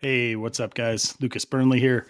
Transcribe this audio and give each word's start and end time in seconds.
Hey, 0.00 0.36
what's 0.36 0.60
up, 0.60 0.74
guys? 0.74 1.14
Lucas 1.20 1.44
Burnley 1.44 1.80
here, 1.80 2.06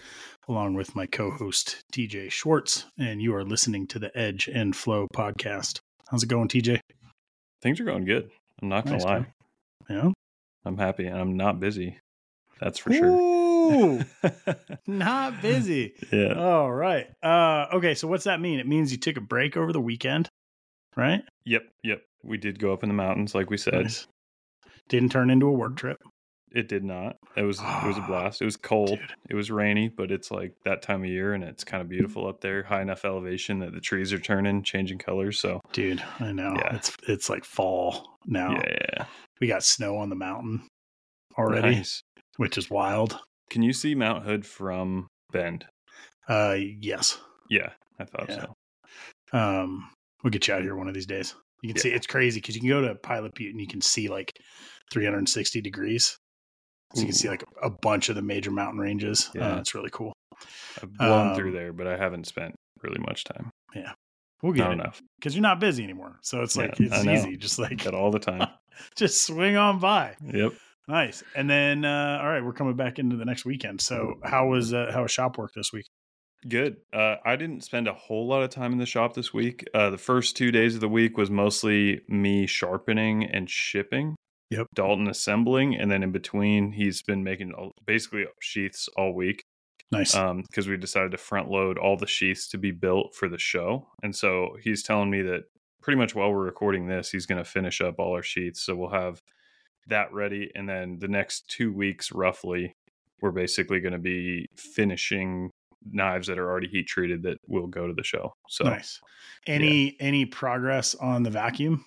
along 0.47 0.73
with 0.73 0.95
my 0.95 1.05
co 1.05 1.31
host, 1.31 1.81
TJ 1.93 2.31
Schwartz, 2.31 2.85
and 2.99 3.21
you 3.21 3.33
are 3.35 3.43
listening 3.45 3.87
to 3.87 3.99
the 3.99 4.15
Edge 4.17 4.47
and 4.53 4.75
Flow 4.75 5.07
podcast. 5.13 5.79
How's 6.09 6.23
it 6.23 6.27
going, 6.29 6.47
TJ? 6.49 6.79
Things 7.61 7.79
are 7.79 7.85
going 7.85 8.05
good. 8.05 8.29
I'm 8.61 8.69
not 8.69 8.85
going 8.85 8.93
Nice, 8.97 9.03
to 9.03 9.07
lie. 9.09 9.19
man. 9.19 9.27
Yeah. 9.89 10.11
I'm 10.65 10.77
happy 10.77 11.05
and 11.07 11.17
I'm 11.17 11.37
not 11.37 11.59
busy. 11.59 11.97
That's 12.59 12.79
for 12.79 12.91
sure. 12.91 13.37
Not 14.87 15.41
busy. 15.41 15.93
yeah. 16.11 16.33
All 16.33 16.71
right. 16.71 17.07
Uh, 17.21 17.67
okay, 17.73 17.93
so 17.93 18.07
what's 18.07 18.23
that 18.23 18.39
mean? 18.41 18.59
It 18.59 18.67
means 18.67 18.91
you 18.91 18.97
took 18.97 19.17
a 19.17 19.21
break 19.21 19.55
over 19.57 19.71
the 19.73 19.79
weekend, 19.81 20.27
right? 20.95 21.21
Yep. 21.45 21.63
Yep. 21.83 22.01
We 22.23 22.37
did 22.37 22.59
go 22.59 22.71
up 22.73 22.81
in 22.83 22.89
the 22.89 22.95
mountains, 22.95 23.35
like 23.35 23.49
we 23.49 23.57
said. 23.57 23.73
Nice. 23.83 24.07
Didn't 24.89 25.11
turn 25.11 25.29
into 25.29 25.47
a 25.47 25.51
work 25.51 25.75
trip. 25.75 25.97
It 26.53 26.67
did 26.69 26.83
not. 26.83 27.17
It 27.35 27.41
was 27.43 27.59
it 27.59 27.63
was 27.87 27.97
a 27.97 28.01
Ah, 28.01 28.07
blast. 28.07 28.41
It 28.41 28.45
was 28.45 28.55
cold. 28.55 28.89
dude. 28.99 29.13
It 29.29 29.35
was 29.35 29.51
rainy, 29.51 29.89
but 29.89 30.11
it's 30.11 30.31
like 30.31 30.53
that 30.63 30.81
time 30.81 31.03
of 31.03 31.09
year 31.09 31.33
and 31.33 31.43
it's 31.43 31.63
kind 31.63 31.81
of 31.81 31.89
beautiful 31.89 32.27
up 32.27 32.39
there. 32.41 32.63
High 32.63 32.81
enough 32.81 33.03
elevation 33.05 33.59
that 33.59 33.73
the 33.73 33.81
trees 33.81 34.13
are 34.13 34.19
turning, 34.19 34.63
changing 34.63 34.97
colors. 34.99 35.39
So 35.39 35.59
Dude, 35.73 36.01
I 36.19 36.31
know. 36.31 36.53
Yeah. 36.57 36.75
It's 36.75 36.95
it's 37.07 37.29
like 37.29 37.43
fall 37.43 38.15
now. 38.25 38.51
yeah. 38.51 39.05
We 39.41 39.47
got 39.47 39.63
snow 39.63 39.97
on 39.97 40.09
the 40.09 40.15
mountain 40.15 40.67
already, 41.37 41.75
Nice. 41.75 42.01
which 42.37 42.57
is 42.57 42.69
wild. 42.69 43.19
Can 43.49 43.61
you 43.61 43.73
see 43.73 43.93
Mount 43.93 44.23
Hood 44.25 44.45
from 44.45 45.07
Bend? 45.31 45.65
Uh 46.29 46.55
yes. 46.57 47.19
Yeah, 47.49 47.71
I 47.99 48.05
thought 48.05 48.29
Yeah. 48.29 48.45
so. 49.33 49.37
Um, 49.37 49.89
we'll 50.23 50.31
get 50.31 50.47
you 50.47 50.53
out 50.53 50.61
here 50.63 50.75
one 50.75 50.87
of 50.87 50.93
these 50.93 51.05
days. 51.05 51.35
You 51.61 51.69
can 51.69 51.75
Yeah. 51.77 51.81
see 51.83 51.91
it's 51.91 52.07
crazy 52.07 52.39
because 52.39 52.55
you 52.55 52.61
can 52.61 52.69
go 52.69 52.81
to 52.87 52.95
Pilot 52.95 53.33
Butte 53.35 53.51
and 53.51 53.59
you 53.61 53.67
can 53.67 53.81
see 53.81 54.07
like 54.07 54.31
360 54.91 55.61
degrees. 55.61 56.17
So 56.93 57.01
you 57.01 57.07
can 57.07 57.15
see 57.15 57.29
like 57.29 57.43
a 57.61 57.69
bunch 57.69 58.09
of 58.09 58.15
the 58.15 58.21
major 58.21 58.51
mountain 58.51 58.79
ranges. 58.79 59.29
Yeah. 59.35 59.55
Uh, 59.55 59.59
it's 59.59 59.75
really 59.75 59.89
cool. 59.91 60.13
I've 60.81 60.93
blown 60.93 61.35
through 61.35 61.49
Um, 61.49 61.55
there, 61.55 61.73
but 61.73 61.87
I 61.87 61.97
haven't 61.97 62.27
spent 62.27 62.55
really 62.83 62.99
much 62.99 63.23
time. 63.23 63.49
Yeah, 63.75 63.93
we'll 64.41 64.53
get 64.53 64.63
Not 64.63 64.71
it 64.71 64.73
enough. 64.75 65.01
because 65.19 65.35
you're 65.35 65.41
not 65.41 65.59
busy 65.59 65.83
anymore. 65.83 66.17
So 66.21 66.41
it's 66.41 66.55
like 66.55 66.79
Yeah, 66.79 66.87
it's 66.91 67.05
easy. 67.05 67.37
Just 67.37 67.59
like 67.59 67.83
Got 67.83 67.93
all 67.93 68.11
the 68.11 68.19
time. 68.19 68.47
just 68.95 69.25
swing 69.25 69.57
on 69.57 69.79
by. 69.79 70.15
yep. 70.23 70.53
Nice. 70.87 71.21
And 71.35 71.49
then 71.49 71.83
uh, 71.83 72.19
all 72.21 72.29
right, 72.29 72.43
we're 72.43 72.53
coming 72.53 72.75
back 72.75 72.97
into 72.99 73.17
the 73.17 73.25
next 73.25 73.43
weekend. 73.43 73.81
So 73.81 74.15
how 74.23 74.47
was 74.47 74.73
uh, 74.73 74.91
how 74.93 75.01
was 75.01 75.11
shop 75.11 75.37
work 75.37 75.51
this 75.55 75.73
week? 75.73 75.85
Good. 76.47 76.77
Uh, 76.93 77.15
I 77.25 77.35
didn't 77.35 77.63
spend 77.65 77.87
a 77.87 77.93
whole 77.93 78.27
lot 78.27 78.43
of 78.43 78.51
time 78.51 78.71
in 78.71 78.77
the 78.77 78.85
shop 78.85 79.13
this 79.15 79.33
week. 79.33 79.65
Uh, 79.73 79.89
the 79.89 79.97
first 79.97 80.37
two 80.37 80.51
days 80.51 80.75
of 80.75 80.81
the 80.81 80.87
week 80.87 81.17
was 81.17 81.29
mostly 81.31 82.01
me 82.07 82.45
sharpening 82.45 83.25
and 83.25 83.49
shipping. 83.49 84.15
Yep. 84.49 84.67
Dalton 84.73 85.07
assembling, 85.07 85.75
and 85.75 85.91
then 85.91 86.03
in 86.03 86.11
between, 86.11 86.71
he's 86.71 87.01
been 87.01 87.23
making 87.23 87.51
all- 87.53 87.73
basically 87.85 88.25
sheaths 88.39 88.87
all 88.97 89.13
week 89.13 89.43
Nice. 89.91 90.15
Um, 90.15 90.41
because 90.41 90.67
we 90.67 90.75
decided 90.77 91.11
to 91.11 91.17
front 91.17 91.49
load 91.49 91.77
all 91.77 91.95
the 91.95 92.07
sheaths 92.07 92.49
to 92.49 92.57
be 92.57 92.71
built 92.71 93.15
for 93.15 93.29
the 93.29 93.37
show. 93.37 93.87
And 94.03 94.15
so 94.15 94.57
he's 94.61 94.83
telling 94.83 95.09
me 95.09 95.21
that 95.21 95.43
pretty 95.81 95.97
much 95.97 96.13
while 96.13 96.31
we're 96.31 96.43
recording 96.43 96.87
this, 96.87 97.09
he's 97.09 97.25
going 97.25 97.41
to 97.41 97.49
finish 97.49 97.79
up 97.79 97.95
all 97.97 98.13
our 98.13 98.23
sheaths. 98.23 98.61
So 98.61 98.75
we'll 98.75 98.89
have 98.89 99.21
that 99.87 100.11
ready. 100.11 100.51
And 100.55 100.67
then 100.67 100.99
the 100.99 101.07
next 101.07 101.47
two 101.47 101.71
weeks, 101.71 102.11
roughly, 102.11 102.75
we're 103.21 103.31
basically 103.31 103.79
going 103.79 103.93
to 103.93 103.99
be 103.99 104.45
finishing 104.57 105.51
knives 105.89 106.27
that 106.27 106.37
are 106.37 106.49
already 106.49 106.67
heat 106.67 106.87
treated 106.87 107.23
that 107.23 107.37
will 107.47 107.67
go 107.67 107.87
to 107.87 107.93
the 107.93 108.03
show. 108.03 108.33
So 108.49 108.65
nice. 108.65 108.99
Any 109.45 109.95
any 110.01 110.25
progress 110.25 110.95
on 110.95 111.23
the 111.23 111.29
vacuum, 111.29 111.85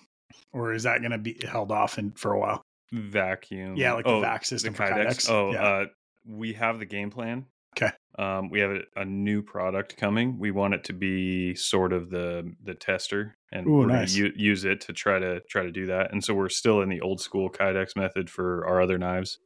or 0.53 0.73
is 0.73 0.83
that 0.83 0.99
going 0.99 1.11
to 1.11 1.17
be 1.17 1.39
held 1.47 1.71
off 1.71 1.97
in, 1.97 2.11
for 2.11 2.33
a 2.33 2.39
while? 2.39 2.61
vacuum. 2.93 3.75
Yeah, 3.77 3.93
like 3.93 4.05
the 4.05 4.19
vac 4.19 4.43
system 4.45 4.73
for 4.73 4.83
Kydex. 4.83 5.29
Oh, 5.29 5.53
Yeah. 5.53 5.63
uh, 5.63 5.85
we 6.27 6.53
have 6.53 6.77
the 6.79 6.85
game 6.85 7.09
plan. 7.09 7.45
Okay. 7.77 7.91
Um, 8.19 8.49
we 8.49 8.59
have 8.59 8.71
a, 8.71 8.81
a 8.97 9.05
new 9.05 9.41
product 9.41 9.95
coming. 9.95 10.37
We 10.37 10.51
want 10.51 10.73
it 10.73 10.83
to 10.85 10.93
be 10.93 11.55
sort 11.55 11.93
of 11.93 12.09
the 12.09 12.53
the 12.65 12.73
tester, 12.75 13.33
and 13.53 13.65
Ooh, 13.65 13.71
we're 13.77 13.85
nice. 13.85 14.13
going 14.17 14.33
to 14.33 14.37
u- 14.39 14.49
use 14.49 14.65
it 14.65 14.81
to 14.81 14.93
try 14.93 15.19
to 15.19 15.39
try 15.49 15.63
to 15.63 15.71
do 15.71 15.85
that. 15.85 16.11
And 16.11 16.21
so 16.21 16.33
we're 16.33 16.49
still 16.49 16.81
in 16.81 16.89
the 16.89 16.99
old 16.99 17.21
school 17.21 17.49
Kydex 17.49 17.95
method 17.95 18.29
for 18.29 18.67
our 18.67 18.81
other 18.81 18.97
knives. 18.97 19.37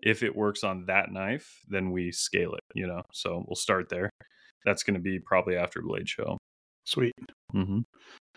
If 0.00 0.24
it 0.24 0.34
works 0.34 0.64
on 0.64 0.86
that 0.86 1.12
knife, 1.12 1.60
then 1.68 1.92
we 1.92 2.10
scale 2.10 2.54
it. 2.54 2.60
You 2.74 2.88
know, 2.88 3.02
so 3.12 3.44
we'll 3.46 3.54
start 3.54 3.88
there. 3.88 4.10
That's 4.64 4.82
going 4.82 4.94
to 4.94 5.00
be 5.00 5.20
probably 5.20 5.56
after 5.56 5.80
Blade 5.82 6.08
Show. 6.08 6.36
Sweet. 6.84 7.12
Mm-hmm. 7.54 7.82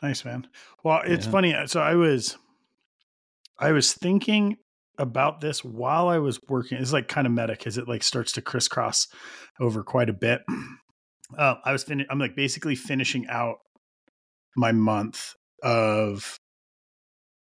Nice 0.01 0.25
man. 0.25 0.47
Well, 0.83 1.01
it's 1.05 1.25
Yeah. 1.25 1.31
funny. 1.31 1.55
So 1.67 1.81
I 1.81 1.95
was, 1.95 2.37
I 3.59 3.71
was 3.71 3.93
thinking 3.93 4.57
about 4.97 5.41
this 5.41 5.63
while 5.63 6.07
I 6.09 6.17
was 6.19 6.39
working. 6.47 6.77
It's 6.77 6.93
like 6.93 7.07
kind 7.07 7.25
of 7.27 7.33
meta 7.33 7.53
because 7.53 7.77
it 7.77 7.87
like 7.87 8.03
starts 8.03 8.31
to 8.33 8.41
crisscross 8.41 9.07
over 9.59 9.83
quite 9.83 10.09
a 10.09 10.13
bit. 10.13 10.41
Uh, 11.35 11.55
I 11.65 11.71
was 11.71 11.83
fin- 11.83 12.05
I'm 12.11 12.19
like 12.19 12.35
basically 12.35 12.75
finishing 12.75 13.25
out 13.29 13.55
my 14.55 14.71
month 14.71 15.33
of 15.63 16.37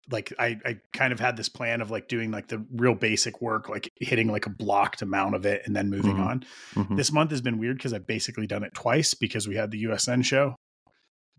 like 0.08 0.32
I 0.38 0.56
I 0.64 0.76
kind 0.92 1.12
of 1.12 1.18
had 1.18 1.36
this 1.36 1.48
plan 1.48 1.80
of 1.80 1.90
like 1.90 2.06
doing 2.06 2.30
like 2.30 2.46
the 2.46 2.64
real 2.72 2.94
basic 2.94 3.42
work, 3.42 3.68
like 3.68 3.88
hitting 4.00 4.28
like 4.30 4.46
a 4.46 4.50
blocked 4.50 5.02
amount 5.02 5.34
of 5.34 5.44
it 5.46 5.62
and 5.66 5.74
then 5.74 5.90
moving 5.90 6.14
Mhm. 6.14 6.24
on. 6.26 6.44
Mm-hmm. 6.76 6.94
This 6.94 7.10
month 7.10 7.32
has 7.32 7.40
been 7.40 7.58
weird 7.58 7.76
because 7.76 7.92
I've 7.92 8.06
basically 8.06 8.46
done 8.46 8.62
it 8.62 8.72
twice 8.72 9.14
because 9.14 9.48
we 9.48 9.56
had 9.56 9.72
the 9.72 9.82
USN 9.82 10.22
show. 10.24 10.54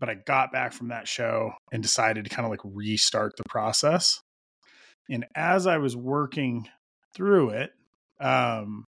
But 0.04 0.10
I 0.10 0.20
got 0.26 0.52
back 0.52 0.74
from 0.74 0.88
that 0.88 1.08
show 1.08 1.54
and 1.72 1.82
decided 1.82 2.24
to 2.24 2.30
kind 2.30 2.44
of 2.44 2.50
like 2.50 2.60
restart 2.62 3.32
the 3.38 3.44
process. 3.48 4.20
And 5.08 5.24
as 5.34 5.66
I 5.66 5.78
was 5.78 5.96
working 5.96 6.68
through 7.14 7.50
it, 7.50 7.70
um, 8.20 8.84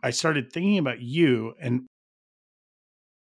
I 0.00 0.10
started 0.10 0.52
thinking 0.52 0.78
about 0.78 1.00
you. 1.00 1.54
And 1.60 1.86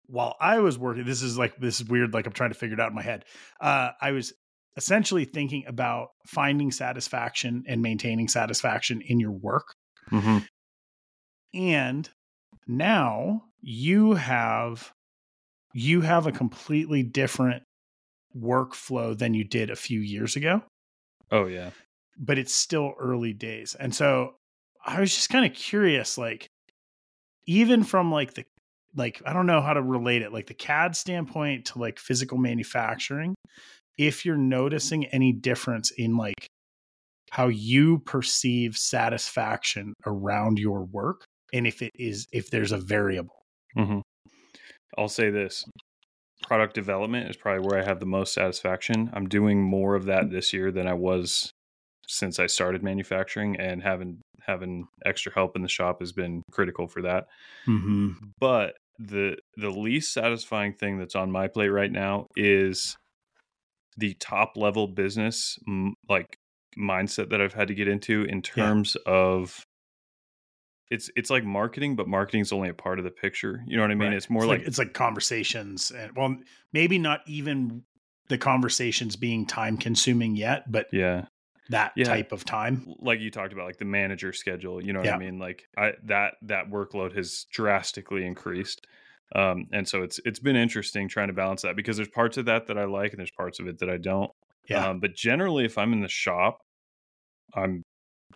while 0.06 0.34
I 0.40 0.60
was 0.60 0.78
working, 0.78 1.04
this 1.04 1.20
is 1.20 1.36
like, 1.36 1.58
this 1.58 1.78
is 1.78 1.86
weird. 1.86 2.14
Like 2.14 2.26
I'm 2.26 2.32
trying 2.32 2.52
to 2.52 2.58
figure 2.58 2.72
it 2.72 2.80
out 2.80 2.88
in 2.88 2.94
my 2.94 3.02
head. 3.02 3.26
Uh, 3.60 3.90
I 4.00 4.12
was 4.12 4.32
essentially 4.78 5.26
thinking 5.26 5.64
about 5.66 6.08
finding 6.26 6.70
satisfaction 6.70 7.64
and 7.68 7.82
maintaining 7.82 8.28
satisfaction 8.28 9.02
in 9.06 9.20
your 9.20 9.32
work. 9.32 9.74
Mm-hmm. 10.10 10.38
and 11.52 12.08
now 12.66 13.42
you 13.60 14.14
have 14.14 14.90
you 15.74 16.00
have 16.00 16.26
a 16.26 16.32
completely 16.32 17.02
different 17.02 17.62
workflow 18.34 19.16
than 19.16 19.34
you 19.34 19.44
did 19.44 19.68
a 19.68 19.76
few 19.76 20.00
years 20.00 20.36
ago. 20.36 20.62
Oh 21.30 21.46
yeah. 21.46 21.70
but 22.16 22.38
it's 22.38 22.54
still 22.54 22.94
early 22.98 23.32
days. 23.34 23.74
And 23.78 23.94
so 23.94 24.36
i 24.86 25.00
was 25.00 25.14
just 25.14 25.30
kind 25.30 25.46
of 25.46 25.56
curious 25.56 26.18
like 26.18 26.46
even 27.46 27.82
from 27.82 28.12
like 28.12 28.34
the 28.34 28.44
like 28.94 29.22
i 29.26 29.32
don't 29.32 29.46
know 29.46 29.60
how 29.62 29.72
to 29.72 29.82
relate 29.82 30.22
it 30.22 30.32
like 30.32 30.46
the 30.46 30.54
cad 30.54 30.94
standpoint 30.94 31.64
to 31.64 31.78
like 31.78 31.98
physical 31.98 32.36
manufacturing 32.38 33.34
if 33.96 34.24
you're 34.26 34.36
noticing 34.36 35.06
any 35.06 35.32
difference 35.32 35.90
in 35.92 36.16
like 36.16 36.46
how 37.30 37.48
you 37.48 37.98
perceive 38.00 38.76
satisfaction 38.76 39.94
around 40.06 40.58
your 40.58 40.84
work 40.84 41.24
and 41.52 41.66
if 41.66 41.80
it 41.82 41.90
is 41.98 42.26
if 42.32 42.50
there's 42.50 42.72
a 42.72 42.78
variable. 42.78 43.42
Hmm 43.74 44.00
I'll 44.98 45.08
say 45.08 45.30
this 45.30 45.64
product 46.42 46.74
development 46.74 47.30
is 47.30 47.36
probably 47.36 47.66
where 47.66 47.80
I 47.80 47.84
have 47.84 48.00
the 48.00 48.06
most 48.06 48.34
satisfaction. 48.34 49.10
I'm 49.12 49.28
doing 49.28 49.62
more 49.62 49.94
of 49.94 50.06
that 50.06 50.30
this 50.30 50.52
year 50.52 50.70
than 50.70 50.86
I 50.86 50.94
was 50.94 51.50
since 52.06 52.38
I 52.38 52.46
started 52.46 52.82
manufacturing, 52.82 53.56
and 53.56 53.82
having 53.82 54.20
having 54.42 54.86
extra 55.06 55.32
help 55.32 55.56
in 55.56 55.62
the 55.62 55.68
shop 55.68 56.00
has 56.00 56.12
been 56.12 56.42
critical 56.50 56.86
for 56.86 57.02
that. 57.02 57.26
mm-hmm. 57.66 58.10
But 58.38 58.74
the 58.98 59.36
the 59.56 59.70
least 59.70 60.12
satisfying 60.12 60.74
thing 60.74 60.98
that's 60.98 61.16
on 61.16 61.30
my 61.30 61.48
plate 61.48 61.68
right 61.68 61.90
now 61.90 62.26
is 62.36 62.96
the 63.96 64.14
top 64.20 64.56
level 64.56 64.86
business 64.86 65.58
like 66.08 66.36
mindset 66.78 67.30
that 67.30 67.40
I've 67.40 67.54
had 67.54 67.68
to 67.68 67.74
get 67.74 67.88
into 67.88 68.24
in 68.24 68.42
terms 68.42 68.96
of 69.06 69.64
it's 70.90 71.10
it's 71.16 71.30
like 71.30 71.44
marketing, 71.44 71.96
but 71.96 72.06
marketing 72.08 72.42
is 72.42 72.52
only 72.52 72.68
a 72.68 72.74
part 72.74 72.98
of 72.98 73.04
the 73.04 73.10
picture. 73.10 73.62
You 73.66 73.76
know 73.76 73.82
what 73.82 73.90
I 73.90 73.94
mean? 73.94 74.08
Right. 74.08 74.16
It's 74.16 74.28
more 74.30 74.42
it's 74.44 74.48
like, 74.48 74.60
it's 74.62 74.78
like 74.78 74.92
conversations 74.92 75.90
and 75.90 76.12
well 76.16 76.36
maybe 76.72 76.98
not 76.98 77.20
even 77.26 77.82
the 78.28 78.38
conversations 78.38 79.16
being 79.16 79.46
time 79.46 79.76
consuming 79.76 80.34
yet 80.34 80.70
but 80.70 80.86
yeah, 80.92 81.26
that 81.70 81.92
Yeah. 81.96 82.04
type 82.04 82.32
of 82.32 82.44
time 82.44 82.86
like 83.00 83.20
you 83.20 83.30
talked 83.30 83.52
about, 83.52 83.66
like 83.66 83.78
the 83.78 83.84
manager 83.84 84.32
schedule. 84.32 84.82
You 84.84 84.92
know 84.92 85.00
what 85.00 85.06
Yeah. 85.06 85.16
I 85.16 85.18
mean? 85.18 85.38
Like 85.38 85.64
I 85.76 85.92
that 86.04 86.34
that 86.42 86.70
workload 86.70 87.14
has 87.16 87.46
drastically 87.52 88.24
increased. 88.26 88.86
Um, 89.34 89.66
and 89.72 89.88
so 89.88 90.02
it's 90.02 90.20
it's 90.24 90.38
been 90.38 90.56
interesting 90.56 91.08
trying 91.08 91.28
to 91.28 91.34
balance 91.34 91.62
that 91.62 91.76
because 91.76 91.96
there's 91.96 92.08
parts 92.10 92.36
of 92.36 92.44
that 92.46 92.66
that 92.66 92.78
I 92.78 92.84
like 92.84 93.12
and 93.12 93.18
there's 93.18 93.30
parts 93.36 93.58
of 93.58 93.66
it 93.66 93.78
that 93.78 93.88
I 93.90 93.96
don't. 93.96 94.30
yeah 94.68 94.86
Um, 94.88 95.00
but 95.00 95.14
generally, 95.16 95.64
if 95.64 95.78
I'm 95.78 95.92
in 95.94 96.00
the 96.00 96.08
shop, 96.08 96.58
I'm 97.54 97.82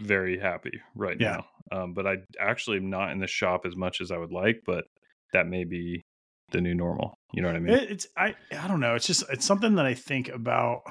very 0.01 0.39
happy 0.39 0.81
right 0.95 1.17
Yeah. 1.21 1.33
now. 1.39 1.47
Um, 1.73 1.93
but 1.95 2.07
I 2.07 2.17
actually 2.41 2.79
am 2.79 2.91
not 2.91 3.13
in 3.13 3.19
the 3.19 3.27
shop 3.27 3.63
as 3.67 3.77
much 3.77 4.01
as 4.01 4.11
I 4.11 4.17
would 4.19 4.33
like, 4.33 4.63
but 4.67 4.85
that 5.33 5.47
may 5.47 5.65
be 5.65 6.03
the 6.51 6.61
new 6.61 6.75
normal. 6.75 7.15
You 7.33 7.43
know 7.43 7.49
what 7.49 7.57
I 7.57 7.61
mean? 7.61 7.75
It's 7.75 8.07
I 8.17 8.35
I 8.59 8.69
don't 8.69 8.81
know. 8.81 8.95
It's 8.95 9.07
just 9.07 9.25
it's 9.31 9.45
something 9.45 9.75
that 9.75 9.87
I 9.87 9.95
think 9.95 10.29
about 10.29 10.83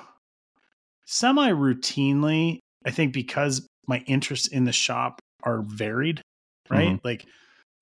semi 1.05 1.49
routinely. 1.49 2.59
I 2.85 2.91
think 2.91 3.13
because 3.13 3.65
my 3.87 3.99
interests 4.07 4.47
in 4.47 4.65
the 4.65 4.71
shop 4.71 5.19
are 5.43 5.61
varied. 5.61 6.21
right? 6.69 6.89
Mm-hmm. 6.89 7.07
Like 7.07 7.25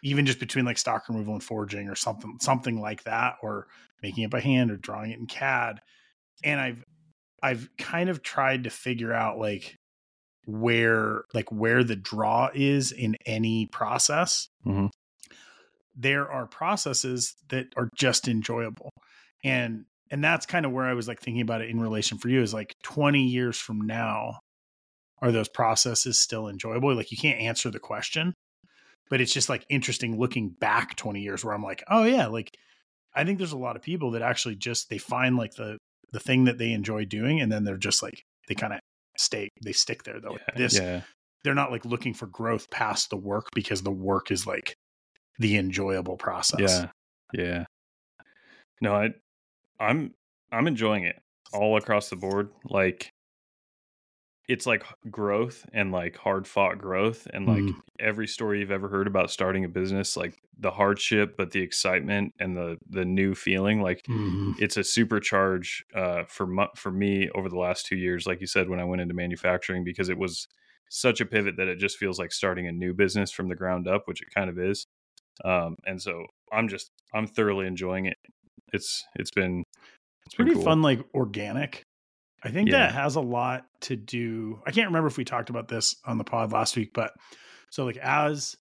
even 0.04 0.26
just 0.26 0.40
between 0.40 0.66
like 0.66 0.78
stock 0.78 1.10
removal 1.10 1.34
and 1.34 1.44
forging 1.44 1.90
or 1.90 1.96
something 1.96 2.38
something 2.40 2.80
like 2.80 3.04
that 3.04 3.36
or 3.42 3.68
making 4.02 4.24
it 4.24 4.30
by 4.30 4.40
hand 4.40 4.72
or 4.72 4.78
drawing 4.78 5.12
it 5.12 5.20
in 5.20 5.26
CAD. 5.26 5.82
And 6.44 6.60
I've 6.60 6.84
I've 7.42 7.70
kind 7.78 8.10
of 8.10 8.24
tried 8.24 8.64
to 8.64 8.70
figure 8.70 9.14
out 9.14 9.38
like 9.38 9.76
where 10.46 11.24
like 11.34 11.52
where 11.52 11.84
the 11.84 11.96
draw 11.96 12.50
is 12.54 12.92
in 12.92 13.16
any 13.26 13.68
process. 13.68 14.48
Mm-hmm. 14.66 14.88
There 15.96 16.30
are 16.30 16.46
processes 16.46 17.36
that 17.50 17.68
are 17.78 17.90
just 17.96 18.28
enjoyable. 18.28 18.92
And 19.44 19.86
and 20.12 20.24
that's 20.24 20.46
kind 20.46 20.66
of 20.66 20.72
where 20.72 20.86
I 20.86 20.94
was 20.94 21.08
like 21.08 21.22
thinking 21.22 21.42
about 21.42 21.62
it 21.62 21.70
in 21.70 21.80
relation 21.80 22.18
for 22.18 22.30
you 22.30 22.42
is 22.42 22.54
like 22.54 22.74
20 22.84 23.24
years 23.24 23.58
from 23.58 23.82
now 23.82 24.40
are 25.22 25.32
those 25.32 25.50
processes 25.50 26.22
still 26.22 26.48
enjoyable? 26.48 26.94
Like 26.94 27.12
you 27.12 27.18
can't 27.18 27.40
answer 27.40 27.72
the 27.72 27.80
question, 27.80 28.34
but 29.10 29.22
it's 29.22 29.34
just 29.34 29.50
like 29.50 29.66
interesting 29.70 30.20
looking 30.20 30.50
back 30.50 30.96
20 30.96 31.22
years 31.22 31.44
where 31.44 31.54
I'm 31.54 31.64
like, 31.64 31.84
"Oh 31.90 32.04
yeah, 32.04 32.28
like 32.28 32.52
I 33.16 33.24
think 33.24 33.38
there's 33.38 33.54
a 33.54 33.58
lot 33.58 33.76
of 33.76 33.82
people 33.82 34.12
that 34.12 34.22
actually 34.22 34.56
just 34.56 34.90
they 34.90 34.98
find 34.98 35.38
like 35.38 35.56
the 35.56 35.78
the 36.12 36.20
thing 36.20 36.46
that 36.46 36.58
they 36.58 36.72
enjoy 36.72 37.06
doing 37.06 37.42
and 37.42 37.52
then 37.52 37.64
they're 37.64 37.78
just 37.78 38.04
like 38.04 38.24
they 38.48 38.56
kind 38.56 38.74
of 38.74 38.80
stay 39.18 39.50
they 39.64 39.72
stick 39.72 40.04
there 40.04 40.20
though. 40.20 40.34
Yeah, 40.34 40.58
this 40.58 40.80
yeah. 40.80 41.02
they're 41.44 41.56
not 41.56 41.72
like 41.72 41.86
looking 41.86 42.14
for 42.14 42.28
growth 42.28 42.70
past 42.70 43.10
the 43.10 43.18
work 43.18 43.48
because 43.54 43.82
the 43.82 43.92
work 43.92 44.32
is 44.32 44.46
like 44.48 44.76
the 45.40 45.58
enjoyable 45.58 46.18
process. 46.18 46.60
Yeah. 46.60 46.90
Yeah. 47.34 47.66
No, 48.82 48.96
I 48.96 49.10
I'm 49.80 50.14
I'm 50.52 50.68
enjoying 50.68 51.04
it 51.04 51.22
all 51.54 51.78
across 51.78 52.10
the 52.10 52.16
board. 52.16 52.50
Like 52.70 53.12
it's 54.48 54.66
like 54.66 54.84
growth 55.10 55.66
and 55.74 55.92
like 55.92 56.18
hard 56.18 56.48
fought 56.48 56.78
growth 56.78 57.28
and 57.34 57.48
like 57.48 57.64
mm. 57.64 57.74
every 58.00 58.28
story 58.28 58.60
you've 58.60 58.72
ever 58.72 58.88
heard 58.88 59.08
about 59.08 59.32
starting 59.32 59.66
a 59.66 59.70
business 59.70 60.16
like 60.16 60.42
the 60.60 60.72
hardship 60.72 61.36
but 61.38 61.52
the 61.52 61.62
excitement 61.62 62.34
and 62.40 62.56
the 62.56 62.78
the 62.90 63.06
new 63.06 63.34
feeling 63.34 63.82
like 63.82 64.04
mm. 64.08 64.54
it's 64.60 64.78
a 64.78 64.82
supercharge 64.82 65.82
uh 65.96 66.24
for 66.28 66.48
for 66.76 66.92
me 66.92 67.30
over 67.34 67.50
the 67.50 67.58
last 67.58 67.86
2 67.88 67.96
years 67.96 68.28
like 68.28 68.40
you 68.40 68.48
said 68.48 68.70
when 68.70 68.80
I 68.80 68.86
went 68.86 69.02
into 69.02 69.14
manufacturing 69.14 69.84
because 69.84 70.10
it 70.10 70.18
was 70.18 70.48
such 70.90 71.20
a 71.20 71.26
pivot 71.26 71.58
that 71.58 71.68
it 71.68 71.80
just 71.80 71.98
feels 71.98 72.20
like 72.20 72.32
starting 72.32 72.68
a 72.68 72.72
new 72.72 72.94
business 72.94 73.32
from 73.32 73.50
the 73.50 73.56
ground 73.56 73.88
up 73.88 74.04
which 74.06 74.22
it 74.22 74.28
kind 74.34 74.50
of 74.50 74.60
is 74.60 74.86
um 75.44 75.76
and 75.86 76.02
so 76.02 76.26
I'm 76.52 76.68
just 76.68 76.92
I'm 77.14 77.28
thoroughly 77.28 77.66
enjoying 77.66 78.06
it 78.06 78.18
it's 78.72 79.04
it's 79.16 79.32
been 79.32 79.64
it's 80.26 80.36
pretty 80.36 80.54
cool. 80.54 80.64
fun 80.64 80.82
like 80.82 81.04
organic 81.14 81.84
I 82.46 82.52
think 82.52 82.70
yeah. 82.70 82.78
that 82.78 82.94
has 82.94 83.16
a 83.16 83.22
lot 83.22 83.66
to 83.82 83.96
do. 83.96 84.62
I 84.68 84.72
can't 84.72 84.88
remember 84.88 85.08
if 85.08 85.18
we 85.18 85.26
talked 85.26 85.50
about 85.50 85.68
this 85.68 85.96
on 86.06 86.20
the 86.20 86.24
pod 86.24 86.52
last 86.52 86.78
week, 86.78 86.92
but 86.94 87.12
so 87.72 87.86
like 87.86 87.98
as 87.98 88.56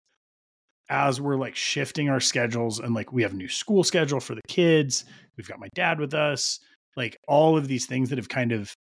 as 0.90 1.20
we're 1.20 1.36
like 1.36 1.54
shifting 1.54 2.08
our 2.08 2.20
schedules 2.20 2.78
and 2.78 2.94
like 2.94 3.12
we 3.12 3.22
have 3.22 3.32
a 3.32 3.36
new 3.36 3.48
school 3.48 3.84
schedule 3.84 4.20
for 4.20 4.34
the 4.34 4.42
kids, 4.48 5.04
we've 5.36 5.48
got 5.48 5.60
my 5.60 5.68
dad 5.74 6.00
with 6.00 6.14
us, 6.14 6.60
like 6.96 7.18
all 7.28 7.56
of 7.56 7.68
these 7.68 7.86
things 7.86 8.08
that 8.08 8.18
have 8.18 8.28
kind 8.28 8.52
of 8.52 8.72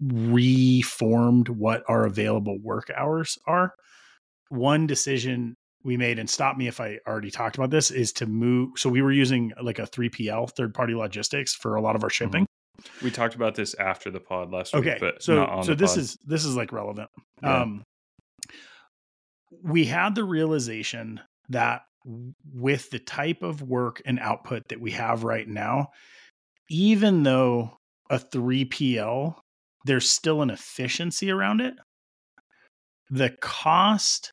reformed 0.00 1.48
what 1.48 1.82
our 1.88 2.06
available 2.06 2.58
work 2.62 2.90
hours 2.96 3.38
are. 3.46 3.72
One 4.50 4.86
decision 4.86 5.56
we 5.84 5.96
made, 5.96 6.18
and 6.18 6.30
stop 6.30 6.56
me 6.56 6.68
if 6.68 6.80
I 6.80 6.98
already 7.06 7.30
talked 7.30 7.56
about 7.56 7.70
this, 7.70 7.90
is 7.90 8.12
to 8.14 8.26
move. 8.26 8.70
So 8.76 8.88
we 8.88 9.02
were 9.02 9.12
using 9.12 9.52
like 9.62 9.78
a 9.78 9.86
3PL, 9.86 10.52
third 10.56 10.74
party 10.74 10.94
logistics, 10.94 11.54
for 11.54 11.74
a 11.74 11.80
lot 11.80 11.96
of 11.96 12.04
our 12.04 12.10
mm-hmm. 12.10 12.24
We 13.02 13.10
talked 13.10 13.34
about 13.34 13.54
this 13.54 13.74
after 13.74 14.10
the 14.10 14.20
pod 14.20 14.52
last 14.52 14.74
okay, 14.74 14.92
week, 14.92 15.00
but 15.00 15.22
so 15.22 15.62
so 15.64 15.74
this 15.74 15.92
pod. 15.92 15.98
is 15.98 16.16
this 16.24 16.44
is 16.44 16.56
like 16.56 16.72
relevant. 16.72 17.10
Yeah. 17.42 17.62
Um, 17.62 17.82
we 19.62 19.84
had 19.84 20.14
the 20.14 20.24
realization 20.24 21.20
that 21.48 21.82
with 22.54 22.90
the 22.90 22.98
type 22.98 23.42
of 23.42 23.62
work 23.62 24.00
and 24.06 24.18
output 24.20 24.68
that 24.68 24.80
we 24.80 24.92
have 24.92 25.24
right 25.24 25.48
now, 25.48 25.88
even 26.70 27.22
though 27.22 27.76
a 28.10 28.18
3PL, 28.18 29.34
there's 29.84 30.08
still 30.08 30.42
an 30.42 30.50
efficiency 30.50 31.30
around 31.30 31.60
it. 31.60 31.74
The 33.10 33.30
cost 33.40 34.30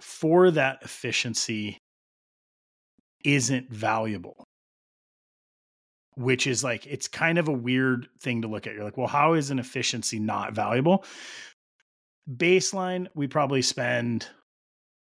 for 0.00 0.50
that 0.50 0.78
efficiency 0.82 1.78
isn't 3.24 3.72
valuable 3.72 4.43
which 6.16 6.46
is 6.46 6.62
like 6.62 6.86
it's 6.86 7.08
kind 7.08 7.38
of 7.38 7.48
a 7.48 7.52
weird 7.52 8.08
thing 8.20 8.42
to 8.42 8.48
look 8.48 8.66
at. 8.66 8.74
You're 8.74 8.84
like, 8.84 8.96
well, 8.96 9.06
how 9.06 9.34
is 9.34 9.50
an 9.50 9.58
efficiency 9.58 10.18
not 10.18 10.54
valuable? 10.54 11.04
Baseline, 12.30 13.08
we 13.14 13.26
probably 13.26 13.62
spend 13.62 14.28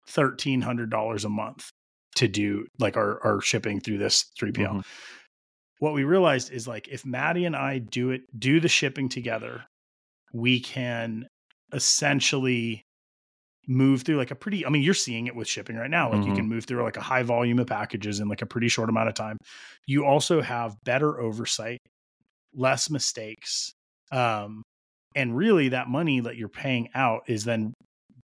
thirteen 0.06 0.60
hundred 0.60 0.90
dollars 0.90 1.24
a 1.24 1.28
month 1.28 1.70
to 2.16 2.28
do 2.28 2.66
like 2.78 2.96
our 2.96 3.22
our 3.24 3.40
shipping 3.40 3.80
through 3.80 3.98
this 3.98 4.26
3PL. 4.40 4.54
Mm-hmm. 4.54 4.80
What 5.78 5.94
we 5.94 6.04
realized 6.04 6.52
is 6.52 6.68
like 6.68 6.88
if 6.88 7.04
Maddie 7.04 7.44
and 7.44 7.56
I 7.56 7.78
do 7.78 8.10
it, 8.10 8.22
do 8.38 8.60
the 8.60 8.68
shipping 8.68 9.08
together, 9.08 9.64
we 10.32 10.60
can 10.60 11.26
essentially 11.72 12.84
move 13.68 14.02
through 14.02 14.16
like 14.16 14.30
a 14.30 14.34
pretty 14.34 14.66
i 14.66 14.68
mean 14.68 14.82
you're 14.82 14.94
seeing 14.94 15.26
it 15.26 15.36
with 15.36 15.46
shipping 15.46 15.76
right 15.76 15.90
now 15.90 16.10
like 16.10 16.20
mm-hmm. 16.20 16.30
you 16.30 16.36
can 16.36 16.48
move 16.48 16.64
through 16.64 16.82
like 16.82 16.96
a 16.96 17.02
high 17.02 17.22
volume 17.22 17.58
of 17.58 17.66
packages 17.66 18.18
in 18.18 18.28
like 18.28 18.42
a 18.42 18.46
pretty 18.46 18.68
short 18.68 18.88
amount 18.88 19.08
of 19.08 19.14
time 19.14 19.38
you 19.86 20.04
also 20.04 20.40
have 20.40 20.74
better 20.84 21.20
oversight 21.20 21.78
less 22.54 22.90
mistakes 22.90 23.72
um 24.10 24.62
and 25.14 25.36
really 25.36 25.68
that 25.68 25.88
money 25.88 26.20
that 26.20 26.36
you're 26.36 26.48
paying 26.48 26.88
out 26.94 27.22
is 27.28 27.44
then 27.44 27.72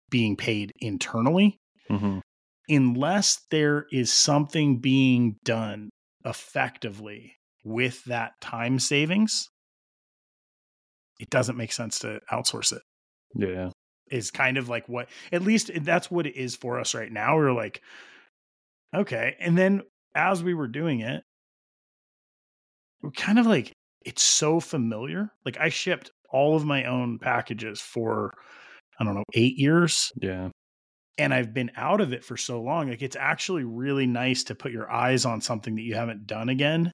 being 0.09 0.35
paid 0.35 0.71
internally 0.81 1.57
mm-hmm. 1.89 2.19
unless 2.67 3.39
there 3.51 3.85
is 3.91 4.11
something 4.11 4.79
being 4.79 5.37
done 5.45 5.89
effectively 6.25 7.35
with 7.63 8.03
that 8.03 8.33
time 8.41 8.79
savings 8.79 9.47
it 11.19 11.29
doesn't 11.29 11.55
make 11.55 11.71
sense 11.71 11.99
to 11.99 12.19
outsource 12.31 12.73
it 12.73 12.81
yeah 13.33 13.69
is 14.11 14.31
kind 14.31 14.57
of 14.57 14.69
like 14.69 14.87
what 14.87 15.09
at 15.31 15.41
least 15.41 15.71
that's 15.81 16.11
what 16.11 16.27
it 16.27 16.35
is 16.35 16.55
for 16.55 16.79
us 16.79 16.93
right 16.93 17.11
now. 17.11 17.37
We 17.37 17.45
are 17.45 17.53
like, 17.53 17.81
okay. 18.95 19.35
And 19.39 19.57
then 19.57 19.81
as 20.15 20.43
we 20.43 20.53
were 20.53 20.67
doing 20.67 20.99
it, 20.99 21.23
we're 23.01 23.11
kind 23.11 23.39
of 23.39 23.47
like, 23.47 23.71
it's 24.05 24.23
so 24.23 24.59
familiar. 24.59 25.31
Like 25.45 25.57
I 25.59 25.69
shipped 25.69 26.11
all 26.29 26.55
of 26.55 26.65
my 26.65 26.85
own 26.85 27.19
packages 27.19 27.79
for, 27.79 28.33
I 28.99 29.03
don't 29.03 29.15
know, 29.15 29.23
eight 29.33 29.57
years. 29.57 30.11
Yeah. 30.21 30.49
And 31.17 31.33
I've 31.33 31.53
been 31.53 31.71
out 31.75 32.01
of 32.01 32.13
it 32.13 32.23
for 32.23 32.37
so 32.37 32.61
long. 32.61 32.89
Like 32.89 33.01
it's 33.01 33.15
actually 33.15 33.63
really 33.63 34.07
nice 34.07 34.43
to 34.45 34.55
put 34.55 34.71
your 34.71 34.91
eyes 34.91 35.25
on 35.25 35.41
something 35.41 35.75
that 35.75 35.83
you 35.83 35.95
haven't 35.95 36.25
done 36.25 36.49
again 36.49 36.91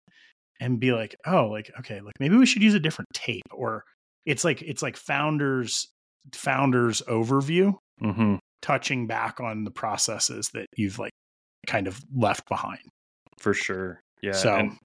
and 0.60 0.80
be 0.80 0.92
like, 0.92 1.16
oh, 1.26 1.48
like, 1.48 1.72
okay, 1.80 2.02
like 2.02 2.16
maybe 2.20 2.36
we 2.36 2.46
should 2.46 2.64
use 2.64 2.74
a 2.74 2.80
different 2.80 3.10
tape 3.14 3.44
or 3.52 3.84
it's 4.26 4.44
like 4.44 4.62
it's 4.62 4.82
like 4.82 4.98
founders 4.98 5.88
founder's 6.34 7.02
overview, 7.04 7.74
mm-hmm. 8.02 8.36
touching 8.62 9.08
back 9.08 9.40
on 9.40 9.64
the 9.64 9.72
processes 9.72 10.50
that 10.54 10.68
you've 10.76 11.00
like 11.00 11.14
kind 11.66 11.88
of 11.88 12.04
left 12.16 12.48
behind. 12.48 12.80
For 13.40 13.54
sure. 13.54 14.02
Yeah. 14.22 14.34
So 14.34 14.56
and 14.56 14.78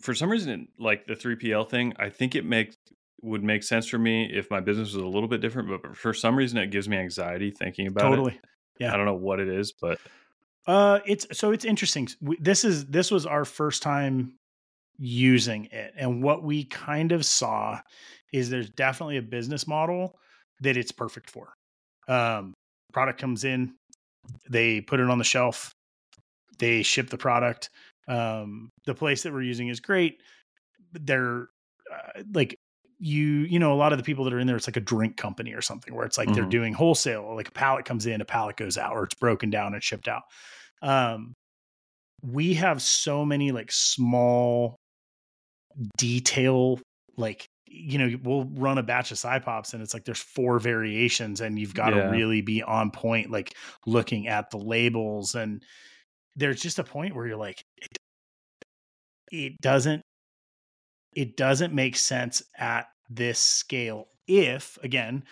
for 0.00 0.14
some 0.14 0.30
reason, 0.30 0.68
like 0.78 1.06
the 1.06 1.14
3PL 1.14 1.68
thing, 1.68 1.94
I 1.98 2.08
think 2.08 2.34
it 2.34 2.44
makes 2.44 2.76
would 3.22 3.44
make 3.44 3.62
sense 3.62 3.86
for 3.86 3.98
me 3.98 4.28
if 4.32 4.50
my 4.50 4.60
business 4.60 4.94
was 4.94 5.02
a 5.02 5.06
little 5.06 5.28
bit 5.28 5.40
different, 5.40 5.68
but 5.68 5.96
for 5.96 6.12
some 6.12 6.36
reason 6.36 6.58
it 6.58 6.70
gives 6.70 6.88
me 6.88 6.96
anxiety 6.96 7.52
thinking 7.52 7.86
about 7.86 8.10
totally. 8.10 8.32
it. 8.32 8.40
Yeah. 8.80 8.92
I 8.92 8.96
don't 8.96 9.06
know 9.06 9.14
what 9.14 9.38
it 9.38 9.48
is, 9.48 9.72
but 9.72 9.98
uh 10.66 11.00
it's 11.06 11.26
so 11.32 11.52
it's 11.52 11.64
interesting. 11.64 12.08
We, 12.20 12.36
this 12.40 12.64
is 12.64 12.86
this 12.86 13.10
was 13.10 13.26
our 13.26 13.44
first 13.44 13.82
time 13.82 14.34
using 15.04 15.64
it 15.72 15.92
and 15.96 16.22
what 16.22 16.44
we 16.44 16.62
kind 16.62 17.10
of 17.10 17.26
saw 17.26 17.76
is 18.32 18.48
there's 18.48 18.70
definitely 18.70 19.16
a 19.16 19.22
business 19.22 19.66
model 19.66 20.16
that 20.60 20.76
it's 20.76 20.92
perfect 20.92 21.28
for. 21.28 21.52
Um, 22.06 22.54
product 22.92 23.20
comes 23.20 23.42
in, 23.42 23.74
they 24.48 24.80
put 24.80 25.00
it 25.00 25.10
on 25.10 25.18
the 25.18 25.24
shelf, 25.24 25.74
they 26.58 26.82
ship 26.82 27.10
the 27.10 27.18
product. 27.18 27.70
Um, 28.06 28.70
the 28.86 28.94
place 28.94 29.24
that 29.24 29.32
we're 29.32 29.42
using 29.42 29.68
is 29.68 29.80
great. 29.80 30.22
They're 30.92 31.48
uh, 31.92 32.22
like 32.32 32.56
you 32.98 33.24
you 33.24 33.58
know 33.58 33.72
a 33.72 33.74
lot 33.74 33.92
of 33.92 33.98
the 33.98 34.04
people 34.04 34.24
that 34.24 34.32
are 34.32 34.38
in 34.38 34.46
there 34.46 34.54
it's 34.54 34.68
like 34.68 34.76
a 34.76 34.80
drink 34.80 35.16
company 35.16 35.52
or 35.52 35.60
something 35.60 35.92
where 35.92 36.06
it's 36.06 36.16
like 36.16 36.28
mm-hmm. 36.28 36.36
they're 36.36 36.44
doing 36.48 36.72
wholesale 36.72 37.34
like 37.34 37.48
a 37.48 37.52
pallet 37.52 37.84
comes 37.84 38.06
in 38.06 38.20
a 38.20 38.24
pallet 38.24 38.56
goes 38.56 38.78
out 38.78 38.92
or 38.92 39.02
it's 39.02 39.14
broken 39.14 39.50
down 39.50 39.74
and 39.74 39.82
shipped 39.82 40.06
out 40.06 40.22
um 40.82 41.34
we 42.22 42.54
have 42.54 42.80
so 42.80 43.24
many 43.24 43.50
like 43.50 43.72
small 43.72 44.76
detail 45.96 46.78
like 47.16 47.46
you 47.72 47.98
know, 47.98 48.18
we'll 48.22 48.44
run 48.44 48.76
a 48.76 48.82
batch 48.82 49.10
of 49.10 49.16
SyPops 49.16 49.72
and 49.72 49.82
it's 49.82 49.94
like 49.94 50.04
there's 50.04 50.20
four 50.20 50.58
variations 50.58 51.40
and 51.40 51.58
you've 51.58 51.74
got 51.74 51.94
yeah. 51.94 52.02
to 52.02 52.10
really 52.10 52.42
be 52.42 52.62
on 52.62 52.90
point, 52.90 53.30
like 53.30 53.56
looking 53.86 54.28
at 54.28 54.50
the 54.50 54.58
labels. 54.58 55.34
And 55.34 55.62
there's 56.36 56.60
just 56.60 56.78
a 56.78 56.84
point 56.84 57.16
where 57.16 57.26
you're 57.26 57.36
like, 57.36 57.64
it, 57.78 57.96
it 59.30 59.60
doesn't, 59.62 60.02
it 61.16 61.36
doesn't 61.36 61.72
make 61.72 61.96
sense 61.96 62.42
at 62.58 62.88
this 63.08 63.38
scale. 63.38 64.08
If 64.28 64.78
again, 64.82 65.24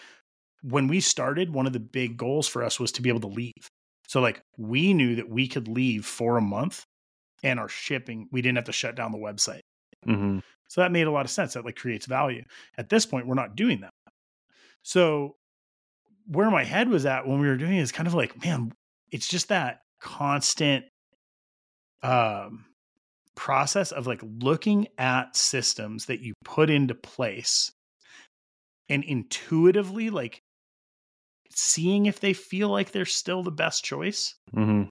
when 0.62 0.88
we 0.88 1.00
started, 1.00 1.52
one 1.52 1.66
of 1.66 1.72
the 1.74 1.80
big 1.80 2.16
goals 2.16 2.48
for 2.48 2.64
us 2.64 2.80
was 2.80 2.92
to 2.92 3.02
be 3.02 3.10
able 3.10 3.20
to 3.20 3.28
leave. 3.28 3.68
So 4.08 4.20
like 4.20 4.40
we 4.56 4.94
knew 4.94 5.16
that 5.16 5.28
we 5.28 5.46
could 5.46 5.68
leave 5.68 6.06
for 6.06 6.38
a 6.38 6.42
month 6.42 6.84
and 7.42 7.60
our 7.60 7.68
shipping, 7.68 8.28
we 8.32 8.40
didn't 8.40 8.56
have 8.56 8.64
to 8.64 8.72
shut 8.72 8.94
down 8.94 9.12
the 9.12 9.18
website. 9.18 9.60
Hmm 10.04 10.38
So 10.68 10.80
that 10.80 10.92
made 10.92 11.06
a 11.06 11.10
lot 11.10 11.24
of 11.24 11.30
sense. 11.30 11.54
That 11.54 11.64
like 11.64 11.76
creates 11.76 12.06
value. 12.06 12.44
At 12.78 12.88
this 12.88 13.06
point, 13.06 13.26
we're 13.26 13.34
not 13.34 13.56
doing 13.56 13.80
that. 13.80 13.90
So 14.82 15.36
where 16.26 16.50
my 16.50 16.64
head 16.64 16.88
was 16.88 17.06
at 17.06 17.26
when 17.26 17.40
we 17.40 17.48
were 17.48 17.56
doing 17.56 17.76
it 17.76 17.82
is 17.82 17.92
kind 17.92 18.06
of 18.06 18.14
like, 18.14 18.42
man, 18.44 18.72
it's 19.10 19.28
just 19.28 19.48
that 19.48 19.80
constant 20.00 20.84
um 22.02 22.64
process 23.36 23.92
of 23.92 24.06
like 24.06 24.20
looking 24.22 24.86
at 24.98 25.36
systems 25.36 26.06
that 26.06 26.20
you 26.20 26.32
put 26.44 26.70
into 26.70 26.94
place 26.94 27.70
and 28.88 29.04
intuitively 29.04 30.10
like 30.10 30.42
seeing 31.54 32.06
if 32.06 32.20
they 32.20 32.32
feel 32.32 32.68
like 32.68 32.92
they're 32.92 33.04
still 33.04 33.42
the 33.42 33.50
best 33.50 33.84
choice. 33.84 34.34
hmm 34.52 34.84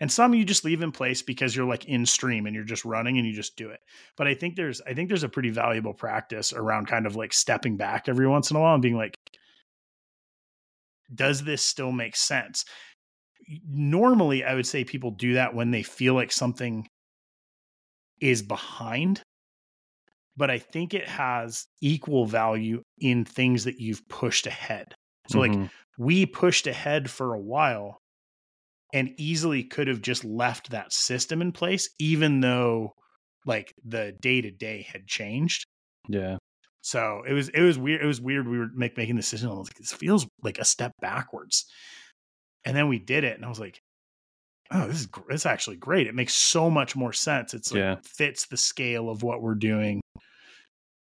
And 0.00 0.10
some 0.12 0.34
you 0.34 0.44
just 0.44 0.64
leave 0.64 0.82
in 0.82 0.92
place 0.92 1.22
because 1.22 1.56
you're 1.56 1.66
like 1.66 1.86
in 1.86 2.06
stream 2.06 2.46
and 2.46 2.54
you're 2.54 2.64
just 2.64 2.84
running 2.84 3.18
and 3.18 3.26
you 3.26 3.32
just 3.32 3.56
do 3.56 3.70
it. 3.70 3.80
But 4.16 4.26
I 4.28 4.34
think 4.34 4.56
there's 4.56 4.80
I 4.82 4.94
think 4.94 5.08
there's 5.08 5.22
a 5.22 5.28
pretty 5.28 5.50
valuable 5.50 5.94
practice 5.94 6.52
around 6.52 6.86
kind 6.86 7.06
of 7.06 7.16
like 7.16 7.32
stepping 7.32 7.76
back 7.76 8.08
every 8.08 8.26
once 8.28 8.50
in 8.50 8.56
a 8.56 8.60
while 8.60 8.74
and 8.74 8.82
being 8.82 8.96
like 8.96 9.16
does 11.14 11.44
this 11.44 11.62
still 11.62 11.92
make 11.92 12.16
sense? 12.16 12.64
Normally 13.68 14.44
I 14.44 14.54
would 14.54 14.66
say 14.66 14.84
people 14.84 15.10
do 15.10 15.34
that 15.34 15.54
when 15.54 15.70
they 15.70 15.82
feel 15.82 16.14
like 16.14 16.32
something 16.32 16.88
is 18.20 18.42
behind. 18.42 19.22
But 20.36 20.50
I 20.50 20.58
think 20.58 20.92
it 20.94 21.08
has 21.08 21.66
equal 21.80 22.26
value 22.26 22.82
in 22.98 23.24
things 23.24 23.64
that 23.64 23.80
you've 23.80 24.06
pushed 24.08 24.46
ahead. 24.46 24.94
So 25.28 25.38
like 25.40 25.58
Mhm. 25.58 25.70
we 25.98 26.26
pushed 26.26 26.66
ahead 26.66 27.10
for 27.10 27.34
a 27.34 27.40
while 27.40 27.98
and 28.92 29.10
easily 29.18 29.64
could 29.64 29.88
have 29.88 30.00
just 30.02 30.24
left 30.24 30.70
that 30.70 30.92
system 30.92 31.42
in 31.42 31.52
place 31.52 31.88
even 31.98 32.40
though 32.40 32.92
like 33.44 33.72
the 33.84 34.12
day 34.20 34.40
to 34.40 34.50
day 34.50 34.86
had 34.90 35.06
changed. 35.06 35.64
Yeah, 36.08 36.36
so 36.86 37.22
it 37.26 37.32
was 37.32 37.48
it 37.48 37.62
was 37.62 37.76
weird 37.76 38.00
it 38.00 38.06
was 38.06 38.20
weird 38.20 38.46
we 38.46 38.58
were 38.58 38.68
make, 38.72 38.96
making 38.96 39.16
the 39.16 39.22
decision 39.22 39.48
i 39.48 39.54
was 39.54 39.66
like 39.68 39.74
this 39.74 39.92
feels 39.92 40.24
like 40.44 40.58
a 40.60 40.64
step 40.64 40.92
backwards. 41.00 41.64
And 42.64 42.76
then 42.76 42.88
we 42.88 43.00
did 43.00 43.24
it 43.24 43.34
and 43.36 43.44
i 43.44 43.48
was 43.48 43.58
like 43.58 43.80
oh 44.70 44.86
this 44.86 45.00
is 45.00 45.08
it's 45.28 45.46
actually 45.46 45.76
great. 45.76 46.06
It 46.06 46.14
makes 46.14 46.34
so 46.34 46.70
much 46.70 46.94
more 46.94 47.12
sense. 47.12 47.54
It's 47.54 47.72
like 47.72 47.80
Yeah. 47.80 47.96
fits 48.04 48.46
the 48.46 48.56
scale 48.56 49.10
of 49.10 49.24
what 49.24 49.42
we're 49.42 49.56
doing. 49.56 50.00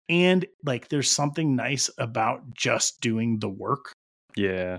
And 0.08 0.46
like 0.64 0.88
there's 0.88 1.10
something 1.10 1.54
nice 1.54 1.90
about 1.98 2.54
just 2.54 3.00
doing 3.02 3.38
the 3.38 3.48
work. 3.50 3.92
Yeah. 4.36 4.78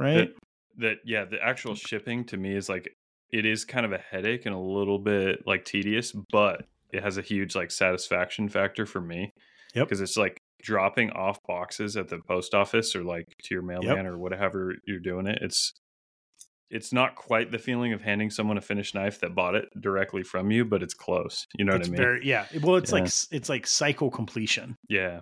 right 0.00 0.30
that 0.78 0.96
yeah 1.04 1.24
the 1.24 1.42
actual 1.42 1.74
mm. 1.74 1.86
shipping 1.88 2.24
to 2.24 2.36
me 2.36 2.54
is 2.56 2.68
like 2.68 2.88
it 3.30 3.44
is 3.44 3.64
kind 3.64 3.84
of 3.84 3.92
a 3.92 3.98
headache 3.98 4.46
and 4.46 4.54
a 4.54 4.58
little 4.58 4.98
bit 4.98 5.40
like 5.46 5.64
tedious 5.64 6.12
but 6.32 6.64
it 6.92 7.02
has 7.02 7.18
a 7.18 7.22
huge 7.22 7.54
like 7.54 7.70
satisfaction 7.70 8.48
factor 8.48 8.86
for 8.86 9.00
me 9.00 9.32
Yep. 9.74 9.86
because 9.86 10.00
it's 10.00 10.16
like 10.16 10.40
dropping 10.62 11.10
off 11.10 11.38
boxes 11.46 11.96
at 11.96 12.08
the 12.08 12.18
post 12.26 12.54
office 12.54 12.96
or 12.96 13.04
like 13.04 13.26
to 13.44 13.54
your 13.54 13.62
mailman 13.62 14.06
or 14.06 14.16
whatever 14.18 14.74
you're 14.86 14.98
doing 14.98 15.26
it 15.26 15.38
it's 15.42 15.74
it's 16.70 16.92
not 16.92 17.14
quite 17.16 17.50
the 17.50 17.58
feeling 17.58 17.92
of 17.92 18.02
handing 18.02 18.30
someone 18.30 18.58
a 18.58 18.60
finished 18.60 18.94
knife 18.94 19.20
that 19.20 19.34
bought 19.34 19.54
it 19.54 19.66
directly 19.80 20.22
from 20.22 20.50
you 20.50 20.64
but 20.64 20.82
it's 20.82 20.94
close 20.94 21.46
you 21.58 21.64
know 21.64 21.74
it's 21.74 21.88
what 21.88 21.98
i 21.98 22.00
mean? 22.00 22.06
very 22.08 22.26
yeah 22.26 22.46
well 22.62 22.76
it's 22.76 22.92
like 22.92 23.02
Yeah. 23.02 23.06
s- 23.06 23.28
it's 23.30 23.48
like 23.48 23.66
cycle 23.66 24.10
completion. 24.10 24.76
Yeah 24.88 25.20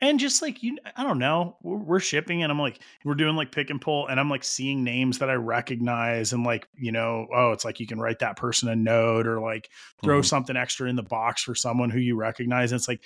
and 0.00 0.18
just 0.20 0.42
like 0.42 0.62
you 0.62 0.76
i 0.96 1.02
don't 1.02 1.18
know 1.18 1.56
we're, 1.62 1.76
we're 1.78 2.00
shipping 2.00 2.42
and 2.42 2.50
i'm 2.52 2.58
like 2.58 2.80
we're 3.04 3.14
doing 3.14 3.36
like 3.36 3.50
pick 3.52 3.70
and 3.70 3.80
pull 3.80 4.06
and 4.08 4.18
i'm 4.20 4.28
like 4.30 4.44
seeing 4.44 4.84
names 4.84 5.18
that 5.18 5.30
i 5.30 5.34
recognize 5.34 6.32
and 6.32 6.44
like 6.44 6.68
you 6.74 6.92
know 6.92 7.26
oh 7.34 7.52
it's 7.52 7.64
like 7.64 7.80
you 7.80 7.86
can 7.86 7.98
write 8.00 8.18
that 8.18 8.36
person 8.36 8.68
a 8.68 8.76
note 8.76 9.26
or 9.26 9.40
like 9.40 9.68
throw 10.02 10.20
Mhm. 10.20 10.24
something 10.24 10.56
extra 10.56 10.88
in 10.88 10.96
the 10.96 11.02
box 11.02 11.42
for 11.42 11.54
someone 11.54 11.90
who 11.90 11.98
you 11.98 12.16
recognize. 12.16 12.72
And 12.72 12.78
it's 12.78 12.88
like 12.88 13.02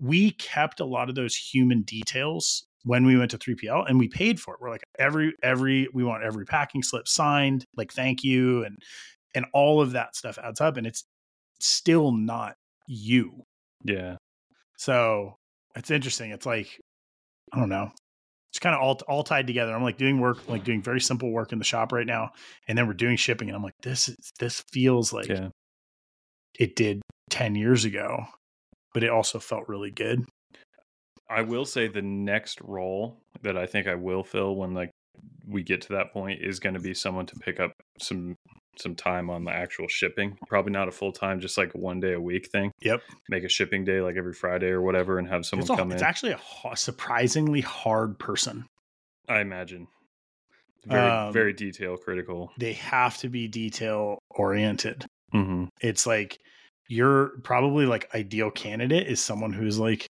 we 0.00 0.32
kept 0.32 0.80
a 0.80 0.84
lot 0.84 1.08
of 1.08 1.14
those 1.14 1.34
human 1.34 1.82
details 1.82 2.66
when 2.84 3.06
we 3.06 3.16
went 3.16 3.30
to 3.30 3.38
3pl 3.38 3.88
and 3.88 3.98
we 3.98 4.08
paid 4.08 4.38
for 4.38 4.54
it. 4.54 4.60
We're 4.60 4.70
like 4.70 4.84
every 4.98 5.32
every 5.42 5.88
we 5.94 6.04
want 6.04 6.22
every 6.22 6.44
packing 6.44 6.82
slip 6.82 7.08
signed 7.08 7.64
like 7.76 7.92
thank 7.92 8.22
you 8.22 8.64
and 8.64 8.76
and 9.34 9.46
all 9.52 9.80
of 9.80 9.92
that 9.92 10.14
stuff 10.16 10.38
adds 10.42 10.60
up 10.60 10.76
and 10.76 10.86
it's 10.86 11.04
still 11.60 12.12
not 12.12 12.56
you. 12.86 13.42
Yeah. 13.84 14.16
So 14.76 15.36
it's 15.76 15.90
interesting. 15.90 16.30
It's 16.30 16.46
like 16.46 16.80
I 17.52 17.58
don't 17.58 17.68
know. 17.68 17.90
It's 18.50 18.58
kind 18.58 18.74
of 18.74 18.80
all 18.80 19.00
all 19.08 19.22
tied 19.22 19.46
together. 19.46 19.74
I'm 19.74 19.82
like 19.82 19.98
doing 19.98 20.20
work, 20.20 20.48
like 20.48 20.64
doing 20.64 20.82
very 20.82 21.00
simple 21.00 21.30
work 21.30 21.52
in 21.52 21.58
the 21.58 21.64
shop 21.64 21.92
right 21.92 22.06
now, 22.06 22.30
and 22.66 22.76
then 22.76 22.86
we're 22.86 22.94
doing 22.94 23.16
shipping, 23.16 23.48
and 23.48 23.56
I'm 23.56 23.62
like, 23.62 23.74
this 23.82 24.08
is 24.08 24.16
this 24.38 24.62
feels 24.72 25.12
like 25.12 25.28
yeah 25.28 25.48
it 26.58 26.76
did 26.76 27.02
ten 27.30 27.54
years 27.54 27.84
ago, 27.84 28.24
but 28.94 29.02
it 29.02 29.10
also 29.10 29.38
felt 29.38 29.68
really 29.68 29.90
good. 29.90 30.24
I 31.28 31.42
will 31.42 31.64
say 31.64 31.88
the 31.88 32.02
next 32.02 32.60
role 32.60 33.20
that 33.42 33.56
I 33.56 33.66
think 33.66 33.86
I 33.86 33.94
will 33.94 34.22
fill 34.22 34.56
when 34.56 34.74
like 34.74 34.90
we 35.46 35.62
get 35.62 35.80
to 35.82 35.92
that 35.94 36.12
point 36.12 36.40
is 36.42 36.60
going 36.60 36.74
to 36.74 36.80
be 36.80 36.94
someone 36.94 37.26
to 37.26 37.36
pick 37.36 37.58
up 37.60 37.72
some 38.00 38.36
some 38.80 38.94
time 38.94 39.30
on 39.30 39.44
the 39.44 39.50
actual 39.52 39.88
shipping. 39.88 40.38
Probably 40.48 40.72
not 40.72 40.88
a 40.88 40.92
full 40.92 41.12
time, 41.12 41.40
just 41.40 41.56
like 41.58 41.72
one 41.74 42.00
day 42.00 42.12
a 42.12 42.20
week 42.20 42.48
thing. 42.48 42.72
Yep, 42.80 43.02
Make 43.28 43.44
a 43.44 43.48
shipping 43.48 43.84
day 43.84 44.00
like 44.00 44.16
every 44.16 44.32
Friday 44.32 44.68
or 44.68 44.82
whatever, 44.82 45.18
and 45.18 45.28
have 45.28 45.46
someone 45.46 45.68
it's, 45.68 45.76
come 45.76 45.90
it's 45.92 45.94
in. 45.94 45.96
It's 45.96 46.02
actually 46.02 46.32
a 46.32 46.76
surprisingly 46.76 47.60
hard 47.60 48.18
person. 48.18 48.66
I 49.28 49.40
imagine 49.40 49.88
very 50.84 51.10
Um, 51.26 51.32
very 51.32 51.52
detail 51.52 51.96
critical. 51.96 52.52
They 52.58 52.74
have 52.74 53.16
to 53.18 53.28
be 53.28 53.48
detail 53.48 54.18
oriented. 54.30 55.04
hmm 55.32 55.64
It's 55.80 56.06
like 56.06 56.38
you're 56.88 57.32
probably 57.42 57.86
like 57.86 58.14
ideal 58.14 58.50
candidate 58.52 59.08
is 59.08 59.20
someone 59.20 59.52
who's 59.52 59.78
like 59.78 60.06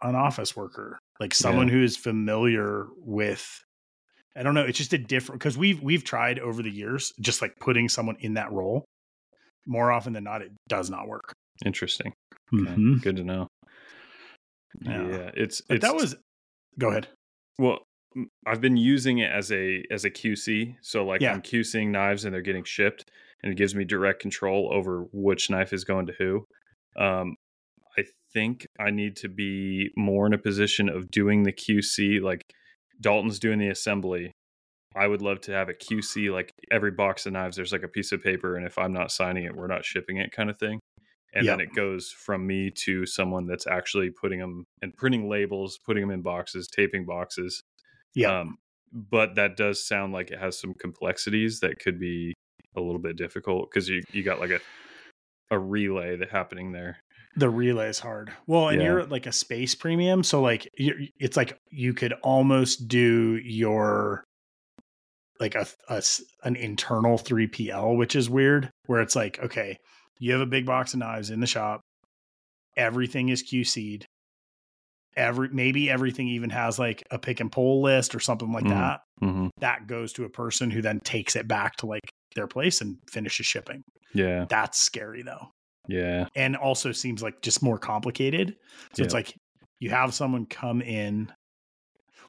an 0.00 0.14
office 0.14 0.56
worker, 0.56 0.98
like 1.20 1.34
someone 1.34 1.68
who 1.68 1.82
is 1.82 1.96
familiar 1.96 2.86
with 2.96 3.62
I 4.36 4.42
don't 4.42 4.54
know, 4.54 4.64
it's 4.64 4.78
just 4.78 4.92
a 4.92 4.98
different 4.98 5.40
because 5.40 5.58
we've 5.58 5.82
we've 5.82 6.04
tried 6.04 6.38
over 6.38 6.62
the 6.62 6.70
years 6.70 7.12
just 7.20 7.42
like 7.42 7.54
putting 7.60 7.88
someone 7.88 8.16
in 8.20 8.34
that 8.34 8.52
role. 8.52 8.84
More 9.66 9.90
often 9.92 10.12
than 10.12 10.24
not, 10.24 10.42
it 10.42 10.52
does 10.68 10.88
not 10.90 11.08
work. 11.08 11.32
Interesting. 11.64 12.12
Okay, 12.54 12.64
Mhm. 12.70 13.02
Good 13.02 13.16
to 13.16 13.24
know. 13.24 13.48
Yeah. 14.80 15.08
Yeah, 15.08 15.30
it's 15.34 15.60
But 15.62 15.76
it's 15.76 15.84
that 15.86 15.94
was 15.94 16.14
go 16.78 16.90
ahead. 16.90 17.08
Well, 17.58 17.80
I've 18.46 18.60
been 18.60 18.76
using 18.76 19.18
it 19.18 19.30
as 19.30 19.50
a 19.52 19.82
as 19.90 20.04
a 20.04 20.10
QC. 20.10 20.76
So 20.82 21.04
like 21.04 21.20
Yeah. 21.20 21.32
I'm 21.32 21.42
QCing 21.42 21.88
knives 21.88 22.24
and 22.24 22.32
they're 22.34 22.42
getting 22.42 22.64
shipped, 22.64 23.04
and 23.42 23.52
it 23.52 23.56
gives 23.56 23.74
me 23.74 23.84
direct 23.84 24.20
control 24.20 24.70
over 24.72 25.04
which 25.12 25.50
knife 25.50 25.72
is 25.72 25.84
going 25.84 26.06
to 26.06 26.12
who. 26.18 26.44
Um, 26.96 27.34
I 27.98 28.04
think 28.32 28.66
I 28.78 28.90
need 28.90 29.16
to 29.16 29.28
be 29.28 29.90
more 29.96 30.26
in 30.26 30.32
a 30.32 30.38
position 30.38 30.88
of 30.88 31.10
doing 31.10 31.42
the 31.42 31.52
QC. 31.52 32.20
Like 32.22 32.42
Dalton's 33.00 33.38
doing 33.38 33.58
the 33.58 33.68
assembly. 33.68 34.32
I 34.96 35.06
would 35.06 35.22
love 35.22 35.40
to 35.42 35.52
have 35.52 35.68
a 35.68 35.74
QC 35.74 36.32
like 36.32 36.50
every 36.70 36.90
box 36.90 37.26
of 37.26 37.32
knives. 37.32 37.56
There's 37.56 37.72
like 37.72 37.82
a 37.82 37.88
piece 37.88 38.12
of 38.12 38.22
paper, 38.22 38.56
and 38.56 38.66
if 38.66 38.78
I'm 38.78 38.92
not 38.92 39.12
signing 39.12 39.44
it, 39.44 39.54
we're 39.54 39.66
not 39.66 39.84
shipping 39.84 40.16
it, 40.16 40.32
kind 40.32 40.50
of 40.50 40.58
thing. 40.58 40.80
And 41.34 41.46
then 41.46 41.60
it 41.60 41.74
goes 41.74 42.10
from 42.10 42.46
me 42.46 42.70
to 42.84 43.04
someone 43.04 43.46
that's 43.46 43.66
actually 43.66 44.10
putting 44.10 44.40
them 44.40 44.64
and 44.80 44.96
printing 44.96 45.28
labels, 45.28 45.78
putting 45.84 46.02
them 46.02 46.10
in 46.10 46.22
boxes, 46.22 46.68
taping 46.68 47.04
boxes. 47.04 47.62
Yeah. 48.14 48.40
Um, 48.40 48.56
but 48.92 49.34
that 49.34 49.56
does 49.56 49.86
sound 49.86 50.14
like 50.14 50.30
it 50.30 50.38
has 50.38 50.58
some 50.58 50.72
complexities 50.72 51.60
that 51.60 51.78
could 51.78 52.00
be 52.00 52.32
a 52.74 52.80
little 52.80 52.98
bit 52.98 53.16
difficult 53.16 53.70
because 53.70 53.88
you 53.88 54.02
you 54.12 54.22
got 54.22 54.40
like 54.40 54.50
a 54.50 54.60
a 55.50 55.58
relay 55.58 56.16
that 56.16 56.30
happening 56.30 56.72
there. 56.72 56.98
The 57.36 57.50
relay 57.50 57.88
is 57.88 57.98
hard. 58.00 58.32
Well, 58.46 58.68
and 58.68 58.80
Yeah. 58.80 58.86
you're 58.88 59.04
like 59.06 59.26
a 59.26 59.32
space 59.32 59.74
premium, 59.74 60.22
so 60.24 60.40
like 60.40 60.68
you're, 60.76 60.96
it's 61.20 61.36
like 61.36 61.58
you 61.70 61.94
could 61.94 62.12
almost 62.22 62.88
do 62.88 63.36
your 63.44 64.24
like 65.40 65.54
a, 65.54 65.66
a 65.88 66.02
an 66.42 66.56
internal 66.56 67.16
3PL, 67.18 67.96
which 67.96 68.16
is 68.16 68.28
weird, 68.28 68.70
where 68.86 69.00
it's 69.00 69.14
like 69.16 69.38
okay, 69.42 69.76
you 70.18 70.32
have 70.32 70.40
a 70.40 70.46
big 70.46 70.66
box 70.66 70.94
of 70.94 71.00
knives 71.00 71.30
in 71.30 71.40
the 71.40 71.46
shop, 71.46 71.80
everything 72.76 73.28
is 73.28 73.42
QC'd. 73.42 74.06
Every 75.16 75.48
maybe 75.48 75.90
everything 75.90 76.28
even 76.28 76.50
has 76.50 76.78
like 76.78 77.02
a 77.10 77.18
pick 77.18 77.40
and 77.40 77.50
pull 77.50 77.82
list 77.82 78.14
or 78.14 78.20
something 78.20 78.52
like 78.52 78.64
Mhm. 78.64 78.68
that. 78.70 79.00
Mm-hmm. 79.22 79.48
That 79.58 79.86
goes 79.88 80.12
to 80.14 80.24
a 80.24 80.28
person 80.28 80.70
who 80.70 80.80
then 80.80 81.00
takes 81.00 81.34
it 81.34 81.48
back 81.48 81.76
to 81.76 81.86
like 81.86 82.08
their 82.36 82.46
place 82.46 82.80
and 82.80 82.98
finishes 83.10 83.46
shipping. 83.46 83.82
Yeah, 84.14 84.46
That's 84.48 84.78
scary 84.78 85.22
though 85.22 85.48
yeah, 85.88 86.28
and 86.36 86.56
also 86.56 86.92
seems 86.92 87.22
like 87.22 87.42
just 87.42 87.62
more 87.62 87.78
complicated. 87.78 88.56
So 88.94 89.02
it's 89.02 89.14
like 89.14 89.34
you 89.80 89.90
have 89.90 90.14
someone 90.14 90.46
come 90.46 90.82
in. 90.82 91.32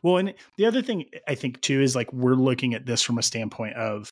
Well, 0.04 0.18
and 0.18 0.34
the 0.58 0.66
other 0.66 0.82
thing 0.82 1.06
I 1.28 1.36
think 1.36 1.62
too 1.62 1.82
is 1.82 1.96
like 1.96 2.12
we're 2.14 2.36
looking 2.36 2.74
at 2.74 2.86
this 2.86 3.02
from 3.02 3.18
a 3.18 3.24
standpoint 3.24 3.76
of 3.76 4.10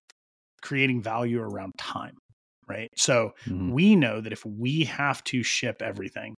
creating 0.61 1.01
value 1.01 1.41
around 1.41 1.73
time, 1.77 2.17
right? 2.67 2.89
So 2.97 3.33
Mhm. 3.47 3.71
we 3.71 3.95
know 3.95 4.21
that 4.21 4.33
if 4.33 4.45
we 4.45 4.83
have 4.85 5.23
to 5.25 5.43
ship 5.43 5.81
everything, 5.81 6.35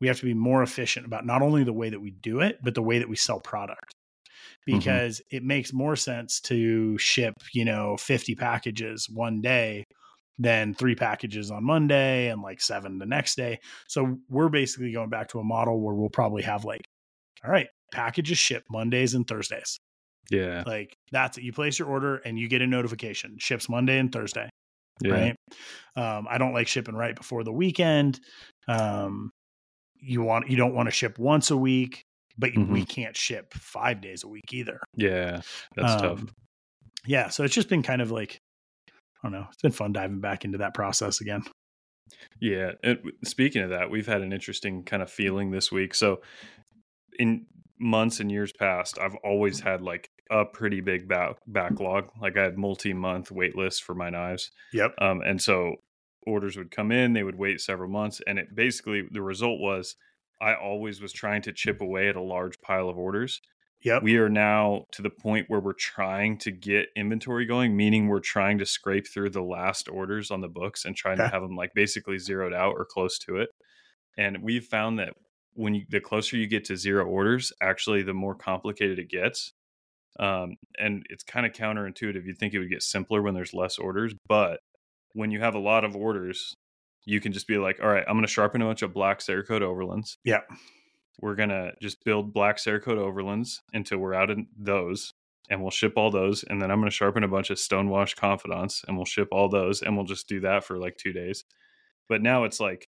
we 0.00 0.08
have 0.08 0.18
to 0.20 0.26
be 0.26 0.34
more 0.34 0.62
efficient 0.62 1.06
about 1.06 1.26
not 1.26 1.42
only 1.42 1.64
the 1.64 1.72
way 1.72 1.90
that 1.90 2.00
we 2.00 2.10
do 2.12 2.40
it, 2.40 2.58
but 2.62 2.74
the 2.74 2.82
way 2.82 2.98
that 2.98 3.08
we 3.08 3.16
sell 3.16 3.40
product. 3.40 3.94
because 4.66 5.20
mm-hmm. 5.20 5.36
it 5.36 5.44
makes 5.44 5.72
more 5.72 5.96
sense 5.96 6.40
to 6.40 6.96
ship, 6.98 7.34
you 7.52 7.64
know, 7.64 7.96
50 7.98 8.34
packages 8.34 9.08
one 9.10 9.40
day 9.40 9.84
than 10.38 10.74
three 10.74 10.94
packages 10.94 11.50
on 11.50 11.64
Monday 11.64 12.28
and 12.28 12.42
like 12.42 12.60
seven 12.60 12.98
the 12.98 13.06
next 13.06 13.36
day. 13.36 13.58
So 13.88 14.18
we're 14.28 14.48
basically 14.48 14.92
going 14.92 15.10
back 15.10 15.28
to 15.28 15.40
a 15.40 15.44
model 15.44 15.80
where 15.80 15.94
we'll 15.94 16.08
probably 16.08 16.42
have 16.42 16.64
like, 16.64 16.84
all 17.44 17.50
right, 17.50 17.68
packages 17.92 18.38
ship 18.38 18.64
Mondays 18.70 19.14
and 19.14 19.26
Thursdays. 19.26 19.78
Yeah. 20.30 20.64
Like 20.66 20.96
that's 21.10 21.38
it. 21.38 21.44
You 21.44 21.52
place 21.52 21.78
your 21.78 21.88
order 21.88 22.16
and 22.16 22.38
you 22.38 22.48
get 22.48 22.62
a 22.62 22.66
notification. 22.66 23.36
Ships 23.38 23.68
Monday 23.68 23.98
and 23.98 24.10
Thursday. 24.10 24.48
Yeah. 25.02 25.12
Right. 25.12 25.36
Um, 25.96 26.26
I 26.30 26.38
don't 26.38 26.52
like 26.52 26.68
shipping 26.68 26.94
right 26.94 27.14
before 27.14 27.44
the 27.44 27.52
weekend. 27.52 28.20
Um, 28.68 29.30
you 30.02 30.22
want 30.22 30.50
you 30.50 30.56
don't 30.56 30.74
want 30.74 30.88
to 30.88 30.90
ship 30.90 31.18
once 31.18 31.50
a 31.50 31.56
week, 31.56 32.04
but 32.38 32.50
mm-hmm. 32.50 32.72
we 32.72 32.84
can't 32.84 33.16
ship 33.16 33.52
five 33.54 34.00
days 34.00 34.24
a 34.24 34.28
week 34.28 34.52
either. 34.52 34.80
Yeah, 34.96 35.40
that's 35.76 35.92
um, 35.94 36.00
tough. 36.00 36.24
Yeah, 37.06 37.28
so 37.28 37.44
it's 37.44 37.54
just 37.54 37.68
been 37.68 37.82
kind 37.82 38.02
of 38.02 38.10
like 38.10 38.38
I 39.22 39.28
don't 39.28 39.32
know. 39.32 39.46
It's 39.52 39.62
been 39.62 39.72
fun 39.72 39.92
diving 39.92 40.20
back 40.20 40.44
into 40.44 40.58
that 40.58 40.74
process 40.74 41.20
again. 41.20 41.42
Yeah. 42.40 42.72
And 42.82 42.98
speaking 43.24 43.62
of 43.62 43.70
that, 43.70 43.90
we've 43.90 44.06
had 44.06 44.22
an 44.22 44.32
interesting 44.32 44.84
kind 44.84 45.02
of 45.02 45.10
feeling 45.10 45.50
this 45.50 45.70
week. 45.70 45.94
So, 45.94 46.20
in 47.18 47.46
months 47.78 48.20
and 48.20 48.30
years 48.30 48.52
past, 48.52 48.98
I've 48.98 49.16
always 49.24 49.60
had 49.60 49.82
like 49.82 50.10
a 50.30 50.44
pretty 50.44 50.80
big 50.80 51.08
back- 51.08 51.36
backlog. 51.46 52.10
Like 52.20 52.36
I 52.36 52.42
had 52.42 52.58
multi 52.58 52.92
month 52.92 53.30
wait 53.30 53.56
lists 53.56 53.80
for 53.80 53.94
my 53.94 54.10
knives. 54.10 54.50
Yep. 54.72 54.94
Um, 54.98 55.20
and 55.24 55.40
so 55.40 55.76
orders 56.26 56.56
would 56.56 56.70
come 56.70 56.92
in, 56.92 57.12
they 57.12 57.22
would 57.22 57.38
wait 57.38 57.60
several 57.60 57.90
months. 57.90 58.20
And 58.26 58.38
it 58.38 58.54
basically, 58.54 59.02
the 59.10 59.22
result 59.22 59.60
was 59.60 59.96
I 60.40 60.54
always 60.54 61.00
was 61.00 61.12
trying 61.12 61.42
to 61.42 61.52
chip 61.52 61.80
away 61.80 62.08
at 62.08 62.16
a 62.16 62.22
large 62.22 62.60
pile 62.60 62.88
of 62.88 62.98
orders. 62.98 63.40
Yep. 63.82 64.02
We 64.02 64.16
are 64.18 64.28
now 64.28 64.84
to 64.92 65.02
the 65.02 65.10
point 65.10 65.46
where 65.48 65.60
we're 65.60 65.72
trying 65.72 66.38
to 66.38 66.52
get 66.52 66.88
inventory 66.96 67.46
going, 67.46 67.76
meaning 67.76 68.06
we're 68.06 68.20
trying 68.20 68.58
to 68.58 68.66
scrape 68.66 69.06
through 69.08 69.30
the 69.30 69.42
last 69.42 69.88
orders 69.88 70.30
on 70.30 70.40
the 70.40 70.48
books 70.48 70.84
and 70.84 70.96
trying 70.96 71.20
okay. 71.20 71.28
to 71.28 71.32
have 71.32 71.42
them 71.42 71.56
like 71.56 71.72
basically 71.74 72.18
zeroed 72.18 72.54
out 72.54 72.74
or 72.76 72.84
close 72.84 73.18
to 73.18 73.36
it. 73.36 73.50
And 74.16 74.42
we've 74.42 74.64
found 74.64 74.98
that 75.00 75.14
when 75.54 75.74
you, 75.74 75.84
the 75.88 76.00
closer 76.00 76.36
you 76.36 76.46
get 76.46 76.64
to 76.66 76.76
zero 76.76 77.04
orders, 77.04 77.52
actually 77.60 78.02
the 78.02 78.14
more 78.14 78.34
complicated 78.34 78.98
it 78.98 79.10
gets. 79.10 79.52
Um, 80.20 80.56
and 80.78 81.04
it's 81.10 81.24
kind 81.24 81.46
of 81.46 81.52
counterintuitive. 81.52 82.24
You'd 82.24 82.38
think 82.38 82.54
it 82.54 82.58
would 82.60 82.70
get 82.70 82.82
simpler 82.82 83.20
when 83.20 83.34
there's 83.34 83.54
less 83.54 83.78
orders, 83.78 84.14
but 84.28 84.60
when 85.14 85.30
you 85.30 85.40
have 85.40 85.54
a 85.54 85.58
lot 85.58 85.84
of 85.84 85.96
orders, 85.96 86.54
you 87.04 87.20
can 87.20 87.32
just 87.32 87.48
be 87.48 87.58
like, 87.58 87.80
all 87.82 87.88
right, 87.88 88.04
I'm 88.06 88.14
going 88.14 88.26
to 88.26 88.30
sharpen 88.30 88.62
a 88.62 88.66
bunch 88.66 88.82
of 88.82 88.94
black 88.94 89.18
Cerakote 89.18 89.62
overlands. 89.62 90.16
Yeah 90.24 90.40
we're 91.20 91.34
gonna 91.34 91.72
just 91.80 92.04
build 92.04 92.32
black 92.32 92.56
Cerakote 92.56 92.98
overlands 92.98 93.60
until 93.72 93.98
we're 93.98 94.14
out 94.14 94.30
of 94.30 94.38
those, 94.56 95.12
and 95.50 95.60
we'll 95.60 95.70
ship 95.70 95.94
all 95.96 96.10
those. 96.10 96.44
And 96.44 96.60
then 96.60 96.70
I'm 96.70 96.80
gonna 96.80 96.90
sharpen 96.90 97.24
a 97.24 97.28
bunch 97.28 97.50
of 97.50 97.58
stonewash 97.58 98.16
confidants, 98.16 98.82
and 98.86 98.96
we'll 98.96 99.06
ship 99.06 99.28
all 99.32 99.48
those, 99.48 99.82
and 99.82 99.96
we'll 99.96 100.06
just 100.06 100.28
do 100.28 100.40
that 100.40 100.64
for 100.64 100.78
like 100.78 100.96
two 100.96 101.12
days. 101.12 101.44
But 102.08 102.22
now 102.22 102.44
it's 102.44 102.60
like, 102.60 102.88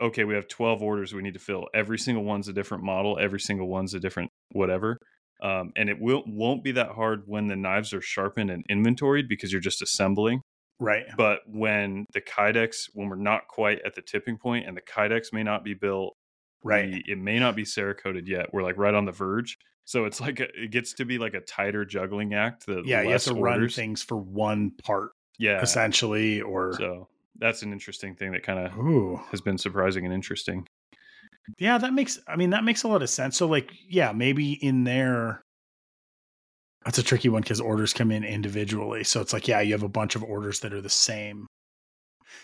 okay, 0.00 0.24
we 0.24 0.34
have 0.34 0.48
12 0.48 0.82
orders 0.82 1.12
we 1.12 1.22
need 1.22 1.34
to 1.34 1.40
fill. 1.40 1.66
Every 1.74 1.98
single 1.98 2.24
one's 2.24 2.48
a 2.48 2.52
different 2.52 2.84
model. 2.84 3.18
Every 3.18 3.40
single 3.40 3.68
one's 3.68 3.94
a 3.94 4.00
different 4.00 4.30
whatever. 4.52 4.98
Um, 5.42 5.72
and 5.76 5.88
it 5.88 6.00
will 6.00 6.24
won't 6.26 6.64
be 6.64 6.72
that 6.72 6.90
hard 6.90 7.22
when 7.26 7.46
the 7.46 7.56
knives 7.56 7.92
are 7.92 8.00
sharpened 8.00 8.50
and 8.50 8.64
inventoried 8.68 9.28
because 9.28 9.52
you're 9.52 9.60
just 9.60 9.82
assembling. 9.82 10.40
Right. 10.80 11.04
But 11.16 11.40
when 11.46 12.06
the 12.12 12.20
Kydex, 12.20 12.88
when 12.92 13.08
we're 13.08 13.16
not 13.16 13.48
quite 13.48 13.80
at 13.84 13.94
the 13.94 14.02
tipping 14.02 14.38
point 14.38 14.66
and 14.66 14.76
the 14.76 14.82
Kydex 14.82 15.32
may 15.32 15.42
not 15.42 15.64
be 15.64 15.74
built 15.74 16.14
Right. 16.62 16.90
We, 16.90 17.04
it 17.06 17.18
may 17.18 17.38
not 17.38 17.56
be 17.56 17.64
Cerakoted 17.64 18.26
yet. 18.26 18.52
We're 18.52 18.62
like 18.62 18.78
right 18.78 18.94
on 18.94 19.04
the 19.04 19.12
verge. 19.12 19.58
So 19.84 20.04
it's 20.04 20.20
like 20.20 20.40
a, 20.40 20.48
it 20.54 20.70
gets 20.70 20.92
to 20.94 21.04
be 21.04 21.18
like 21.18 21.34
a 21.34 21.40
tighter 21.40 21.84
juggling 21.84 22.34
act. 22.34 22.66
The 22.66 22.82
yeah, 22.84 23.02
you 23.02 23.10
have 23.10 23.22
to 23.24 23.30
orders. 23.30 23.42
run 23.42 23.68
things 23.70 24.02
for 24.02 24.16
one 24.18 24.72
part. 24.82 25.12
Yeah, 25.38 25.62
essentially. 25.62 26.42
Or 26.42 26.74
so 26.76 27.08
that's 27.38 27.62
an 27.62 27.72
interesting 27.72 28.14
thing 28.14 28.32
that 28.32 28.42
kind 28.42 28.58
of 28.58 29.20
has 29.30 29.40
been 29.40 29.56
surprising 29.56 30.04
and 30.04 30.12
interesting. 30.12 30.66
Yeah, 31.58 31.78
that 31.78 31.94
makes. 31.94 32.18
I 32.28 32.36
mean, 32.36 32.50
that 32.50 32.64
makes 32.64 32.82
a 32.82 32.88
lot 32.88 33.02
of 33.02 33.08
sense. 33.08 33.38
So, 33.38 33.46
like, 33.46 33.72
yeah, 33.88 34.12
maybe 34.12 34.52
in 34.52 34.84
there, 34.84 35.40
that's 36.84 36.98
a 36.98 37.02
tricky 37.02 37.30
one 37.30 37.40
because 37.40 37.60
orders 37.60 37.94
come 37.94 38.10
in 38.10 38.24
individually. 38.24 39.04
So 39.04 39.22
it's 39.22 39.32
like, 39.32 39.48
yeah, 39.48 39.62
you 39.62 39.72
have 39.72 39.84
a 39.84 39.88
bunch 39.88 40.16
of 40.16 40.22
orders 40.22 40.60
that 40.60 40.74
are 40.74 40.82
the 40.82 40.90
same. 40.90 41.46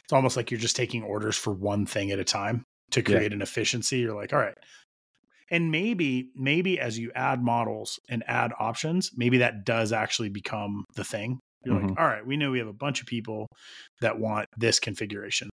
It's 0.04 0.14
almost 0.14 0.38
like 0.38 0.50
you're 0.50 0.60
just 0.60 0.76
taking 0.76 1.02
orders 1.02 1.36
for 1.36 1.52
one 1.52 1.84
thing 1.84 2.10
at 2.10 2.18
a 2.18 2.24
time 2.24 2.64
to 2.90 3.02
create 3.02 3.32
yeah. 3.32 3.36
an 3.36 3.42
efficiency 3.42 3.98
you're 3.98 4.14
like 4.14 4.32
all 4.32 4.38
right 4.38 4.56
and 5.50 5.70
maybe 5.70 6.30
maybe 6.34 6.80
as 6.80 6.98
you 6.98 7.10
add 7.14 7.42
models 7.42 8.00
and 8.08 8.24
add 8.26 8.52
options 8.58 9.10
maybe 9.16 9.38
that 9.38 9.64
does 9.64 9.92
actually 9.92 10.28
become 10.28 10.84
the 10.96 11.04
thing. 11.04 11.38
You're 11.64 11.76
mm-hmm. 11.76 11.88
like 11.88 11.98
all 12.00 12.06
right 12.06 12.26
we 12.26 12.36
know 12.36 12.50
we 12.50 12.58
have 12.58 12.68
a 12.68 12.72
bunch 12.72 13.00
of 13.00 13.06
people 13.06 13.48
that 14.00 14.18
want 14.18 14.48
this 14.56 14.78
configuration. 14.80 15.50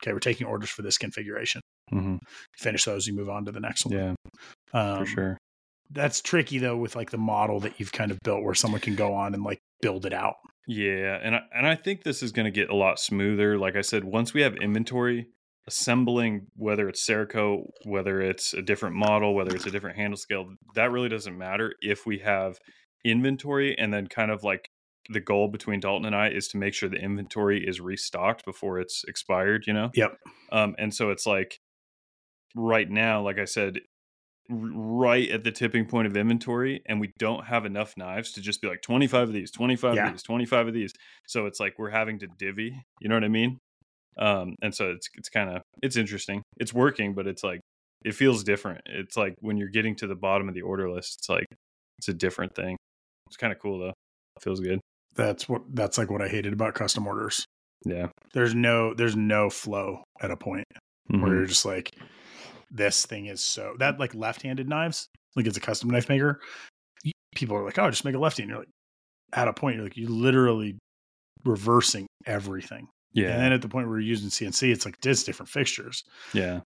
Okay 0.00 0.12
we're 0.12 0.20
taking 0.20 0.46
orders 0.46 0.70
for 0.70 0.82
this 0.82 0.98
configuration. 0.98 1.60
Mm-hmm. 1.92 2.16
finish 2.56 2.84
those 2.86 3.06
you 3.06 3.14
move 3.14 3.28
on 3.28 3.44
to 3.44 3.52
the 3.52 3.60
next 3.60 3.86
one. 3.86 3.94
Yeah. 3.94 4.14
Um, 4.72 5.00
for 5.00 5.06
sure. 5.06 5.38
that's 5.90 6.20
tricky 6.20 6.58
though 6.58 6.76
with 6.76 6.96
like 6.96 7.10
the 7.10 7.18
model 7.18 7.60
that 7.60 7.78
you've 7.78 7.92
kind 7.92 8.10
of 8.10 8.18
built 8.24 8.42
where 8.42 8.54
someone 8.54 8.80
can 8.80 8.94
go 8.94 9.14
on 9.14 9.34
and 9.34 9.42
like 9.42 9.58
build 9.80 10.06
it 10.06 10.12
out. 10.12 10.36
Yeah 10.66 11.18
and 11.22 11.34
I, 11.36 11.40
and 11.54 11.66
I 11.66 11.74
think 11.74 12.04
this 12.04 12.22
is 12.22 12.32
going 12.32 12.44
to 12.46 12.50
get 12.50 12.70
a 12.70 12.76
lot 12.76 12.98
smoother. 12.98 13.58
Like 13.58 13.76
i 13.76 13.80
said 13.82 14.04
once 14.04 14.32
we 14.32 14.42
have 14.42 14.54
inventory 14.56 15.28
assembling 15.66 16.46
whether 16.56 16.88
it's 16.88 17.06
Cerakote, 17.06 17.66
whether 17.84 18.20
it's 18.20 18.52
a 18.54 18.62
different 18.62 18.96
model, 18.96 19.34
whether 19.34 19.54
it's 19.54 19.66
a 19.66 19.70
different 19.70 19.96
handle 19.96 20.16
scale, 20.16 20.54
that 20.74 20.90
really 20.90 21.08
doesn't 21.08 21.36
matter 21.36 21.74
if 21.80 22.06
we 22.06 22.18
have 22.18 22.58
inventory 23.04 23.76
and 23.78 23.92
then 23.92 24.06
kind 24.06 24.30
of 24.30 24.42
like 24.42 24.68
the 25.10 25.20
goal 25.20 25.48
between 25.48 25.80
Dalton 25.80 26.06
and 26.06 26.16
I 26.16 26.28
is 26.28 26.48
to 26.48 26.56
make 26.56 26.74
sure 26.74 26.88
the 26.88 26.96
inventory 26.96 27.66
is 27.66 27.80
restocked 27.80 28.44
before 28.44 28.78
it's 28.78 29.04
expired, 29.06 29.66
you 29.66 29.72
know? 29.72 29.90
Yep. 29.94 30.18
Um, 30.52 30.74
and 30.78 30.94
so 30.94 31.10
it's 31.10 31.26
like 31.26 31.60
right 32.54 32.88
now, 32.88 33.22
like 33.22 33.38
I 33.38 33.44
said, 33.44 33.80
right 34.50 35.30
at 35.30 35.42
the 35.44 35.50
tipping 35.50 35.86
point 35.86 36.06
of 36.06 36.16
inventory 36.16 36.82
and 36.86 37.00
we 37.00 37.12
don't 37.18 37.46
have 37.46 37.64
enough 37.64 37.96
knives 37.96 38.32
to 38.32 38.42
just 38.42 38.60
be 38.60 38.68
like 38.68 38.82
25 38.82 39.28
of 39.28 39.34
these 39.34 39.50
25 39.50 39.94
yeah. 39.94 40.06
of 40.06 40.12
these 40.12 40.22
25 40.22 40.68
of 40.68 40.74
these 40.74 40.92
so 41.26 41.46
it's 41.46 41.58
like 41.58 41.78
we're 41.78 41.88
having 41.88 42.18
to 42.18 42.26
divvy 42.38 42.84
you 43.00 43.08
know 43.08 43.14
what 43.14 43.24
i 43.24 43.28
mean 43.28 43.58
um 44.18 44.54
and 44.62 44.74
so 44.74 44.90
it's 44.90 45.08
it's 45.14 45.28
kind 45.28 45.50
of 45.50 45.62
it's 45.82 45.96
interesting. 45.96 46.42
It's 46.58 46.72
working 46.72 47.14
but 47.14 47.26
it's 47.26 47.44
like 47.44 47.60
it 48.04 48.14
feels 48.14 48.44
different. 48.44 48.82
It's 48.86 49.16
like 49.16 49.34
when 49.40 49.56
you're 49.56 49.68
getting 49.68 49.96
to 49.96 50.06
the 50.06 50.14
bottom 50.14 50.48
of 50.48 50.54
the 50.54 50.62
order 50.62 50.90
list 50.90 51.16
it's 51.20 51.28
like 51.28 51.46
it's 51.98 52.08
a 52.08 52.14
different 52.14 52.54
thing. 52.54 52.76
It's 53.26 53.36
kind 53.36 53.52
of 53.52 53.58
cool 53.58 53.78
though. 53.78 53.94
It 54.36 54.42
feels 54.42 54.60
good. 54.60 54.80
That's 55.14 55.48
what 55.48 55.62
that's 55.72 55.98
like 55.98 56.10
what 56.10 56.22
i 56.22 56.28
hated 56.28 56.52
about 56.52 56.74
custom 56.74 57.06
orders. 57.06 57.44
Yeah. 57.84 58.08
There's 58.32 58.54
no 58.54 58.94
there's 58.94 59.16
no 59.16 59.50
flow 59.50 60.02
at 60.20 60.30
a 60.30 60.36
point 60.36 60.66
mm-hmm. 61.10 61.22
where 61.22 61.34
you're 61.34 61.46
just 61.46 61.64
like 61.64 61.90
this 62.70 63.06
thing 63.06 63.26
is 63.26 63.42
so 63.42 63.74
that 63.78 64.00
like 64.00 64.14
left-handed 64.14 64.68
knives 64.68 65.08
like 65.36 65.46
it's 65.46 65.56
a 65.56 65.60
custom 65.60 65.90
knife 65.90 66.08
maker 66.08 66.40
people 67.34 67.56
are 67.56 67.64
like 67.64 67.78
oh 67.78 67.90
just 67.90 68.04
make 68.04 68.14
a 68.14 68.18
lefty 68.18 68.42
and 68.42 68.50
you're 68.50 68.58
like 68.58 68.68
at 69.32 69.48
a 69.48 69.52
point 69.52 69.76
you're 69.76 69.84
like 69.84 69.96
you're 69.96 70.10
literally 70.10 70.76
reversing 71.44 72.06
everything 72.26 72.88
yeah. 73.14 73.30
And 73.30 73.42
then 73.42 73.52
at 73.52 73.62
the 73.62 73.68
point 73.68 73.88
where 73.88 73.98
you're 73.98 74.08
using 74.08 74.28
CNC, 74.28 74.72
it's 74.72 74.84
like 74.84 75.00
just 75.00 75.24
different 75.24 75.48
fixtures. 75.48 76.04
Yeah. 76.32 76.60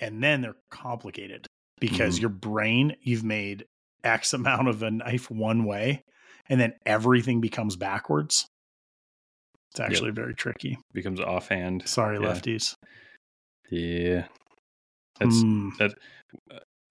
And 0.00 0.22
then 0.22 0.40
they're 0.40 0.56
complicated 0.70 1.46
because 1.80 2.16
mm-hmm. 2.16 2.22
your 2.22 2.30
brain, 2.30 2.96
you've 3.02 3.24
made 3.24 3.66
X 4.02 4.32
amount 4.32 4.68
of 4.68 4.82
a 4.82 4.90
knife 4.90 5.30
one 5.30 5.64
way, 5.64 6.02
and 6.48 6.60
then 6.60 6.72
everything 6.84 7.40
becomes 7.40 7.76
backwards. 7.76 8.46
It's 9.72 9.80
actually 9.80 10.08
yep. 10.08 10.16
very 10.16 10.34
tricky. 10.34 10.78
Becomes 10.94 11.20
offhand. 11.20 11.86
Sorry, 11.86 12.18
yeah. 12.18 12.26
lefties. 12.26 12.74
Yeah. 13.70 14.24
That's 15.20 15.36
mm. 15.36 15.76
that 15.78 15.94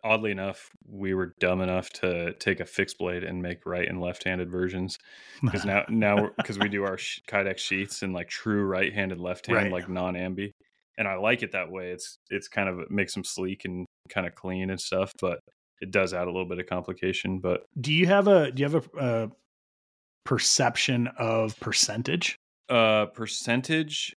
oddly 0.06 0.32
enough, 0.32 0.70
we 0.88 1.16
were 1.16 1.34
dumb 1.40 1.62
enough 1.62 1.90
to 1.90 2.34
take 2.34 2.60
a 2.60 2.66
fixed 2.66 3.00
blade 3.00 3.24
and 3.24 3.42
make 3.42 3.66
right 3.66 3.88
and 3.88 4.00
left-handed 4.00 4.50
versions 4.50 4.98
because 5.42 5.66
now 5.66 5.84
now 5.90 6.30
because 6.38 6.60
we 6.60 6.70
do 6.70 6.84
our 6.84 6.98
sh- 6.98 7.22
Kydex 7.28 7.58
sheets 7.58 8.04
in 8.04 8.14
like 8.14 8.30
true 8.30 8.64
right-handed 8.64 9.20
left 9.20 9.48
hand 9.48 9.64
right. 9.64 9.72
like 9.72 9.90
non-ambi, 9.90 10.52
and 10.98 11.08
I 11.08 11.16
like 11.16 11.42
it 11.42 11.52
that 11.54 11.72
way. 11.72 11.90
It's 11.90 12.18
it's 12.30 12.48
kind 12.48 12.70
of 12.70 12.90
makes 12.92 13.16
them 13.16 13.24
sleek 13.24 13.66
and 13.66 13.86
kind 14.08 14.28
of 14.28 14.36
clean 14.36 14.70
and 14.70 14.80
stuff, 14.80 15.12
but 15.20 15.40
it 15.82 15.92
does 15.92 16.14
add 16.14 16.28
a 16.28 16.32
little 16.32 16.48
bit 16.48 16.60
of 16.60 16.68
complication. 16.68 17.40
But 17.40 17.64
do 17.82 17.92
you 17.92 18.06
have 18.06 18.28
a 18.28 18.52
do 18.52 18.62
you 18.62 18.70
have 18.70 18.86
a, 18.96 19.00
a 19.00 19.32
perception 20.24 21.10
of 21.18 21.60
percentage? 21.60 22.38
Uh, 22.70 23.08
percentage. 23.08 24.14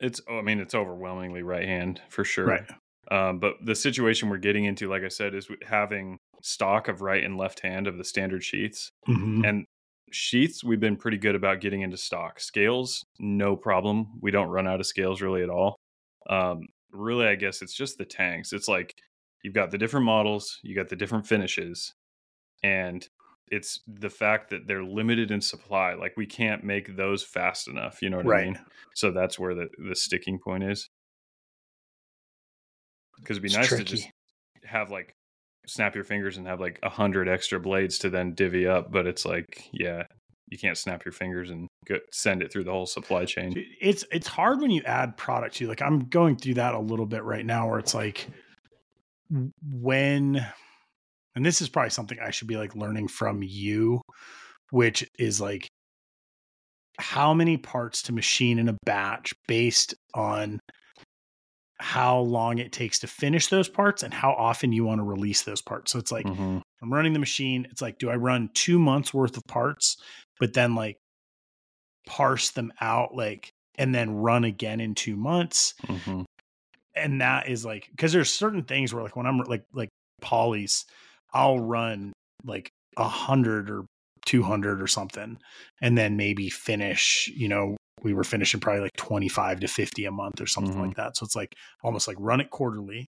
It's 0.00 0.20
oh, 0.28 0.38
I 0.38 0.42
mean 0.42 0.60
it's 0.60 0.74
overwhelmingly 0.74 1.42
right 1.42 1.66
hand 1.66 2.00
for 2.08 2.24
sure. 2.24 2.46
Right. 2.46 2.70
Um, 3.10 3.38
but 3.38 3.54
the 3.62 3.74
situation 3.74 4.28
we're 4.28 4.38
getting 4.38 4.64
into, 4.64 4.88
like 4.88 5.02
I 5.02 5.08
said, 5.08 5.34
is 5.34 5.48
having 5.66 6.18
stock 6.42 6.88
of 6.88 7.02
right 7.02 7.22
and 7.24 7.36
left 7.36 7.60
hand 7.60 7.86
of 7.86 7.98
the 7.98 8.04
standard 8.04 8.42
sheaths. 8.44 8.90
Mm-hmm. 9.08 9.44
And 9.44 9.66
sheaths, 10.10 10.62
we've 10.64 10.80
been 10.80 10.96
pretty 10.96 11.18
good 11.18 11.34
about 11.34 11.60
getting 11.60 11.82
into 11.82 11.96
stock. 11.96 12.40
Scales, 12.40 13.04
no 13.18 13.56
problem. 13.56 14.18
We 14.20 14.30
don't 14.30 14.48
run 14.48 14.66
out 14.66 14.80
of 14.80 14.86
scales 14.86 15.20
really 15.22 15.42
at 15.42 15.50
all. 15.50 15.76
Um, 16.28 16.66
really, 16.92 17.26
I 17.26 17.34
guess 17.34 17.62
it's 17.62 17.74
just 17.74 17.98
the 17.98 18.04
tanks. 18.04 18.52
It's 18.52 18.68
like 18.68 18.94
you've 19.42 19.54
got 19.54 19.70
the 19.70 19.78
different 19.78 20.06
models, 20.06 20.58
you 20.62 20.74
got 20.74 20.88
the 20.88 20.96
different 20.96 21.26
finishes, 21.26 21.92
and 22.62 23.06
it's 23.50 23.80
the 23.86 24.08
fact 24.08 24.50
that 24.50 24.66
they're 24.66 24.82
limited 24.84 25.30
in 25.30 25.40
supply. 25.40 25.94
Like 25.94 26.14
we 26.16 26.26
can't 26.26 26.64
make 26.64 26.96
those 26.96 27.22
fast 27.22 27.68
enough. 27.68 28.00
You 28.00 28.08
know 28.10 28.16
what 28.18 28.26
Right. 28.26 28.42
I 28.42 28.46
mean? 28.46 28.58
So 28.94 29.10
that's 29.10 29.38
where 29.38 29.54
the 29.54 29.68
the 29.88 29.94
sticking 29.94 30.38
point 30.38 30.64
is. 30.64 30.88
Because 33.24 33.36
it'd 33.38 33.42
be 33.42 33.48
It's 33.48 33.56
nice 33.56 33.68
tricky. 33.68 33.84
to 33.84 33.90
just 33.96 34.08
have 34.64 34.90
like 34.90 35.14
snap 35.66 35.94
your 35.94 36.04
fingers 36.04 36.36
and 36.36 36.46
have 36.46 36.60
like 36.60 36.78
a 36.82 36.90
hundred 36.90 37.28
extra 37.28 37.58
blades 37.58 37.98
to 37.98 38.10
then 38.10 38.34
divvy 38.34 38.66
up. 38.66 38.92
But 38.92 39.06
it's 39.06 39.24
like, 39.24 39.68
yeah, 39.72 40.02
you 40.50 40.58
can't 40.58 40.76
snap 40.76 41.04
your 41.04 41.12
fingers 41.12 41.50
and 41.50 41.66
go, 41.86 41.96
send 42.12 42.42
it 42.42 42.52
through 42.52 42.64
the 42.64 42.70
whole 42.70 42.86
supply 42.86 43.24
chain. 43.24 43.54
It's 43.80 44.04
it's 44.12 44.28
hard 44.28 44.60
when 44.60 44.70
you 44.70 44.82
add 44.82 45.16
product 45.16 45.56
to 45.56 45.66
like 45.66 45.80
i'm 45.82 46.00
going 46.00 46.36
through 46.36 46.54
that 46.54 46.74
a 46.74 46.78
little 46.78 47.06
bit 47.06 47.24
right 47.24 47.44
now 47.46 47.68
where 47.68 47.78
it's 47.78 47.94
like 47.94 48.28
when 49.72 50.46
and 51.34 51.44
this 51.46 51.60
is 51.60 51.68
probably 51.68 51.90
something 51.90 52.18
i 52.22 52.30
should 52.30 52.46
be 52.46 52.56
like 52.56 52.76
learning 52.76 53.08
from 53.08 53.42
you 53.42 54.00
which 54.70 55.08
is 55.18 55.40
like 55.40 55.66
how 56.98 57.34
many 57.34 57.56
parts 57.56 58.02
to 58.02 58.12
machine 58.12 58.58
in 58.58 58.68
a 58.68 58.76
batch 58.84 59.32
based 59.48 59.94
on 60.14 60.60
how 61.84 62.18
long 62.18 62.56
it 62.58 62.72
takes 62.72 62.98
to 62.98 63.06
finish 63.06 63.48
those 63.48 63.68
parts 63.68 64.02
and 64.02 64.14
how 64.14 64.32
often 64.32 64.72
you 64.72 64.84
want 64.84 64.98
to 64.98 65.02
release 65.04 65.42
those 65.42 65.60
parts 65.60 65.92
so 65.92 65.98
it's 65.98 66.10
like 66.10 66.24
Mhm. 66.24 66.62
i'm 66.80 66.92
running 66.92 67.12
the 67.12 67.18
machine 67.18 67.66
it's 67.70 67.82
like 67.82 67.98
do 67.98 68.08
i 68.08 68.16
run 68.16 68.48
two 68.54 68.78
months 68.78 69.12
worth 69.12 69.36
of 69.36 69.42
parts 69.46 69.98
but 70.40 70.54
then 70.54 70.74
like 70.74 70.96
parse 72.06 72.50
them 72.52 72.72
out 72.80 73.14
like 73.14 73.50
and 73.76 73.94
then 73.94 74.14
run 74.14 74.44
again 74.44 74.80
in 74.80 74.94
two 74.94 75.16
months 75.16 75.74
Mhm. 75.86 76.24
and 76.94 77.20
that 77.20 77.48
is 77.48 77.64
like 77.64 77.88
because 77.90 78.12
there's 78.12 78.32
certain 78.32 78.62
things 78.64 78.92
where 78.94 79.02
like 79.02 79.16
when 79.16 79.26
i'm 79.26 79.38
like 79.40 79.64
like 79.72 79.88
polys 80.22 80.84
i'll 81.32 81.58
run 81.58 82.12
like 82.44 82.70
a 82.96 83.08
hundred 83.08 83.70
or 83.70 83.84
200 84.26 84.80
or 84.80 84.86
something 84.86 85.38
and 85.82 85.98
then 85.98 86.16
maybe 86.16 86.48
finish 86.48 87.30
you 87.34 87.48
know 87.48 87.76
we 88.04 88.14
were 88.14 88.22
finishing 88.24 88.60
probably 88.60 88.82
like 88.82 88.92
25 88.96 89.60
to 89.60 89.66
50 89.68 90.04
a 90.04 90.10
month 90.10 90.40
or 90.40 90.46
something 90.46 90.76
Mhm. 90.76 90.86
like 90.88 90.96
that 90.96 91.16
so 91.16 91.24
it's 91.24 91.34
like 91.34 91.54
almost 91.82 92.06
like 92.06 92.16
run 92.20 92.40
it 92.40 92.50
quarterly 92.50 93.06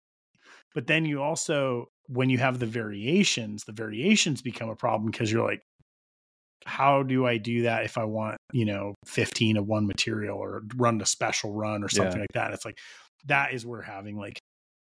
but 0.74 0.86
then 0.86 1.04
you 1.04 1.22
also 1.22 1.86
when 2.08 2.30
you 2.30 2.38
have 2.38 2.58
the 2.58 2.66
variations 2.66 3.62
the 3.66 3.72
variations 3.72 4.42
become 4.42 4.68
a 4.68 4.76
problem 4.76 5.10
because 5.10 5.32
you're 5.32 5.44
like 5.46 5.62
how 6.64 7.02
do 7.02 7.26
i 7.26 7.38
do 7.38 7.62
that 7.62 7.84
if 7.84 7.98
i 7.98 8.04
want 8.04 8.36
you 8.52 8.64
know 8.64 8.94
15 9.06 9.56
of 9.56 9.66
one 9.66 9.86
material 9.86 10.38
or 10.38 10.62
run 10.76 11.00
a 11.00 11.06
special 11.06 11.52
run 11.52 11.82
or 11.82 11.88
something 11.88 12.14
Yeah. 12.16 12.20
like 12.20 12.32
that 12.34 12.52
it's 12.52 12.64
like 12.64 12.78
that 13.26 13.52
is 13.52 13.66
where 13.66 13.82
having 13.82 14.16
like 14.16 14.38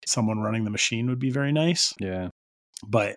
someone 0.05 0.39
running 0.39 0.65
the 0.65 0.69
machine 0.69 1.07
would 1.09 1.19
be 1.19 1.31
very 1.31 1.51
nice 1.51 1.93
Yeah. 1.99 2.27
but 2.87 3.15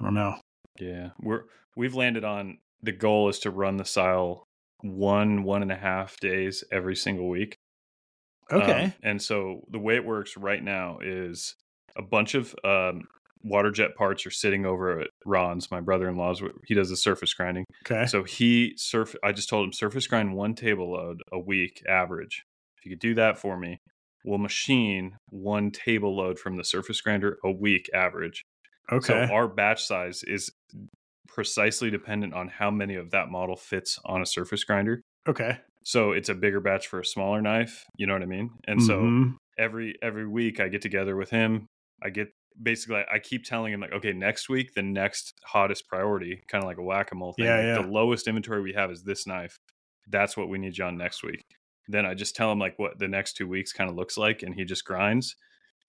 i 0.00 0.04
don't 0.04 0.14
know 0.14 0.36
Yeah, 0.80 1.10
we're 1.20 1.44
we've 1.76 1.94
landed 1.94 2.24
on 2.24 2.58
the 2.82 2.92
goal 2.92 3.28
is 3.28 3.40
to 3.40 3.50
run 3.50 3.76
the 3.76 3.84
sile 3.84 4.44
one 4.82 5.42
one 5.42 5.62
and 5.62 5.72
a 5.72 5.76
half 5.76 6.18
days 6.20 6.64
every 6.70 6.96
single 6.96 7.28
week. 7.28 7.56
Um, 8.50 8.62
okay 8.62 8.94
and 9.02 9.20
so 9.20 9.60
the 9.70 9.78
way 9.78 9.96
it 9.96 10.04
works 10.04 10.36
right 10.36 10.62
now 10.62 10.98
is 11.02 11.54
a 11.96 12.02
bunch 12.02 12.34
of 12.34 12.54
um, 12.64 13.02
water 13.42 13.70
jet 13.70 13.94
parts 13.96 14.26
are 14.26 14.30
sitting 14.30 14.66
over 14.66 15.00
at 15.00 15.08
Ron's, 15.24 15.70
my 15.70 15.80
brother-in-law's. 15.80 16.42
He 16.66 16.74
does 16.74 16.90
the 16.90 16.96
surface 16.96 17.34
grinding. 17.34 17.64
okay 17.86 18.06
So 18.06 18.24
he 18.24 18.74
surf. 18.76 19.14
I 19.22 19.32
just 19.32 19.48
told 19.48 19.66
him 19.66 19.72
surface 19.72 20.06
grind 20.06 20.34
one 20.34 20.54
table 20.54 20.92
load 20.92 21.22
a 21.32 21.38
week 21.38 21.82
average. 21.88 22.44
If 22.78 22.84
you 22.84 22.92
could 22.92 23.00
do 23.00 23.14
that 23.14 23.38
for 23.38 23.58
me, 23.58 23.80
we'll 24.24 24.38
machine 24.38 25.16
one 25.30 25.70
table 25.70 26.16
load 26.16 26.38
from 26.38 26.56
the 26.56 26.64
surface 26.64 27.00
grinder 27.00 27.38
a 27.44 27.50
week 27.50 27.88
average. 27.94 28.44
okay 28.90 29.26
So 29.26 29.34
our 29.34 29.48
batch 29.48 29.84
size 29.84 30.22
is 30.22 30.50
precisely 31.38 31.88
dependent 31.88 32.34
on 32.34 32.48
how 32.48 32.68
many 32.68 32.96
of 32.96 33.12
that 33.12 33.28
model 33.30 33.54
fits 33.54 33.96
on 34.04 34.20
a 34.20 34.26
surface 34.26 34.64
grinder. 34.64 35.00
okay 35.28 35.58
So 35.84 36.10
it's 36.10 36.28
a 36.28 36.34
bigger 36.34 36.58
batch 36.58 36.88
for 36.88 36.98
a 36.98 37.04
smaller 37.04 37.40
knife. 37.40 37.84
You 37.96 38.06
know 38.08 38.12
what 38.12 38.22
I 38.22 38.26
mean? 38.36 38.50
And 38.66 38.82
so 38.82 38.96
Mhm. 39.02 39.36
every 39.56 39.94
every 40.02 40.26
week 40.26 40.58
I 40.58 40.66
get 40.68 40.82
together 40.82 41.14
with 41.14 41.30
him. 41.30 41.66
I 42.02 42.10
get 42.10 42.28
basically 42.60 43.04
I 43.16 43.20
keep 43.20 43.44
telling 43.44 43.72
him 43.72 43.80
like, 43.80 43.92
okay, 43.92 44.12
next 44.12 44.48
week 44.48 44.74
the 44.74 44.82
next 44.82 45.32
hottest 45.44 45.86
priority, 45.86 46.42
kind 46.50 46.64
of 46.64 46.66
like 46.70 46.78
a 46.78 46.82
whack 46.82 47.12
a 47.12 47.14
mole 47.14 47.34
thing. 47.34 47.46
Yeah, 47.46 47.56
like, 47.58 47.64
yeah. 47.66 47.82
The 47.82 47.88
lowest 48.00 48.26
inventory 48.26 48.60
we 48.60 48.72
have 48.72 48.90
is 48.90 49.04
this 49.04 49.24
knife. 49.24 49.54
That's 50.08 50.36
what 50.36 50.48
we 50.48 50.58
need 50.58 50.76
you 50.76 50.84
on 50.86 50.96
next 50.98 51.22
week. 51.22 51.42
Then 51.86 52.04
I 52.04 52.14
just 52.14 52.34
tell 52.34 52.50
him 52.50 52.58
like 52.58 52.76
what 52.80 52.98
the 52.98 53.06
next 53.16 53.34
two 53.38 53.46
weeks 53.46 53.72
kind 53.72 53.88
of 53.88 53.94
looks 53.94 54.16
like, 54.18 54.42
and 54.42 54.52
he 54.56 54.64
just 54.64 54.84
grinds, 54.84 55.36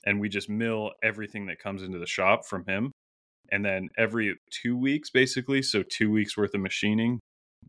and 0.06 0.20
we 0.22 0.30
just 0.30 0.48
mill 0.48 0.92
everything 1.02 1.48
that 1.48 1.58
comes 1.58 1.82
into 1.82 1.98
the 1.98 2.06
shop 2.18 2.46
from 2.46 2.66
him. 2.68 2.92
And 3.52 3.64
then 3.66 3.90
every 3.98 4.36
two 4.52 4.78
weeks, 4.78 5.10
basically, 5.10 5.62
so 5.62 5.84
two 5.84 6.10
weeks 6.12 6.38
worth 6.38 6.54
of 6.54 6.62
machining, 6.62 7.20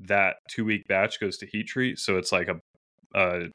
that 0.06 0.36
two 0.50 0.64
week 0.64 0.82
batch 0.88 1.20
goes 1.20 1.36
to 1.38 1.46
heat 1.46 1.66
treat. 1.66 1.98
So 1.98 2.16
it's 2.16 2.32
like 2.32 2.48
a, 2.48 2.60
a 3.18 3.48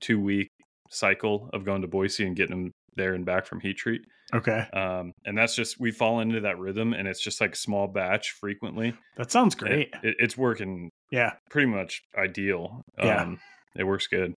two 0.00 0.20
week 0.20 0.48
cycle 0.90 1.50
of 1.52 1.64
going 1.64 1.82
to 1.82 1.88
Boise 1.88 2.26
and 2.26 2.36
getting 2.36 2.64
them 2.64 2.72
there 2.96 3.14
and 3.14 3.24
back 3.24 3.46
from 3.46 3.60
heat 3.60 3.76
treat. 3.76 4.02
okay 4.34 4.66
Um, 4.72 5.12
and 5.24 5.36
that's 5.38 5.54
just 5.54 5.78
we 5.78 5.90
fall 5.92 6.20
into 6.20 6.40
that 6.40 6.58
rhythm, 6.58 6.92
and 6.92 7.06
it's 7.06 7.22
just 7.22 7.40
like 7.40 7.54
small 7.56 7.86
batch 7.86 8.32
frequently. 8.40 8.94
that 9.16 9.30
sounds 9.30 9.54
It- 9.54 9.58
great 9.58 9.94
it- 10.02 10.16
it's 10.18 10.36
working 10.36 10.90
yeah 11.10 11.34
pretty 11.50 11.66
much 11.68 12.02
ideal. 12.16 12.82
Yeah. 13.02 13.22
Um, 13.22 13.40
it 13.76 13.84
works 13.84 14.06
good. 14.08 14.34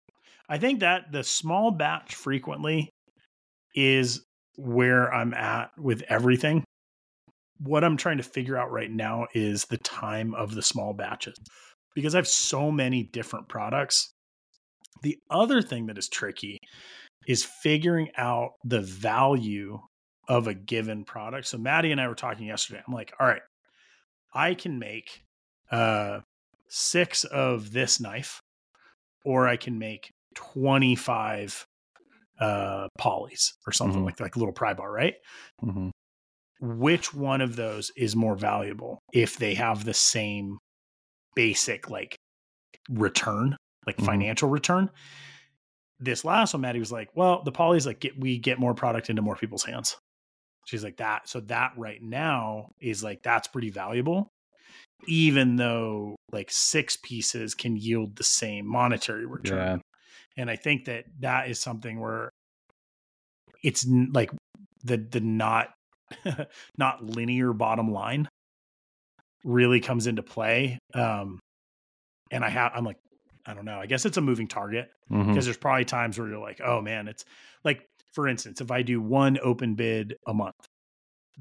I 0.48 0.58
think 0.58 0.80
that 0.80 1.12
the 1.12 1.22
small 1.22 1.70
batch 1.70 2.14
frequently 2.14 2.88
is 3.74 4.22
where 4.56 5.12
I'm 5.12 5.34
at 5.34 5.70
with 5.78 6.02
everything. 6.08 6.64
What 7.58 7.84
I'm 7.84 7.96
trying 7.96 8.18
to 8.18 8.22
figure 8.22 8.56
out 8.56 8.70
right 8.70 8.90
now 8.90 9.26
is 9.34 9.64
the 9.64 9.78
time 9.78 10.34
of 10.34 10.54
the 10.54 10.62
small 10.62 10.92
batches 10.94 11.36
because 11.94 12.14
I 12.14 12.18
have 12.18 12.28
so 12.28 12.70
many 12.70 13.02
different 13.02 13.48
products. 13.48 14.12
The 15.02 15.18
other 15.30 15.62
thing 15.62 15.86
that 15.86 15.98
is 15.98 16.08
tricky 16.08 16.58
is 17.26 17.44
figuring 17.44 18.08
out 18.16 18.52
the 18.64 18.80
value 18.80 19.78
of 20.28 20.46
a 20.46 20.54
given 20.54 21.04
product. 21.04 21.46
So 21.46 21.58
Maddie 21.58 21.92
and 21.92 22.00
I 22.00 22.08
were 22.08 22.14
talking 22.14 22.46
yesterday. 22.46 22.82
I'm 22.86 22.94
like, 22.94 23.12
all 23.18 23.26
right, 23.26 23.42
I 24.34 24.54
can 24.54 24.78
make 24.78 25.22
uh 25.70 26.20
six 26.68 27.24
of 27.24 27.72
this 27.72 28.00
knife, 28.00 28.40
or 29.24 29.48
I 29.48 29.56
can 29.56 29.78
make 29.78 30.10
25 30.34 31.66
uh 32.40 32.86
polys 33.00 33.52
or 33.66 33.72
something 33.72 34.02
Mhm. 34.02 34.06
like 34.06 34.20
like 34.20 34.36
a 34.36 34.38
little 34.38 34.54
pry 34.54 34.74
bar, 34.74 34.90
right? 34.92 35.14
Mm-hmm. 35.62 35.90
Which 36.60 37.14
one 37.14 37.40
of 37.40 37.56
those 37.56 37.90
is 37.96 38.16
more 38.16 38.34
valuable 38.36 38.98
if 39.12 39.36
they 39.36 39.54
have 39.54 39.84
the 39.84 39.94
same 39.94 40.58
basic 41.34 41.88
like 41.88 42.16
return, 42.90 43.56
like 43.86 43.96
Mhm. 43.96 44.06
financial 44.06 44.48
return? 44.48 44.90
This 46.00 46.24
last 46.24 46.54
one, 46.54 46.60
Maddie 46.60 46.78
was 46.78 46.92
like, 46.92 47.08
well, 47.16 47.42
the 47.42 47.52
polys 47.52 47.86
like 47.86 48.00
get 48.00 48.18
we 48.18 48.38
get 48.38 48.58
more 48.58 48.74
product 48.74 49.10
into 49.10 49.22
more 49.22 49.36
people's 49.36 49.64
hands. 49.64 49.96
She's 50.66 50.84
like 50.84 50.98
that. 50.98 51.28
So 51.28 51.40
that 51.42 51.72
right 51.76 52.02
now 52.02 52.70
is 52.80 53.02
like 53.02 53.22
that's 53.22 53.48
pretty 53.48 53.70
valuable, 53.70 54.28
even 55.06 55.56
though 55.56 56.16
like 56.30 56.50
six 56.50 56.96
pieces 57.02 57.54
can 57.54 57.76
yield 57.76 58.16
the 58.16 58.24
same 58.24 58.66
monetary 58.66 59.26
return. 59.26 59.78
Yeah. 59.78 60.42
And 60.42 60.50
I 60.50 60.56
think 60.56 60.84
that 60.84 61.04
that 61.20 61.48
is 61.48 61.60
something 61.60 61.98
where 61.98 62.30
it's 63.64 63.86
like 64.12 64.30
the 64.84 64.98
the 64.98 65.20
not 65.20 65.72
not 66.78 67.04
linear 67.04 67.52
bottom 67.52 67.92
line 67.92 68.28
really 69.44 69.80
comes 69.80 70.06
into 70.06 70.22
play. 70.22 70.78
Um, 70.94 71.38
and 72.30 72.44
I 72.44 72.50
have 72.50 72.72
I'm 72.74 72.84
like 72.84 72.98
I 73.46 73.54
don't 73.54 73.64
know. 73.64 73.78
I 73.78 73.86
guess 73.86 74.04
it's 74.04 74.18
a 74.18 74.20
moving 74.20 74.46
target 74.46 74.90
because 75.08 75.46
there's 75.46 75.56
probably 75.56 75.86
times 75.86 76.18
where 76.18 76.28
you're 76.28 76.38
like, 76.38 76.60
oh 76.62 76.82
man, 76.82 77.08
it's 77.08 77.24
like, 77.64 77.80
for 78.12 78.28
instance, 78.28 78.60
if 78.60 78.70
I 78.70 78.82
do 78.82 79.00
one 79.00 79.38
open 79.42 79.74
bid 79.74 80.16
a 80.26 80.34
month, 80.34 80.54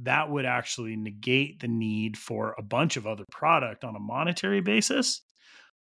that 0.03 0.30
would 0.30 0.45
actually 0.45 0.95
negate 0.95 1.60
the 1.60 1.67
need 1.67 2.15
for 2.17 2.56
a 2.58 2.62
bunch 2.62 2.95
of 2.95 3.06
other 3.06 3.25
product 3.30 3.84
on 3.84 3.97
a 3.97 3.99
monetary 3.99 4.62
basis. 4.62 5.21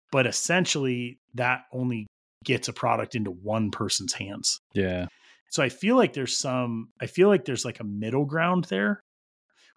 But 0.10 0.26
essentially, 0.26 1.20
that 1.34 1.64
only 1.74 2.08
gets 2.46 2.70
a 2.70 2.74
product 2.74 3.16
into 3.16 3.32
one 3.32 3.72
person's 3.72 4.14
hands. 4.14 4.60
Yeah. 4.74 5.08
So 5.50 5.64
I 5.64 5.70
feel 5.70 5.96
like 5.96 6.14
there's 6.14 6.38
some, 6.38 6.90
I 7.02 7.08
feel 7.08 7.28
like 7.30 7.46
there's 7.46 7.66
like 7.66 7.80
a 7.80 7.86
middle 7.86 8.26
ground 8.26 8.66
there, 8.66 9.00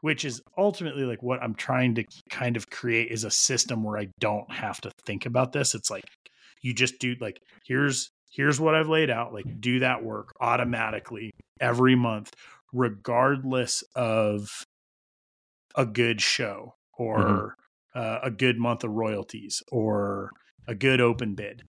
which 0.00 0.24
is 0.24 0.40
ultimately 0.56 1.04
like 1.04 1.22
what 1.22 1.42
I'm 1.42 1.54
trying 1.54 1.94
to 1.96 2.04
kind 2.30 2.56
of 2.56 2.70
create 2.70 3.10
is 3.10 3.24
a 3.24 3.30
system 3.30 3.84
where 3.84 3.98
I 3.98 4.08
don't 4.18 4.50
have 4.50 4.80
to 4.82 4.90
think 5.06 5.26
about 5.26 5.52
this. 5.52 5.74
It's 5.74 5.90
like 5.90 6.04
you 6.62 6.74
just 6.74 6.98
do 6.98 7.14
like, 7.20 7.40
here's, 7.64 8.10
here's 8.30 8.60
what 8.60 8.74
I've 8.74 8.88
laid 8.88 9.10
out, 9.10 9.32
like 9.32 9.60
do 9.60 9.80
that 9.80 10.02
work 10.02 10.32
automatically 10.40 11.30
every 11.60 11.94
month, 11.94 12.32
regardless 12.72 13.82
of 13.94 14.48
a 15.76 15.86
good 15.86 16.20
show 16.20 16.74
or 16.96 17.54
uh, 17.94 18.18
a 18.22 18.30
good 18.30 18.58
month 18.58 18.84
of 18.84 18.90
royalties 18.90 19.62
or 19.70 20.30
a 20.66 20.74
good 20.74 21.00
open 21.00 21.34
bid 21.34 21.62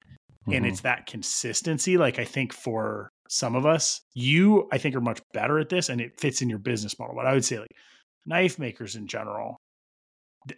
and 0.49 0.65
Mhm. 0.65 0.69
it's 0.69 0.81
that 0.83 1.07
consistency 1.07 1.97
like 1.97 2.19
i 2.19 2.25
think 2.25 2.53
for 2.53 3.09
some 3.29 3.55
of 3.57 3.67
us 3.67 4.01
you 4.15 4.69
i 4.73 4.79
think 4.79 4.95
are 4.95 5.01
much 5.01 5.21
better 5.33 5.59
at 5.59 5.69
this 5.69 5.89
and 5.89 6.01
it 6.01 6.19
fits 6.21 6.43
in 6.43 6.49
your 6.49 6.59
business 6.59 6.99
model. 6.99 7.15
But 7.15 7.27
i 7.27 7.33
would 7.33 7.45
say 7.45 7.59
like 7.59 7.71
knife 8.25 8.59
makers 8.59 8.97
in 8.97 9.07
general 9.07 9.57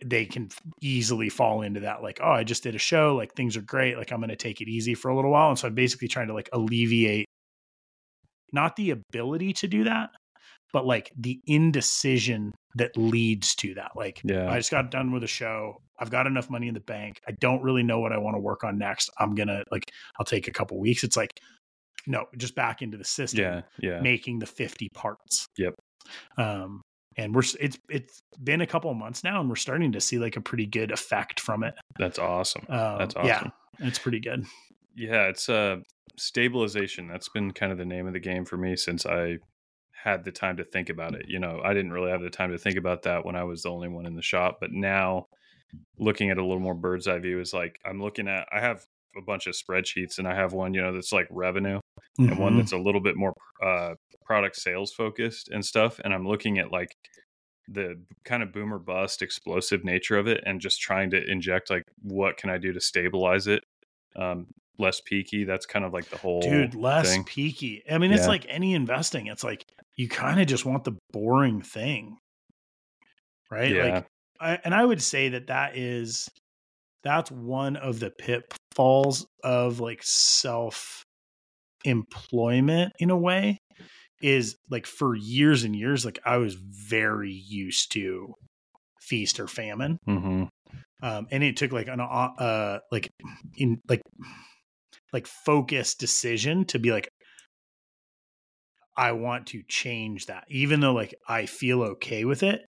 they 0.05 0.27
can 0.27 0.51
easily 0.83 1.31
fall 1.31 1.63
into 1.63 1.81
that 1.81 2.03
like 2.03 2.21
oh 2.23 2.31
i 2.33 2.45
just 2.45 2.63
did 2.63 2.75
a 2.75 2.79
show 2.79 3.17
like 3.17 3.35
things 3.35 3.57
are 3.57 3.63
great 3.63 3.97
like 3.97 4.13
i'm 4.13 4.21
going 4.21 4.29
to 4.29 4.37
take 4.37 4.61
it 4.61 4.69
easy 4.69 4.95
for 4.95 5.11
a 5.11 5.17
little 5.17 5.31
while. 5.31 5.49
And 5.49 5.59
so 5.59 5.69
i'm 5.69 5.75
basically 5.75 6.09
trying 6.09 6.29
to 6.29 6.35
like 6.35 6.49
alleviate 6.53 7.27
not 8.53 8.77
the 8.77 8.91
ability 8.91 9.53
to 9.55 9.69
do 9.69 9.85
that 9.85 10.11
but 10.73 10.85
like 10.85 11.11
the 11.17 11.41
indecision 11.47 12.53
that 12.75 12.95
leads 12.97 13.55
to 13.57 13.75
that. 13.75 13.93
Like 13.97 14.21
Yeah. 14.25 14.51
i 14.51 14.59
just 14.59 14.71
got 14.71 14.91
done 14.91 15.13
with 15.13 15.25
a 15.25 15.29
show 15.29 15.81
i've 15.99 16.11
got 16.11 16.27
enough 16.27 16.51
money 16.51 16.69
in 16.69 16.75
the 16.75 16.81
bank 16.81 17.21
i 17.27 17.33
don't 17.33 17.63
really 17.63 17.83
know 17.83 18.01
what 18.01 18.13
i 18.13 18.19
want 18.19 18.37
to 18.37 18.41
work 18.41 18.65
on 18.65 18.79
next 18.79 19.11
i'm 19.19 19.35
going 19.35 19.49
to 19.49 19.65
like 19.73 19.91
i'll 20.19 20.27
take 20.27 20.49
a 20.49 20.53
couple 20.53 20.79
weeks. 20.79 21.03
It's 21.03 21.17
like 21.17 21.41
no 22.07 22.27
just 22.37 22.55
back 22.55 22.83
into 22.83 22.97
the 22.97 23.05
system 23.05 23.41
Yeah. 23.41 23.61
Yeah. 23.81 24.01
making 24.01 24.39
the 24.39 24.47
50 24.47 24.89
parts 24.95 25.47
Yep. 25.59 25.75
um 26.37 26.81
and 27.17 27.35
we're 27.35 27.43
it's 27.61 27.79
it's 27.89 28.21
been 28.43 28.61
a 28.61 28.67
couple 28.67 28.91
of 28.91 28.97
months 28.97 29.25
now 29.25 29.41
and 29.41 29.49
we're 29.49 29.57
starting 29.57 29.93
to 29.93 30.01
see 30.01 30.19
like 30.19 30.37
a 30.37 30.41
pretty 30.41 30.67
good 30.67 30.91
effect 30.93 31.41
from 31.41 31.65
it 31.65 31.75
That's 31.99 32.19
awesome. 32.19 32.63
um, 32.69 32.99
That's 32.99 33.15
awesome. 33.17 33.27
yeah 33.27 33.87
it's 33.89 33.99
pretty 33.99 34.21
good 34.21 34.45
Yeah, 34.97 35.25
it's 35.29 35.49
uh 35.49 35.77
stabilization. 36.17 37.07
That's 37.09 37.29
been 37.29 37.53
kind 37.53 37.71
of 37.73 37.79
the 37.79 37.85
name 37.85 38.07
of 38.07 38.13
the 38.13 38.21
game 38.21 38.45
for 38.45 38.57
me 38.57 38.77
since 38.77 39.07
I 39.07 39.39
had 39.93 40.25
the 40.25 40.33
time 40.33 40.57
to 40.57 40.65
think 40.65 40.89
about 40.91 41.15
it. 41.15 41.27
You 41.29 41.39
know, 41.39 41.61
I 41.65 41.73
didn't 41.75 41.93
really 41.93 42.11
have 42.11 42.21
the 42.23 42.31
time 42.31 42.51
to 42.51 42.59
think 42.59 42.77
about 42.77 43.03
that 43.05 43.25
when 43.25 43.37
I 43.37 43.45
was 43.45 43.63
the 43.63 43.71
only 43.71 43.89
one 43.89 44.07
in 44.07 44.15
the 44.17 44.23
shop, 44.23 44.59
but 44.61 44.73
now 44.73 45.27
looking 45.99 46.31
at 46.31 46.39
a 46.39 46.43
little 46.43 46.59
more 46.61 46.75
bird's 46.75 47.07
eye 47.09 47.19
view 47.19 47.41
is 47.41 47.53
like 47.55 47.79
I'm 47.85 48.01
looking 48.03 48.27
at 48.29 48.49
I 48.53 48.61
have 48.61 48.85
a 49.17 49.23
bunch 49.23 49.47
of 49.47 49.55
spreadsheets 49.55 50.19
and 50.19 50.29
I 50.29 50.35
have 50.35 50.53
one, 50.53 50.75
you 50.75 50.83
know, 50.83 50.93
that's 50.93 51.13
like 51.13 51.27
revenue 51.31 51.81
and 52.19 52.39
one 52.39 52.55
Mhm. 52.55 52.57
that's 52.57 52.73
a 52.73 52.79
little 52.79 53.01
bit 53.01 53.17
more 53.17 53.33
uh 53.63 53.95
product 54.25 54.57
sales 54.57 54.93
focused 54.93 55.49
and 55.51 55.65
stuff 55.65 56.01
and 56.05 56.13
I'm 56.15 56.27
looking 56.27 56.59
at 56.59 56.71
like 56.73 56.95
the 57.69 58.03
kind 58.25 58.43
of 58.43 58.53
boomer 58.53 58.79
bust 58.79 59.23
explosive 59.23 59.85
nature 59.85 60.17
of 60.19 60.27
it 60.27 60.43
and 60.47 60.61
just 60.61 60.81
trying 60.81 61.11
to 61.11 61.31
inject 61.31 61.71
like 61.71 61.83
what 62.03 62.37
can 62.39 62.51
I 62.51 62.59
do 62.59 62.73
to 62.73 62.81
stabilize 62.81 63.47
it 63.47 63.63
um 64.17 64.47
less 64.79 65.01
peaky 65.01 65.45
that's 65.45 65.67
kind 65.67 65.85
of 65.85 65.93
like 65.93 66.09
the 66.11 66.19
whole 66.19 66.41
dude 66.41 66.75
less 66.75 67.05
thing. 67.05 67.25
peaky 67.27 67.83
i 67.91 67.99
mean 67.99 68.13
it's 68.13 68.27
Yeah. 68.27 68.29
like 68.29 68.47
any 68.49 68.75
investing 68.75 69.27
it's 69.27 69.45
like 69.45 69.65
you 69.97 70.09
kind 70.09 70.41
of 70.41 70.47
just 70.47 70.65
want 70.65 70.85
the 70.85 70.97
boring 71.13 71.61
thing 71.61 72.17
right 73.51 73.75
yeah 73.75 73.83
like 73.83 74.07
I, 74.41 74.59
and 74.65 74.75
i 74.75 74.85
would 74.85 75.03
say 75.03 75.31
that 75.31 75.47
that 75.49 75.77
is 75.77 76.29
that's 77.03 77.31
one 77.31 77.77
of 77.77 78.01
the 78.01 78.11
pitfalls 78.11 79.27
of 79.45 79.81
like 79.81 80.03
self 80.03 81.03
employment 81.85 82.93
in 82.99 83.11
a 83.11 83.17
way 83.17 83.59
is 84.21 84.57
like 84.69 84.85
for 84.85 85.15
years 85.15 85.63
and 85.63 85.77
years 85.77 86.05
like 86.05 86.19
i 86.25 86.37
was 86.37 86.55
very 86.55 87.33
used 87.33 87.93
to 87.93 88.35
feast 89.01 89.39
or 89.39 89.47
famine. 89.47 89.97
Hmm 90.05 90.45
um, 91.03 91.29
and 91.31 91.45
it 91.45 91.57
took 91.57 91.73
like 91.73 91.89
an 91.89 92.01
uh, 92.01 92.79
like 92.91 93.09
in 93.57 93.81
like 93.89 94.01
like 95.13 95.27
focused 95.27 96.01
decision 96.01 96.65
to 96.67 96.79
be 96.79 96.91
like 96.91 97.09
i 98.97 99.13
want 99.13 99.47
to 99.49 99.63
change 99.69 100.27
that. 100.27 100.45
Even 100.49 100.81
though 100.81 100.93
like 100.93 101.15
i 101.29 101.47
feel 101.47 101.83
okay 101.83 102.25
with 102.25 102.43
it 102.43 102.67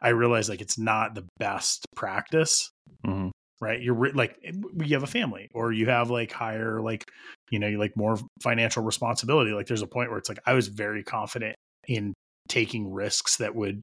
i 0.00 0.10
realize 0.10 0.48
like 0.48 0.60
it's 0.60 0.78
not 0.78 1.14
the 1.14 1.26
best 1.38 1.84
practice. 1.96 2.70
Hmm 3.04 3.30
right? 3.62 3.80
You're 3.80 3.94
re- 3.94 4.12
like 4.12 4.36
eh, 4.44 4.52
you 4.84 4.94
have 4.94 5.04
a 5.04 5.06
family 5.06 5.48
or 5.54 5.72
you 5.72 5.86
have 5.88 6.10
like 6.10 6.32
higher 6.32 6.80
like 6.82 7.04
you 7.50 7.58
know 7.58 7.68
you 7.68 7.78
like 7.78 7.96
more 7.96 8.18
financial 8.42 8.82
responsibility. 8.82 9.52
Like 9.52 9.66
there's 9.68 9.80
a 9.82 9.86
point 9.86 10.10
where 10.10 10.18
it's 10.18 10.28
like 10.28 10.40
i 10.44 10.52
was 10.52 10.68
very 10.68 11.02
confident 11.02 11.54
in 11.88 12.12
taking 12.48 12.92
risks 12.92 13.36
that 13.36 13.54
would 13.54 13.80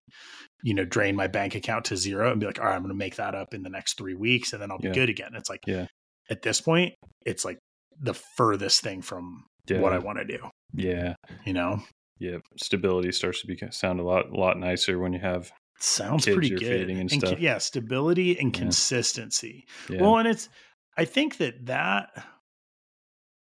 you 0.64 0.74
know 0.74 0.84
drain 0.86 1.16
my 1.16 1.28
bank 1.28 1.56
account 1.56 1.86
to 1.86 1.96
zero 1.96 2.30
and 2.32 2.40
be 2.42 2.46
like 2.46 2.60
all 2.60 2.66
right 2.66 2.76
i'm 2.76 2.82
going 2.82 2.90
to 2.90 2.96
make 3.06 3.16
that 3.16 3.34
up 3.34 3.54
in 3.54 3.64
the 3.64 3.70
next 3.70 3.98
three 3.98 4.16
weeks 4.16 4.52
and 4.52 4.62
then 4.62 4.70
i'll 4.70 4.78
be 4.78 4.90
Yeah. 4.90 4.94
good 4.94 5.10
again. 5.10 5.32
It's 5.34 5.50
like 5.50 5.62
Yeah. 5.66 5.88
at 6.30 6.42
this 6.42 6.60
point 6.62 6.94
it's 7.26 7.46
like 7.46 7.58
the 8.02 8.14
furthest 8.14 8.82
thing 8.82 9.02
from 9.02 9.46
yeah 9.68 9.80
what 9.80 9.94
i 9.94 9.98
want 10.00 10.18
to 10.20 10.26
do 10.26 10.40
yeah. 10.74 11.16
you 11.46 11.54
know? 11.54 11.82
Yeah 12.20 12.40
stability 12.58 13.12
starts 13.14 13.42
to 13.42 13.48
be 13.48 13.58
sound 13.72 14.00
a 14.00 14.04
lot 14.04 14.32
lot 14.32 14.58
nicer 14.60 15.00
when 15.00 15.14
you 15.14 15.20
have 15.20 15.52
sounds 15.84 16.26
Kids 16.26 16.36
pretty 16.36 16.50
good 16.56 16.90
and 16.90 17.10
ki- 17.10 17.18
stuff. 17.20 17.40
yeah 17.40 17.58
stability 17.58 18.38
and 18.40 18.54
Yeah. 18.56 18.62
consistency 18.64 19.66
yeah 19.90 20.02
Well, 20.02 20.18
and 20.18 20.28
it's 20.28 20.50
I 20.98 21.06
think 21.06 21.38
that 21.38 21.66
that 21.68 22.10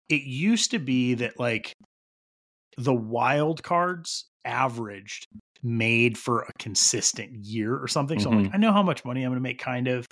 it 0.10 0.22
used 0.24 0.72
to 0.72 0.80
be 0.80 1.14
that 1.16 1.40
like 1.40 1.74
the 2.78 2.94
wild 2.94 3.64
cards 3.64 4.30
averaged 4.46 5.26
made 5.62 6.18
for 6.18 6.42
a 6.44 6.54
consistent 6.60 7.32
year 7.46 7.76
or 7.76 7.88
something. 7.88 8.20
So 8.20 8.30
I'm 8.30 8.36
Mm-hmm. 8.38 8.46
like, 8.46 8.56
I 8.56 8.58
know 8.58 8.72
how 8.72 8.84
much 8.84 9.04
money 9.04 9.24
I'm 9.24 9.32
going 9.32 9.38
to 9.38 9.42
make, 9.42 9.60
kind 9.60 9.88
of, 9.88 10.08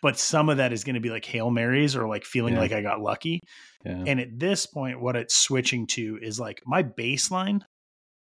but 0.00 0.18
some 0.18 0.48
of 0.48 0.56
that 0.56 0.72
is 0.72 0.84
going 0.84 0.94
to 0.94 1.00
be 1.00 1.10
like 1.10 1.24
hail 1.26 1.50
marys 1.50 1.94
or 1.94 2.08
like 2.08 2.24
feeling 2.24 2.54
Yeah. 2.54 2.60
like 2.60 2.72
I 2.72 2.80
got 2.80 3.00
lucky. 3.00 3.40
And 3.84 4.20
at 4.20 4.38
this 4.38 4.66
point, 4.66 5.00
what 5.00 5.16
it's 5.16 5.34
switching 5.36 5.86
to 5.88 6.18
is 6.20 6.38
like 6.40 6.60
my 6.66 6.82
baseline, 6.82 7.62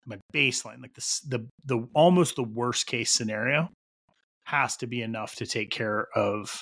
my 0.05 0.17
baseline, 0.33 0.81
like 0.81 0.93
this, 0.93 1.19
the 1.27 1.47
the 1.65 1.87
almost 1.93 2.35
the 2.35 2.43
worst 2.43 2.87
case 2.87 3.11
scenario 3.11 3.69
has 4.45 4.75
to 4.77 4.87
be 4.87 5.01
enough 5.01 5.35
to 5.35 5.45
take 5.45 5.69
care 5.71 6.07
of 6.15 6.61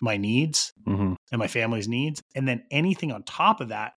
my 0.00 0.16
needs 0.16 0.72
hmm 0.86 1.14
and 1.30 1.38
my 1.38 1.48
family's 1.48 1.88
needs. 1.88 2.22
And 2.34 2.48
then 2.48 2.62
anything 2.70 3.12
on 3.12 3.22
top 3.24 3.60
of 3.60 3.68
that, 3.68 3.92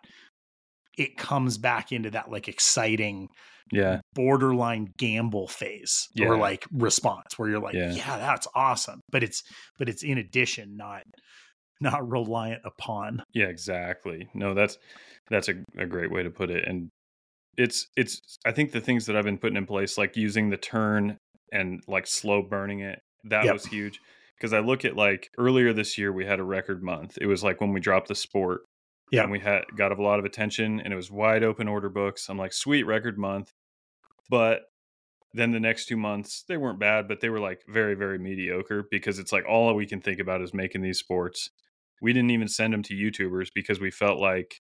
it 0.97 1.17
comes 1.17 1.57
back 1.57 1.91
into 1.91 2.09
that 2.11 2.29
like 2.29 2.47
exciting 2.47 3.27
yeah 3.71 4.01
borderline 4.15 4.87
gamble 4.97 5.47
phase 5.47 6.09
Yeah. 6.13 6.27
or 6.27 6.37
like 6.37 6.65
response 6.73 7.37
where 7.37 7.49
you're 7.49 7.61
like, 7.61 7.75
Yeah. 7.75 7.91
yeah. 7.91 8.17
that's 8.17 8.47
awesome. 8.53 8.99
But 9.11 9.23
it's 9.23 9.43
but 9.79 9.87
it's 9.87 10.03
in 10.03 10.17
addition, 10.17 10.75
not 10.75 11.03
not 11.79 12.07
reliant 12.09 12.61
upon. 12.65 13.23
Yeah, 13.33 13.45
exactly. 13.45 14.27
No, 14.33 14.53
that's 14.53 14.77
that's 15.29 15.47
a, 15.47 15.53
a 15.77 15.85
great 15.85 16.11
way 16.11 16.23
to 16.23 16.29
put 16.29 16.49
it. 16.49 16.67
And 16.67 16.89
it's 17.57 17.87
it's 17.95 18.37
I 18.45 18.51
think 18.51 18.71
the 18.71 18.81
things 18.81 19.05
that 19.05 19.15
I've 19.15 19.25
been 19.25 19.37
putting 19.37 19.57
in 19.57 19.65
place, 19.65 19.97
like 19.97 20.15
using 20.15 20.49
the 20.49 20.57
turn 20.57 21.17
and 21.51 21.81
like 21.87 22.07
slow 22.07 22.41
burning 22.41 22.79
it, 22.79 22.99
that 23.25 23.45
Yep. 23.45 23.53
was 23.53 23.65
huge. 23.65 23.99
Because 24.37 24.53
I 24.53 24.59
look 24.59 24.85
at 24.85 24.95
like 24.95 25.29
earlier 25.37 25.73
this 25.73 25.97
year 25.97 26.11
we 26.11 26.25
had 26.25 26.39
a 26.39 26.43
record 26.43 26.81
month. 26.81 27.17
It 27.21 27.27
was 27.27 27.43
like 27.43 27.61
when 27.61 27.73
we 27.73 27.79
dropped 27.79 28.07
the 28.07 28.15
sport. 28.15 28.61
Yeah. 29.11 29.23
And 29.23 29.31
we 29.31 29.39
had 29.39 29.63
got 29.75 29.91
a 29.91 30.01
lot 30.01 30.19
of 30.19 30.25
attention 30.25 30.79
and 30.79 30.93
it 30.93 30.95
was 30.95 31.11
wide 31.11 31.43
open 31.43 31.67
order 31.67 31.89
books. 31.89 32.29
I'm 32.29 32.37
like, 32.37 32.53
sweet 32.53 32.83
record 32.83 33.17
month. 33.17 33.51
But 34.29 34.61
then 35.33 35.51
the 35.51 35.59
next 35.59 35.85
two 35.87 35.97
months 35.97 36.43
they 36.47 36.57
weren't 36.57 36.79
bad, 36.79 37.07
but 37.07 37.19
they 37.19 37.29
were 37.29 37.39
like 37.39 37.61
very, 37.67 37.93
very 37.93 38.17
mediocre 38.17 38.85
because 38.89 39.19
it's 39.19 39.31
like 39.33 39.45
all 39.47 39.73
we 39.75 39.85
can 39.85 40.01
think 40.01 40.19
about 40.19 40.41
is 40.41 40.53
making 40.53 40.81
these 40.81 40.99
sports 40.99 41.49
we 42.01 42.11
didn't 42.11 42.31
even 42.31 42.47
send 42.47 42.73
them 42.73 42.83
to 42.83 42.95
YouTubers 42.95 43.49
because 43.53 43.79
we 43.79 43.91
felt 43.91 44.19
like 44.19 44.59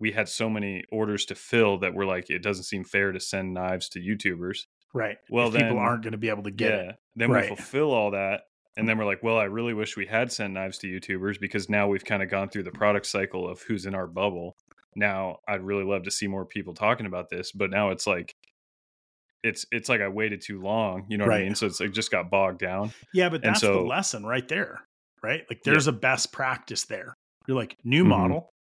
we 0.00 0.12
had 0.12 0.28
so 0.28 0.48
many 0.50 0.84
orders 0.90 1.24
to 1.26 1.34
fill 1.34 1.78
that 1.78 1.94
we're 1.94 2.04
like 2.06 2.30
it 2.30 2.42
doesn't 2.42 2.64
seem 2.64 2.84
fair 2.84 3.12
to 3.12 3.20
send 3.20 3.54
knives 3.54 3.88
to 3.90 4.00
YouTubers. 4.00 4.60
Right. 4.92 5.16
Well, 5.28 5.48
If 5.48 5.54
people 5.54 5.78
aren't 5.78 6.02
going 6.02 6.12
to 6.12 6.18
be 6.18 6.28
able 6.28 6.44
to 6.44 6.50
get 6.50 6.70
yeah. 6.72 6.90
it. 6.90 6.96
Then 7.16 7.30
Right. 7.30 7.50
we 7.50 7.56
fulfill 7.56 7.92
all 7.92 8.10
that 8.12 8.42
and 8.76 8.88
then 8.88 8.98
we're 8.98 9.04
like, 9.04 9.22
well, 9.22 9.38
I 9.38 9.44
really 9.44 9.72
wish 9.74 9.96
we 9.96 10.06
had 10.06 10.32
sent 10.32 10.52
knives 10.54 10.78
to 10.78 10.88
YouTubers 10.88 11.38
because 11.40 11.68
now 11.68 11.86
we've 11.88 12.04
kind 12.04 12.22
of 12.22 12.28
gone 12.30 12.48
through 12.48 12.64
the 12.64 12.72
product 12.72 13.06
cycle 13.06 13.48
of 13.48 13.62
who's 13.62 13.86
in 13.86 13.94
our 13.94 14.06
bubble. 14.08 14.56
Now 14.96 15.38
I'd 15.48 15.62
really 15.62 15.84
love 15.84 16.04
to 16.04 16.10
see 16.10 16.26
more 16.26 16.44
people 16.44 16.74
talking 16.74 17.06
about 17.06 17.28
this, 17.30 17.52
but 17.52 17.70
now 17.70 17.90
it's 17.90 18.06
like 18.06 18.34
it's 19.42 19.66
it's 19.70 19.88
like 19.88 20.00
I 20.00 20.08
waited 20.08 20.40
too 20.40 20.60
long, 20.62 21.04
you 21.08 21.18
know 21.18 21.24
what 21.24 21.30
Right. 21.30 21.42
I 21.42 21.44
mean? 21.44 21.54
So 21.54 21.66
it's 21.66 21.80
like 21.80 21.92
just 21.92 22.10
got 22.10 22.30
bogged 22.30 22.58
down. 22.60 22.92
Yeah, 23.12 23.28
but 23.28 23.42
that's 23.42 23.60
the 23.60 23.66
so- 23.66 23.84
lesson 23.84 24.24
right 24.24 24.46
there. 24.48 24.80
Right? 25.22 25.44
Like 25.50 25.60
Yeah. 25.64 25.72
there's 25.72 25.86
a 25.86 25.92
best 25.92 26.32
practice 26.32 26.84
there. 26.84 27.16
You're 27.46 27.56
like, 27.56 27.76
new 27.84 28.04
Mhm. 28.04 28.08
model, 28.08 28.53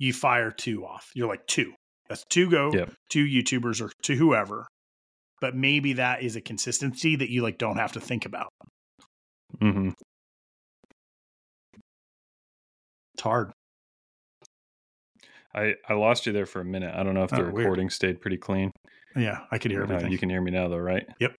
you 0.00 0.12
fire 0.12 0.50
two 0.50 0.84
off. 0.84 1.08
You're 1.14 1.28
like 1.28 1.46
two. 1.46 1.72
That's 2.08 2.24
two 2.28 2.50
go, 2.50 2.72
Yep. 2.72 2.92
two 3.10 3.24
YouTubers 3.24 3.80
or 3.80 3.92
to 4.02 4.16
whoever. 4.16 4.66
But 5.40 5.54
maybe 5.54 5.92
that 5.94 6.22
is 6.24 6.34
a 6.34 6.40
consistency 6.40 7.14
that 7.16 7.30
you 7.30 7.42
like 7.42 7.56
don't 7.58 7.76
have 7.76 7.92
to 7.92 8.00
think 8.00 8.26
about. 8.26 8.48
Mm-hmm. 9.62 9.90
It's 13.14 13.22
hard. 13.22 13.52
I 15.54 15.74
I 15.88 15.94
lost 15.94 16.26
you 16.26 16.32
there 16.32 16.46
for 16.46 16.60
a 16.60 16.64
minute. 16.64 16.94
I 16.94 17.02
don't 17.02 17.14
know 17.14 17.24
if 17.24 17.30
the 17.30 17.36
Oh, 17.36 17.44
weird. 17.44 17.54
recording 17.54 17.90
stayed 17.90 18.20
pretty 18.20 18.36
clean. 18.38 18.70
Yeah, 19.16 19.40
I 19.50 19.58
could 19.58 19.70
hear 19.72 19.82
everything. 19.82 20.12
you 20.12 20.18
can 20.18 20.30
hear 20.30 20.40
me 20.40 20.52
now, 20.52 20.68
though, 20.68 20.76
right? 20.78 21.04
Yep. 21.18 21.36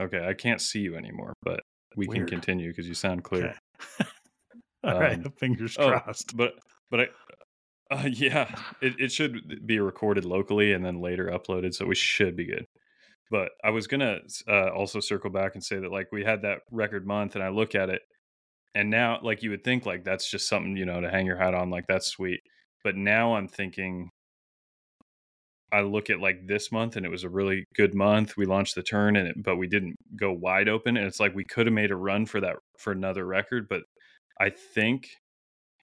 Okay, 0.00 0.24
I 0.26 0.34
can't 0.34 0.60
see 0.60 0.80
you 0.80 0.94
anymore, 0.96 1.32
but 1.42 1.60
we 1.96 2.06
Weird. 2.06 2.28
can 2.28 2.38
continue 2.38 2.68
because 2.70 2.86
you 2.86 2.94
sound 2.94 3.24
clear. 3.24 3.56
Okay. 4.00 4.10
All 4.84 5.00
right, 5.00 5.16
Um, 5.24 5.32
fingers 5.40 5.76
oh, 5.80 5.88
crossed. 5.90 6.36
But 6.36 6.52
but 6.90 7.00
I. 7.00 7.06
Uh, 7.90 8.08
yeah, 8.10 8.52
it, 8.80 8.98
it 8.98 9.12
should 9.12 9.66
be 9.66 9.78
recorded 9.78 10.24
locally 10.24 10.72
and 10.72 10.84
then 10.84 11.00
later 11.00 11.26
uploaded, 11.26 11.74
so 11.74 11.86
we 11.86 11.94
should 11.94 12.36
be 12.36 12.44
good. 12.44 12.66
But 13.30 13.52
I 13.64 13.70
was 13.70 13.86
gonna 13.86 14.20
uh, 14.48 14.70
also 14.70 15.00
circle 15.00 15.30
back 15.30 15.54
and 15.54 15.64
say 15.64 15.78
that 15.80 15.92
like 15.92 16.08
we 16.12 16.24
had 16.24 16.42
that 16.42 16.60
record 16.70 17.06
month, 17.06 17.34
and 17.36 17.44
I 17.44 17.50
look 17.50 17.74
at 17.74 17.90
it, 17.90 18.02
and 18.74 18.90
now 18.90 19.20
like 19.22 19.42
you 19.42 19.50
would 19.50 19.64
think 19.64 19.86
like 19.86 20.04
that's 20.04 20.30
just 20.30 20.48
something 20.48 20.76
you 20.76 20.86
know 20.86 21.00
to 21.00 21.10
hang 21.10 21.26
your 21.26 21.36
hat 21.38 21.54
on, 21.54 21.70
like 21.70 21.86
that's 21.88 22.08
sweet. 22.08 22.40
But 22.84 22.96
now 22.96 23.34
I'm 23.36 23.48
thinking, 23.48 24.10
I 25.72 25.80
look 25.80 26.10
at 26.10 26.20
like 26.20 26.46
this 26.46 26.70
month 26.70 26.96
and 26.96 27.04
it 27.04 27.08
was 27.08 27.24
a 27.24 27.28
really 27.28 27.66
good 27.74 27.92
month. 27.94 28.36
We 28.36 28.46
launched 28.46 28.76
the 28.76 28.82
turn 28.82 29.16
and 29.16 29.28
it, 29.28 29.42
but 29.42 29.56
we 29.56 29.66
didn't 29.66 29.96
go 30.16 30.32
wide 30.32 30.68
open 30.68 30.96
and 30.96 31.06
it's 31.06 31.18
like 31.20 31.34
we 31.34 31.44
could 31.44 31.66
have 31.66 31.72
made 31.72 31.90
a 31.90 31.96
run 31.96 32.24
for 32.26 32.40
that 32.40 32.56
for 32.78 32.92
another 32.92 33.26
record, 33.26 33.66
but 33.68 33.82
I 34.40 34.50
think 34.50 35.08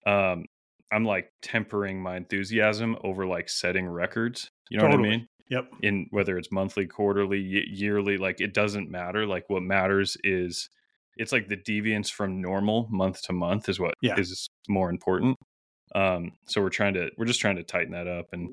um 0.08 0.46
I'm 0.93 1.06
like 1.06 1.32
tempering 1.41 2.01
my 2.01 2.17
enthusiasm 2.17 2.95
over 3.03 3.25
like 3.25 3.49
setting 3.49 3.88
records. 3.88 4.49
You 4.69 4.77
know 4.77 4.84
Totally. 4.88 5.01
what 5.01 5.08
I 5.08 5.17
mean? 5.17 5.27
Yep. 5.49 5.65
In 5.82 6.08
whether 6.12 6.38
it's 6.38 6.51
monthly, 6.51 6.88
quarterly, 6.88 7.39
yearly, 7.39 8.17
like 8.17 8.39
it 8.41 8.53
doesn't 8.53 8.89
matter. 8.89 9.25
Like 9.25 9.43
what 9.49 9.62
matters 9.63 10.17
is 10.23 10.69
it's 11.17 11.32
like 11.32 11.47
the 11.47 11.58
deviance 11.58 12.10
from 12.10 12.41
normal 12.41 12.88
month 12.89 13.21
to 13.23 13.34
month 13.34 13.69
is 13.69 13.79
what 13.79 13.93
is 14.01 14.49
Yeah. 14.67 14.73
more 14.73 14.89
important. 14.89 15.38
Um, 15.95 16.32
so 16.47 16.62
we're 16.62 16.69
trying 16.69 16.95
to 16.95 17.10
we're 17.17 17.25
just 17.25 17.39
trying 17.41 17.58
to 17.58 17.63
tighten 17.63 17.91
that 17.91 18.08
up, 18.08 18.27
and 18.32 18.49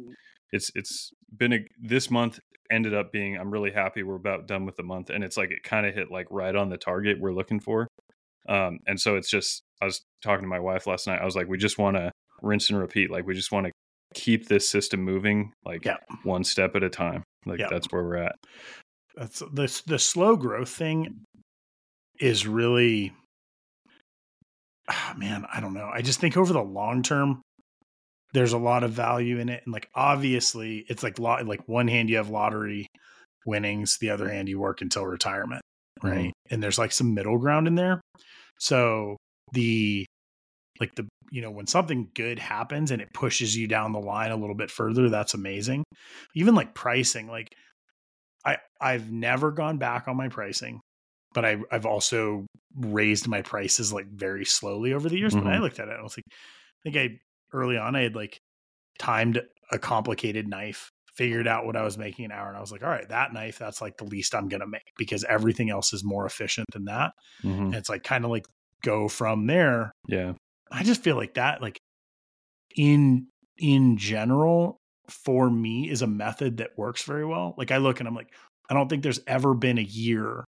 it's 0.53 0.71
it's 0.75 1.11
been 1.35 1.53
a 1.55 1.59
this 1.81 2.11
month 2.11 2.39
ended 2.71 2.93
up 2.95 3.13
being 3.13 3.37
I'm 3.39 3.51
really 3.51 3.71
happy 3.73 4.03
we're 4.03 4.17
about 4.17 4.47
done 4.47 4.67
with 4.67 4.77
the 4.77 4.83
month, 4.83 5.09
and 5.11 5.25
it's 5.25 5.37
like 5.37 5.51
it 5.51 5.63
kind 5.63 5.87
of 5.87 5.95
hit 5.95 6.11
like 6.11 6.27
right 6.31 6.55
on 6.55 6.69
the 6.69 6.77
target 6.77 7.19
we're 7.21 7.33
looking 7.33 7.61
for. 7.61 7.89
Um, 8.49 8.81
and 8.87 9.01
so 9.01 9.17
it's 9.17 9.31
just 9.31 9.63
I 9.81 9.87
was 9.87 10.03
talking 10.23 10.43
to 10.43 10.49
my 10.49 10.61
wife 10.61 10.87
last 10.87 11.07
night. 11.07 11.21
I 11.23 11.25
was 11.25 11.37
like, 11.37 11.49
we 11.49 11.57
just 11.57 11.79
want 11.79 11.97
to 11.97 12.10
rinse 12.43 12.71
and 12.71 12.79
repeat. 12.79 13.11
Like 13.11 13.27
we 13.27 13.35
just 13.35 13.53
want 13.53 13.67
to 13.67 13.73
keep 14.15 14.49
this 14.49 14.69
system 14.69 15.03
moving, 15.03 15.53
like 15.65 15.85
Yeah. 15.85 15.99
one 16.25 16.45
step 16.45 16.75
at 16.77 16.83
a 16.83 16.91
time. 16.91 17.23
Like 17.47 17.61
Yeah. 17.61 17.69
that's 17.71 17.87
where 17.91 18.03
we're 18.03 18.17
at. 18.17 18.37
That's 19.17 19.41
the 19.41 19.83
the 19.87 19.99
slow 19.99 20.37
growth 20.37 20.71
thing 20.71 21.25
is 22.19 22.47
really 22.47 23.13
ah, 24.89 25.15
man, 25.17 25.47
I 25.53 25.61
don't 25.61 25.75
know. 25.75 25.89
I 25.93 26.03
just 26.03 26.21
think 26.21 26.37
over 26.37 26.53
the 26.53 26.63
long 26.63 27.03
term 27.03 27.41
there's 28.33 28.53
a 28.53 28.59
lot 28.59 28.85
of 28.85 28.93
value 28.93 29.39
in 29.39 29.49
it 29.49 29.63
and 29.65 29.73
like 29.73 29.89
obviously 29.95 30.85
it's 30.89 31.03
like 31.03 31.19
lot 31.19 31.45
like 31.47 31.67
one 31.69 31.89
hand 31.89 32.09
you 32.09 32.17
have 32.17 32.31
lottery 32.31 32.87
winnings, 33.47 33.99
the 34.01 34.11
other 34.11 34.29
hand 34.29 34.49
you 34.49 34.59
work 34.61 34.81
until 34.83 35.05
retirement, 35.07 35.63
right? 36.03 36.33
And 36.51 36.63
there's 36.63 36.79
like 36.79 36.93
some 36.93 37.15
middle 37.15 37.39
ground 37.39 37.67
in 37.67 37.75
there. 37.75 38.01
So 38.59 39.17
the 39.53 40.07
like 40.79 40.95
the 40.95 41.07
you 41.31 41.41
know 41.43 41.51
when 41.51 41.67
something 41.67 42.11
good 42.15 42.39
happens 42.39 42.91
and 42.91 43.01
it 43.03 43.09
pushes 43.15 43.57
you 43.57 43.69
down 43.69 43.93
the 43.93 44.01
line 44.01 44.31
a 44.33 44.37
little 44.37 44.55
bit 44.57 44.71
further, 44.71 45.09
that's 45.09 45.35
amazing. 45.35 45.85
Even 46.35 46.55
like 46.55 46.75
pricing, 46.75 47.29
like 47.29 47.55
I 48.45 48.59
I've 48.81 49.11
never 49.11 49.51
gone 49.53 49.79
back 49.79 50.09
on 50.09 50.17
my 50.17 50.29
pricing, 50.29 50.81
but 51.35 51.45
I 51.45 51.59
I've 51.71 51.87
also 51.87 52.47
raised 52.77 53.29
my 53.29 53.43
prices 53.43 53.93
like 53.93 54.07
very 54.09 54.45
slowly 54.45 54.93
over 54.95 55.09
the 55.09 55.19
years. 55.19 55.35
But 55.35 55.47
I 55.49 55.59
Mhm. 55.59 55.61
looked 55.61 55.81
at 55.81 55.89
it, 55.89 55.97
I 55.99 56.03
was 56.03 56.17
like, 56.17 56.25
I 56.29 56.91
think 56.91 56.97
I 56.97 57.21
early 57.53 57.77
on 57.79 57.97
I 57.97 58.03
had 58.03 58.17
like 58.17 58.39
timed 58.99 59.43
a 59.73 59.79
complicated 59.79 60.49
knife, 60.49 60.91
figured 61.17 61.49
out 61.49 61.67
what 61.67 61.77
I 61.77 61.83
was 61.83 61.99
making 61.99 62.27
an 62.27 62.33
hour, 62.33 62.49
and 62.49 62.57
I 62.57 62.61
was 62.61 62.73
like, 62.73 62.83
all 62.85 62.91
right, 62.91 63.09
that 63.09 63.33
knife, 63.33 63.59
that's 63.59 63.81
like 63.83 63.97
the 63.99 64.05
least 64.05 64.35
I'm 64.35 64.49
gonna 64.49 64.67
make 64.67 64.93
because 64.99 65.25
everything 65.25 65.71
else 65.71 65.93
is 65.93 66.05
more 66.05 66.27
efficient 66.27 66.67
than 66.73 66.87
that. 66.87 67.13
Mhm. 67.45 67.59
And 67.67 67.75
it's 67.77 67.89
like 67.89 68.05
kind 68.05 68.25
of 68.25 68.31
like 68.31 68.47
go 68.83 69.09
from 69.09 69.47
there. 69.47 69.93
Yeah. 70.09 70.35
I 70.71 70.83
just 70.85 71.03
feel 71.03 71.17
like 71.17 71.35
that, 71.35 71.61
like 71.63 71.79
in 72.77 73.29
in 73.59 73.97
general, 73.97 74.79
for 75.09 75.51
me, 75.51 75.89
is 75.91 76.03
a 76.03 76.07
method 76.07 76.59
that 76.59 76.79
works 76.79 77.03
very 77.05 77.25
well. 77.27 77.55
Like 77.59 77.71
I 77.71 77.79
look 77.79 78.01
and 78.01 78.09
I'm 78.09 78.15
like, 78.15 78.33
I 78.71 78.75
don't 78.75 78.89
think 78.89 79.03
there's 79.03 79.21
ever 79.27 79.55
been 79.55 79.79
a 79.79 79.83
year 79.83 80.45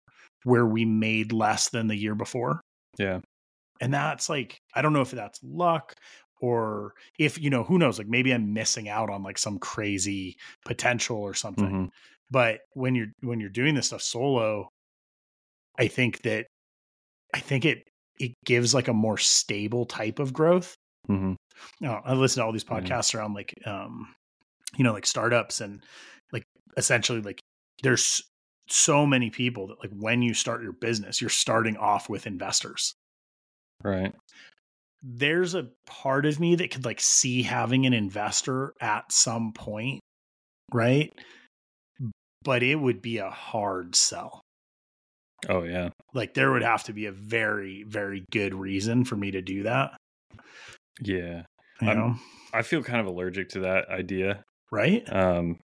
where 0.45 0.67
we 0.67 0.85
made 0.85 1.33
less 1.33 1.69
than 1.71 1.89
the 1.89 1.97
year 1.97 2.15
before. 2.15 2.61
Yeah. 2.99 3.21
And 3.81 3.93
that's 3.93 4.29
like, 4.29 4.59
I 4.75 4.83
don't 4.83 4.93
know 4.93 5.03
if 5.03 5.11
that's 5.11 5.39
luck 5.43 5.93
or 6.41 6.95
if, 7.19 7.39
you 7.39 7.51
know, 7.51 7.63
who 7.65 7.79
knows, 7.79 7.99
like 7.99 8.09
maybe 8.09 8.33
I'm 8.33 8.53
missing 8.55 8.89
out 8.89 9.11
on 9.11 9.23
like 9.23 9.39
some 9.39 9.59
crazy 9.59 10.37
potential 10.65 11.19
or 11.19 11.35
something. 11.35 11.71
Mhm. 11.71 11.91
But 12.31 12.61
when 12.75 12.95
you're 12.95 13.13
when 13.21 13.41
you're 13.41 13.51
doing 13.51 13.75
this 13.75 13.89
stuff 13.89 14.03
solo, 14.03 14.69
I 15.79 15.89
think 15.89 16.23
that 16.23 16.47
I 17.35 17.41
think 17.41 17.65
it 17.65 17.85
it 18.19 18.33
gives 18.45 18.75
like 18.75 18.89
a 18.89 18.93
more 18.95 19.19
stable 19.19 19.87
type 19.87 20.19
of 20.19 20.33
growth. 20.33 20.75
Mhm. 21.09 21.37
You 21.81 21.87
know, 21.89 22.01
I 22.05 22.15
listen 22.15 22.41
to 22.41 22.47
all 22.47 22.53
these 22.53 22.65
Yeah. 22.69 22.81
podcasts 22.81 23.15
around 23.15 23.35
like 23.35 23.55
um 23.67 24.15
you 24.77 24.85
know 24.85 24.93
like 24.93 25.07
startups 25.07 25.61
and 25.61 25.83
like 26.33 26.45
essentially 26.77 27.21
like 27.21 27.41
there's 27.83 28.23
so 28.69 29.07
many 29.07 29.31
people 29.31 29.69
that 29.69 29.79
like 29.81 29.93
when 29.93 30.23
you 30.23 30.35
start 30.35 30.63
your 30.63 30.73
business 30.73 31.21
you're 31.21 31.31
starting 31.31 31.77
off 31.77 32.09
with 32.09 32.27
investors 32.27 32.95
Right. 33.85 34.13
there's 35.03 35.55
a 35.55 35.69
part 35.87 36.27
of 36.27 36.41
me 36.41 36.57
that 36.57 36.71
could 36.73 36.85
like 36.85 37.01
see 37.01 37.43
having 37.43 37.87
an 37.87 37.95
investor 37.95 38.75
at 38.81 39.13
some 39.13 39.53
point 39.53 40.01
right 40.73 41.13
but 42.43 42.63
it 42.63 42.75
would 42.77 43.01
be 43.01 43.19
a 43.19 43.31
hard 43.31 43.95
sell 43.95 44.43
Oh 45.49 45.63
yeah. 45.65 45.91
like 46.15 46.35
there 46.35 46.51
would 46.53 46.63
have 46.63 46.85
to 46.85 46.93
be 46.93 47.07
a 47.07 47.13
very 47.13 47.85
very 47.87 48.25
good 48.33 48.55
reason 48.55 49.05
for 49.05 49.17
me 49.17 49.31
to 49.33 49.43
do 49.43 49.65
that 49.65 49.97
Yeah. 51.01 51.43
you 51.81 51.95
know 51.95 52.15
I 52.53 52.63
feel 52.63 52.83
kind 52.83 53.01
of 53.01 53.07
allergic 53.07 53.51
to 53.51 53.61
that 53.61 53.89
idea. 53.91 54.43
right 54.73 55.03
Um 55.13 55.59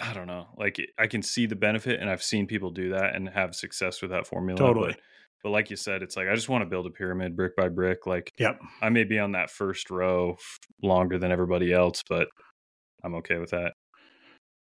I 0.00 0.12
don't 0.12 0.26
know. 0.26 0.48
Like 0.56 0.76
I 0.98 1.06
can 1.06 1.22
see 1.22 1.46
the 1.46 1.54
benefit 1.54 2.00
and 2.00 2.10
I've 2.10 2.22
seen 2.22 2.48
people 2.48 2.70
do 2.72 2.90
that 2.90 3.14
and 3.14 3.28
have 3.28 3.54
success 3.54 4.02
with 4.02 4.10
that 4.10 4.26
formula. 4.26 4.58
Totally. 4.58 4.88
But, 4.88 5.00
but 5.44 5.50
like 5.50 5.70
you 5.70 5.76
said, 5.76 6.02
it's 6.02 6.16
like 6.16 6.26
I 6.26 6.34
just 6.34 6.48
want 6.48 6.62
to 6.62 6.68
build 6.68 6.86
a 6.86 6.90
pyramid 6.90 7.36
brick 7.36 7.54
by 7.54 7.68
brick. 7.68 8.04
Like 8.06 8.30
yep 8.36 8.58
I 8.82 8.88
may 8.88 9.04
be 9.04 9.20
on 9.20 9.32
that 9.32 9.50
first 9.50 9.90
row 9.90 10.36
longer 10.82 11.16
than 11.18 11.30
everybody 11.30 11.72
else, 11.72 12.02
but 12.08 12.26
I'm 13.04 13.14
okay 13.16 13.38
with 13.38 13.50
that. 13.50 13.74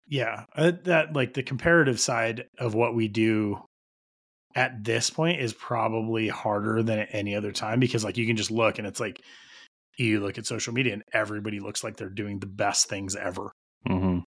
yeah 0.09 0.43
uh, 0.57 0.73
that 0.83 1.13
like 1.15 1.33
the 1.33 1.43
comparative 1.43 1.99
side 2.01 2.43
of 2.59 2.75
what 2.75 2.93
we 2.93 3.07
do 3.07 3.59
at 4.55 4.83
this 4.83 5.09
point 5.09 5.39
is 5.41 5.53
probably 5.53 6.27
harder 6.27 6.83
than 6.83 6.99
at 6.99 7.09
any 7.11 7.35
other 7.35 7.51
time 7.51 7.79
because 7.79 8.03
like 8.03 8.17
you 8.17 8.27
can 8.27 8.35
just 8.35 8.51
look 8.51 8.77
and 8.77 8.87
it's 8.87 8.99
like 8.99 9.21
you 9.97 10.19
look 10.19 10.37
at 10.37 10.45
social 10.45 10.73
media 10.73 10.93
and 10.93 11.03
everybody 11.13 11.59
looks 11.59 11.83
like 11.83 11.97
they're 11.97 12.09
doing 12.09 12.39
the 12.39 12.47
best 12.47 12.87
things 12.87 13.15
ever 13.15 13.51
hmm 13.87 14.19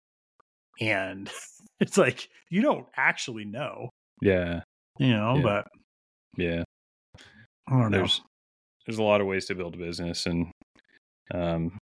and 0.80 1.30
it's 1.80 1.96
like 1.98 2.28
you 2.50 2.62
don't 2.62 2.86
actually 2.96 3.44
know 3.44 3.88
Yeah. 4.20 4.62
you 4.98 5.10
know 5.10 5.36
Yeah. 5.36 5.42
but 5.42 5.66
Yeah. 6.36 6.64
i 7.68 7.70
don't 7.70 7.90
know 7.90 7.98
There's 7.98 8.20
there's 8.86 8.98
a 8.98 9.02
lot 9.02 9.20
of 9.20 9.26
ways 9.26 9.46
to 9.46 9.54
build 9.54 9.74
a 9.74 9.78
business 9.78 10.26
and 10.26 10.50
um 11.32 11.78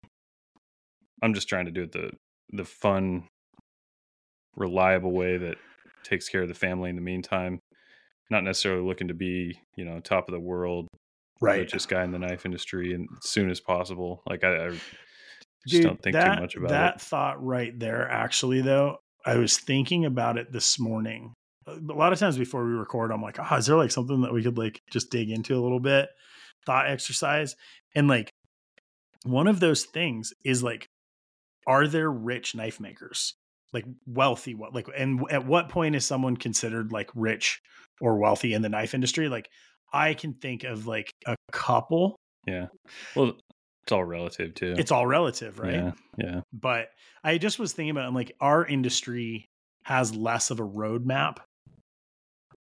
I'm 1.23 1.33
just 1.35 1.47
trying 1.47 1.65
to 1.65 1.71
do 1.71 1.83
it 1.83 1.91
the 1.91 2.11
the 2.51 2.65
fun 2.65 3.27
reliable 4.55 5.11
way 5.11 5.37
that 5.37 5.57
takes 6.03 6.27
care 6.29 6.41
of 6.41 6.47
the 6.47 6.53
family 6.53 6.89
in 6.89 6.95
the 6.95 7.01
meantime. 7.01 7.59
Not 8.29 8.43
necessarily 8.43 8.83
looking 8.83 9.09
to 9.09 9.13
be, 9.13 9.59
you 9.75 9.83
know, 9.83 9.99
top 9.99 10.29
of 10.29 10.33
the 10.33 10.39
world, 10.39 10.87
right 11.41 11.59
richest 11.59 11.89
guy 11.89 12.03
in 12.03 12.11
the 12.11 12.19
knife 12.19 12.45
industry 12.45 12.93
and 12.93 13.07
as 13.23 13.29
soon 13.29 13.49
as 13.49 13.59
possible. 13.59 14.21
Like 14.27 14.43
I, 14.43 14.67
I 14.67 14.71
just 15.67 15.81
Dude, 15.81 15.83
don't 15.83 16.01
think 16.01 16.15
that, 16.15 16.35
too 16.35 16.41
much 16.41 16.55
about 16.55 16.69
that 16.69 16.95
it. 16.95 17.01
thought 17.01 17.43
right 17.43 17.77
there 17.77 18.09
actually 18.09 18.61
though 18.61 18.97
i 19.25 19.35
was 19.35 19.57
thinking 19.57 20.05
about 20.05 20.37
it 20.37 20.51
this 20.51 20.79
morning 20.79 21.33
uh, 21.67 21.73
a 21.73 21.93
lot 21.93 22.13
of 22.13 22.19
times 22.19 22.37
before 22.37 22.65
we 22.65 22.71
record 22.71 23.11
i'm 23.11 23.21
like 23.21 23.37
oh 23.39 23.55
is 23.55 23.65
there 23.67 23.77
like 23.77 23.91
something 23.91 24.21
that 24.21 24.33
we 24.33 24.43
could 24.43 24.57
like 24.57 24.81
just 24.91 25.11
dig 25.11 25.29
into 25.29 25.55
a 25.55 25.61
little 25.61 25.79
bit 25.79 26.09
thought 26.65 26.89
exercise 26.89 27.55
and 27.95 28.07
like 28.07 28.29
one 29.23 29.47
of 29.47 29.59
those 29.59 29.83
things 29.83 30.33
is 30.43 30.63
like 30.63 30.87
are 31.67 31.87
there 31.87 32.09
rich 32.09 32.55
knife 32.55 32.79
makers 32.79 33.35
like 33.73 33.85
wealthy 34.05 34.53
what 34.55 34.73
like 34.75 34.87
and 34.97 35.21
at 35.31 35.45
what 35.45 35.69
point 35.69 35.95
is 35.95 36.05
someone 36.05 36.35
considered 36.35 36.91
like 36.91 37.09
rich 37.15 37.61
or 38.01 38.17
wealthy 38.17 38.53
in 38.53 38.61
the 38.61 38.69
knife 38.69 38.93
industry 38.93 39.29
like 39.29 39.47
i 39.93 40.13
can 40.13 40.33
think 40.33 40.63
of 40.63 40.87
like 40.87 41.09
a 41.27 41.35
couple 41.51 42.15
Yeah. 42.47 42.67
Well, 43.15 43.33
it's 43.83 43.91
all 43.91 44.03
relative 44.03 44.53
too. 44.55 44.75
it's 44.77 44.91
all 44.91 45.07
relative 45.07 45.59
right 45.59 45.73
Yeah. 45.75 45.91
Yeah. 46.17 46.41
but 46.53 46.87
I 47.23 47.37
just 47.37 47.59
was 47.59 47.71
thinking 47.73 47.91
about 47.91 48.07
I'm 48.07 48.15
like 48.15 48.31
our 48.41 48.65
industry 48.65 49.45
has 49.83 50.13
less 50.15 50.49
of 50.51 50.59
a 50.59 50.67
roadmap 50.67 51.37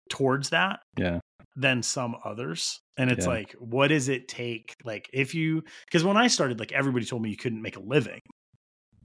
towards 0.09 0.49
that 0.49 0.79
Yeah. 0.97 1.19
than 1.55 1.83
some 1.83 2.15
others. 2.23 2.79
And 2.97 3.11
it's 3.11 3.25
Yeah. 3.25 3.31
like, 3.33 3.51
what 3.59 3.87
does 3.89 4.09
it 4.09 4.27
take? 4.27 4.73
Like 4.83 5.09
if 5.13 5.35
you 5.35 5.63
because 5.85 6.03
when 6.03 6.17
I 6.17 6.27
started, 6.27 6.59
like 6.59 6.71
everybody 6.71 7.05
told 7.05 7.21
me 7.21 7.29
you 7.29 7.37
couldn't 7.37 7.61
make 7.61 7.75
a 7.77 7.81
living. 7.81 8.19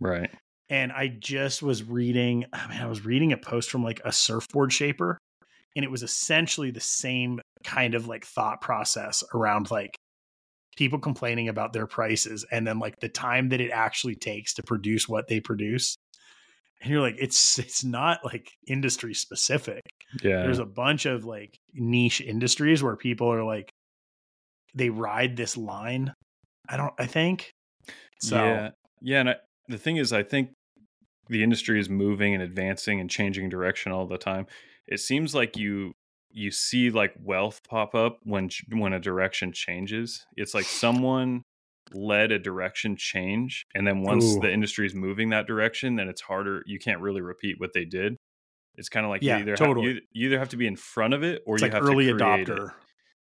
Right. 0.00 0.30
And 0.72 0.90
I 0.90 1.08
just 1.08 1.62
was 1.62 1.84
reading, 1.84 2.46
I 2.52 2.66
mean, 2.68 2.80
I 2.80 2.86
was 2.86 3.04
reading 3.04 3.32
a 3.32 3.36
post 3.36 3.70
from 3.70 3.84
like 3.84 4.00
a 4.04 4.10
surfboard 4.10 4.72
shaper, 4.72 5.18
and 5.76 5.84
it 5.84 5.90
was 5.90 6.02
essentially 6.02 6.70
the 6.70 6.80
same 6.80 7.40
kind 7.62 7.94
of 7.94 8.08
like 8.08 8.24
thought 8.24 8.60
process 8.60 9.22
around 9.34 9.70
like 9.70 9.94
people 10.76 10.98
complaining 10.98 11.48
about 11.48 11.72
their 11.74 11.86
prices 11.86 12.46
and 12.50 12.66
then 12.66 12.78
like 12.78 12.98
the 13.00 13.08
time 13.08 13.50
that 13.50 13.60
it 13.60 13.70
actually 13.70 14.14
takes 14.14 14.54
to 14.54 14.62
produce 14.62 15.08
what 15.08 15.28
they 15.28 15.38
produce. 15.38 15.94
And 16.80 16.90
you're 16.90 17.02
like, 17.02 17.16
it's 17.18 17.58
it's 17.58 17.84
not 17.84 18.24
like 18.24 18.50
industry 18.66 19.14
specific. 19.14 19.82
Yeah. 20.22 20.42
There's 20.42 20.58
a 20.58 20.66
bunch 20.66 21.06
of 21.06 21.24
like 21.24 21.56
niche 21.74 22.20
industries 22.22 22.82
where 22.82 22.96
people 22.96 23.30
are 23.32 23.44
like 23.44 23.70
they 24.74 24.88
ride 24.88 25.36
this 25.36 25.56
line. 25.56 26.12
I 26.68 26.78
don't 26.78 26.94
I 26.98 27.06
think. 27.06 27.50
So 28.20 28.36
Yeah. 28.36 28.70
Yeah. 29.02 29.20
And 29.20 29.30
I, 29.30 29.36
the 29.68 29.78
thing 29.78 29.96
is, 29.96 30.12
I 30.12 30.22
think 30.22 30.50
the 31.32 31.42
industry 31.42 31.80
is 31.80 31.88
moving 31.88 32.34
and 32.34 32.42
advancing 32.42 33.00
and 33.00 33.10
changing 33.10 33.48
direction 33.48 33.90
all 33.92 34.06
the 34.06 34.18
time, 34.18 34.46
it 34.86 35.00
seems 35.00 35.34
like 35.34 35.56
you 35.56 35.94
you 36.30 36.50
see 36.50 36.90
like 36.90 37.12
wealth 37.22 37.60
pop 37.68 37.94
up 37.94 38.18
when 38.24 38.48
when 38.70 38.92
a 38.92 39.00
direction 39.00 39.52
changes. 39.52 40.24
It's 40.36 40.54
like 40.54 40.64
someone 40.64 41.42
led 41.94 42.32
a 42.32 42.38
direction 42.38 42.96
change 42.96 43.66
and 43.74 43.86
then 43.86 44.02
once 44.02 44.24
Ooh. 44.24 44.40
the 44.40 44.50
industry 44.50 44.86
is 44.86 44.94
moving 44.94 45.28
that 45.30 45.46
direction 45.46 45.96
then 45.96 46.08
it's 46.08 46.22
harder 46.22 46.62
you 46.64 46.78
can't 46.78 47.00
really 47.02 47.20
repeat 47.20 47.56
what 47.60 47.72
they 47.74 47.84
did 47.84 48.16
it's 48.76 48.88
kind 48.88 49.04
of 49.04 49.10
like 49.10 49.20
Yeah, 49.20 49.36
you 49.36 49.42
either 49.42 49.56
totally. 49.56 49.86
have, 49.88 49.96
you, 49.96 50.00
you 50.12 50.26
either 50.28 50.38
have 50.38 50.48
to 50.50 50.56
be 50.56 50.66
in 50.66 50.76
front 50.76 51.12
of 51.12 51.22
it 51.22 51.42
or 51.44 51.56
It's 51.56 51.62
you 51.62 51.66
like 51.66 51.74
have 51.74 51.82
early 51.82 52.06
to 52.06 52.14
create 52.14 52.48
adopter. 52.48 52.68
it. 52.68 52.72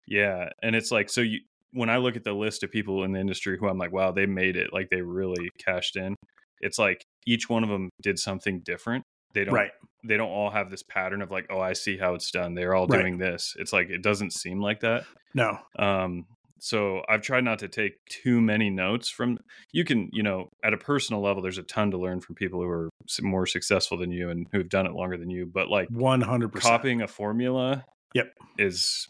yeah 0.07 0.51
and 0.63 0.77
it's 0.77 0.91
like 0.91 1.09
so 1.09 1.23
you 1.23 1.39
when 1.73 1.89
i 1.89 1.97
look 1.97 2.17
at 2.17 2.25
the 2.25 2.33
list 2.33 2.63
of 2.63 2.71
people 2.71 3.05
in 3.05 3.13
the 3.13 3.21
industry 3.21 3.57
who 3.59 3.69
i'm 3.69 3.79
like 3.79 3.93
wow 3.93 4.11
they 4.13 4.27
made 4.27 4.57
it 4.57 4.71
like 4.73 4.91
they 4.91 5.01
really 5.01 5.49
cashed 5.59 5.97
in 5.97 6.15
it's 6.61 6.79
like 6.79 7.03
each 7.27 7.49
one 7.49 7.63
of 7.63 7.69
them 7.69 7.89
did 8.03 8.19
something 8.19 8.61
different 8.65 9.03
they 9.35 9.45
don't 9.45 9.55
Right. 9.55 9.71
they 10.05 10.17
don't 10.17 10.31
all 10.31 10.51
have 10.51 10.71
this 10.71 10.83
pattern 10.83 11.21
of 11.23 11.31
like 11.31 11.47
oh 11.51 11.61
i 11.61 11.73
see 11.75 11.97
how 11.99 12.15
it's 12.15 12.31
done 12.31 12.55
they're 12.55 12.75
all 12.75 12.87
Right. 12.87 13.01
doing 13.01 13.19
this 13.19 13.55
it's 13.59 13.73
like 13.73 13.91
it 13.91 14.03
doesn't 14.03 14.33
seem 14.33 14.61
like 14.61 14.81
that 14.81 15.05
No. 15.35 15.59
um 15.79 16.25
so 16.61 17.03
i've 17.09 17.23
tried 17.23 17.45
not 17.45 17.59
to 17.61 17.69
take 17.69 17.93
too 18.11 18.41
many 18.41 18.69
notes 18.71 19.09
from 19.11 19.39
you 19.73 19.85
can 19.85 20.09
you 20.13 20.23
know 20.23 20.49
at 20.65 20.73
a 20.75 20.79
personal 20.79 21.21
level 21.23 21.41
there's 21.43 21.59
a 21.59 21.63
ton 21.63 21.91
to 21.93 21.99
learn 21.99 22.21
from 22.21 22.35
people 22.35 22.61
who 22.61 22.69
are 22.69 22.89
more 23.23 23.47
successful 23.47 23.97
than 23.99 24.11
you 24.11 24.31
and 24.31 24.47
who've 24.53 24.69
done 24.69 24.87
it 24.87 24.93
longer 24.93 25.17
than 25.17 25.31
you 25.31 25.47
but 25.47 25.69
like 25.69 25.89
100%. 25.91 26.53
copying 26.61 27.03
a 27.03 27.07
formula 27.07 27.85
Yep. 28.15 28.33
is 28.59 29.07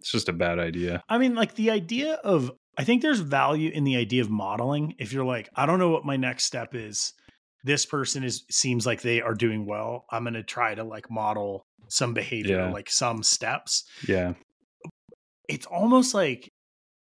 it's 0.00 0.12
just 0.12 0.28
a 0.28 0.32
bad 0.32 0.58
idea 0.60 1.02
I 1.08 1.18
mean, 1.18 1.34
like 1.34 1.56
the 1.56 1.70
idea 1.72 2.14
of, 2.22 2.52
I 2.78 2.84
think 2.84 3.02
there's 3.02 3.18
value 3.20 3.70
in 3.70 3.82
the 3.84 3.96
idea 3.96 4.22
of 4.22 4.30
modeling. 4.30 4.94
If 4.98 5.12
you're 5.12 5.24
like, 5.24 5.48
I 5.56 5.66
don't 5.66 5.80
know 5.80 5.90
what 5.90 6.04
my 6.06 6.16
next 6.16 6.44
step 6.44 6.74
is, 6.76 7.12
this 7.64 7.84
person 7.84 8.22
is 8.22 8.44
seems 8.50 8.86
like 8.86 9.02
they 9.02 9.20
are 9.20 9.34
doing 9.34 9.66
well. 9.66 10.04
I'm 10.10 10.22
going 10.22 10.34
to 10.34 10.44
try 10.44 10.74
to 10.76 10.84
like 10.84 11.10
model 11.10 11.66
some 11.88 12.14
behavior, 12.14 12.58
Yeah. 12.58 12.70
like 12.72 12.88
some 12.88 13.22
steps. 13.24 13.82
yeah 14.06 14.34
It's 15.48 15.66
almost 15.66 16.14
like, 16.14 16.48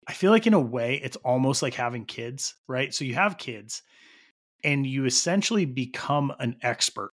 I 0.08 0.14
feel 0.14 0.32
like 0.32 0.48
in 0.48 0.54
a 0.54 0.60
way, 0.60 1.02
it's 1.04 1.18
almost 1.18 1.62
like 1.62 1.74
having 1.74 2.06
kids, 2.06 2.56
right? 2.68 2.94
So 2.94 3.04
you 3.04 3.16
have 3.16 3.38
kids 3.38 3.82
and 4.64 4.88
you 4.88 5.06
essentially 5.06 5.66
become 5.66 6.32
an 6.40 6.56
expert 6.62 7.10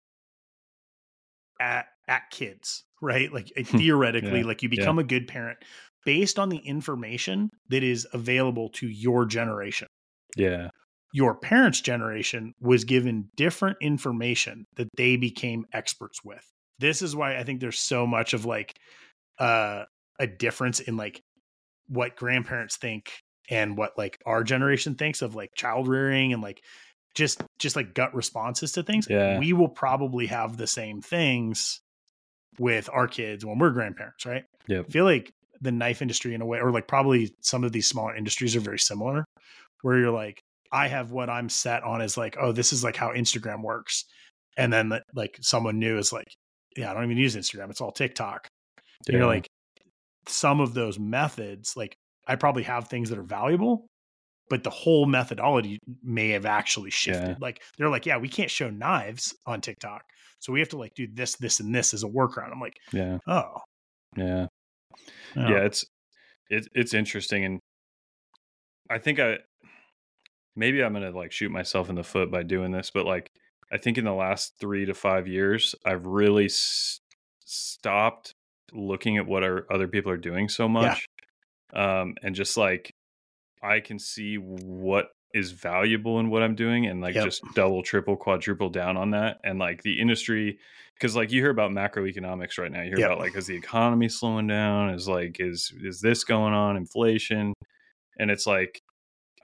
at, 1.60 1.86
at 2.06 2.30
kids, 2.30 2.84
right? 3.00 3.32
Like 3.32 3.50
uh, 3.58 3.62
theoretically, 3.64 4.40
Yeah. 4.40 4.46
like 4.46 4.62
you 4.62 4.68
become 4.68 4.98
a 4.98 5.04
good 5.04 5.26
parent 5.26 5.58
based 6.04 6.38
on 6.38 6.48
the 6.48 6.58
information 6.58 7.50
that 7.68 7.82
is 7.82 8.06
available 8.12 8.68
to 8.70 8.88
your 8.88 9.24
generation. 9.24 9.88
yeah 10.36 10.68
Your 11.12 11.34
parents' 11.34 11.80
generation 11.80 12.52
was 12.60 12.84
given 12.84 13.28
different 13.36 13.76
information 13.80 14.64
that 14.76 14.88
they 14.96 15.16
became 15.16 15.66
experts 15.72 16.24
with. 16.24 16.44
This 16.78 17.02
is 17.02 17.14
why 17.14 17.36
I 17.36 17.44
think 17.44 17.60
there's 17.60 17.78
so 17.78 18.06
much 18.06 18.32
of 18.32 18.44
like 18.44 18.74
uh, 19.38 19.84
a 20.18 20.26
difference 20.26 20.80
in 20.80 20.96
like 20.96 21.20
what 21.88 22.16
grandparents 22.16 22.76
think 22.76 23.10
and 23.50 23.76
what 23.76 23.92
like 23.98 24.18
our 24.24 24.42
generation 24.44 24.94
thinks 24.94 25.22
of 25.22 25.34
like 25.34 25.50
child 25.56 25.88
rearing 25.88 26.32
and 26.32 26.42
like 26.42 26.60
just 27.14 27.42
just 27.58 27.76
like 27.76 27.94
gut 27.94 28.14
responses 28.14 28.72
to 28.72 28.82
things. 28.82 29.06
Yeah. 29.08 29.38
We 29.38 29.52
will 29.52 29.68
probably 29.68 30.26
have 30.26 30.56
the 30.56 30.66
same 30.66 31.02
things 31.02 31.80
with 32.58 32.88
our 32.92 33.06
kids 33.06 33.44
when 33.44 33.58
we're 33.58 33.70
grandparents, 33.70 34.24
right? 34.26 34.44
Yeah. 34.66 34.80
I 34.80 34.84
feel 34.84 35.04
like 35.04 35.32
the 35.62 35.72
knife 35.72 36.02
industry 36.02 36.34
in 36.34 36.42
a 36.42 36.46
way, 36.46 36.58
or 36.58 36.70
like 36.70 36.86
probably 36.86 37.34
some 37.40 37.64
of 37.64 37.72
these 37.72 37.86
smaller 37.86 38.14
industries 38.14 38.54
are 38.54 38.60
very 38.60 38.78
similar, 38.78 39.24
where 39.82 39.98
you're 39.98 40.10
like, 40.10 40.40
I 40.72 40.88
have 40.88 41.12
what 41.12 41.30
I'm 41.30 41.48
set 41.48 41.82
on 41.84 42.00
is 42.00 42.16
like, 42.16 42.36
oh, 42.40 42.52
this 42.52 42.72
is 42.72 42.82
like 42.82 42.96
how 42.96 43.10
Instagram 43.10 43.62
works. 43.62 44.04
And 44.56 44.72
then 44.72 44.92
like 45.14 45.38
someone 45.40 45.78
new 45.78 45.98
is 45.98 46.12
like, 46.12 46.26
yeah, 46.76 46.90
I 46.90 46.94
don't 46.94 47.04
even 47.04 47.16
use 47.16 47.36
Instagram. 47.36 47.70
It's 47.70 47.80
all 47.80 47.92
TikTok. 47.92 48.48
Yeah. 49.08 49.18
you're 49.18 49.26
like, 49.26 49.46
some 50.28 50.60
of 50.60 50.74
those 50.74 50.98
methods, 50.98 51.76
like 51.76 51.96
I 52.26 52.36
probably 52.36 52.62
have 52.62 52.88
things 52.88 53.10
that 53.10 53.18
are 53.18 53.24
valuable, 53.24 53.86
but 54.48 54.62
the 54.62 54.70
whole 54.70 55.06
methodology 55.06 55.78
may 56.02 56.30
have 56.30 56.46
actually 56.46 56.90
shifted. 56.90 57.28
Yeah. 57.28 57.34
Like 57.40 57.62
they're 57.76 57.88
like, 57.88 58.06
yeah, 58.06 58.16
we 58.18 58.28
can't 58.28 58.50
show 58.50 58.70
knives 58.70 59.34
on 59.46 59.60
TikTok. 59.60 60.02
So 60.38 60.52
we 60.52 60.60
have 60.60 60.68
to 60.70 60.78
like 60.78 60.94
do 60.94 61.06
this, 61.12 61.36
this, 61.36 61.60
and 61.60 61.74
this 61.74 61.92
as 61.94 62.04
a 62.04 62.08
workaround. 62.08 62.52
I'm 62.52 62.60
like, 62.60 62.76
yeah 62.92 63.18
oh. 63.26 63.58
yeah 64.16 64.46
oh. 65.36 65.48
yeah 65.48 65.64
it's 65.64 65.84
it, 66.50 66.68
it's 66.74 66.94
interesting 66.94 67.44
and 67.44 67.60
i 68.90 68.98
think 68.98 69.18
i 69.18 69.38
maybe 70.56 70.82
i'm 70.82 70.92
gonna 70.92 71.10
like 71.10 71.32
shoot 71.32 71.50
myself 71.50 71.88
in 71.88 71.94
the 71.94 72.02
foot 72.02 72.30
by 72.30 72.42
doing 72.42 72.70
this 72.72 72.90
but 72.92 73.06
like 73.06 73.30
i 73.72 73.78
think 73.78 73.98
in 73.98 74.04
the 74.04 74.12
last 74.12 74.54
three 74.60 74.84
to 74.84 74.94
five 74.94 75.26
years 75.26 75.74
i've 75.84 76.06
really 76.06 76.46
s- 76.46 77.00
stopped 77.44 78.34
looking 78.72 79.18
at 79.18 79.26
what 79.26 79.42
our 79.42 79.66
other 79.70 79.88
people 79.88 80.10
are 80.10 80.16
doing 80.16 80.48
so 80.48 80.68
much 80.68 81.06
um 81.74 82.14
and 82.22 82.34
just 82.34 82.56
like 82.56 82.94
i 83.62 83.80
can 83.80 83.98
see 83.98 84.36
what 84.36 85.08
is 85.34 85.52
valuable 85.52 86.20
in 86.20 86.28
what 86.30 86.42
i'm 86.42 86.54
doing 86.54 86.86
and 86.86 87.00
like 87.00 87.14
Yep. 87.14 87.24
just 87.24 87.42
double 87.54 87.82
triple 87.82 88.16
quadruple 88.16 88.68
down 88.68 88.96
on 88.96 89.10
that 89.10 89.38
and 89.44 89.58
like 89.58 89.82
the 89.82 89.98
industry 90.00 90.58
because 90.94 91.16
like 91.16 91.32
you 91.32 91.40
hear 91.40 91.50
about 91.50 91.70
macroeconomics 91.70 92.58
right 92.58 92.70
now 92.70 92.82
you 92.82 92.88
hear 92.90 92.98
Yep. 92.98 93.06
about 93.10 93.18
like 93.18 93.36
is 93.36 93.46
the 93.46 93.56
economy 93.56 94.08
slowing 94.08 94.46
down 94.46 94.90
is 94.90 95.08
like 95.08 95.36
is 95.40 95.72
is 95.82 96.00
this 96.00 96.24
going 96.24 96.52
on 96.54 96.76
inflation 96.76 97.52
and 98.18 98.30
it's 98.30 98.46
like 98.46 98.78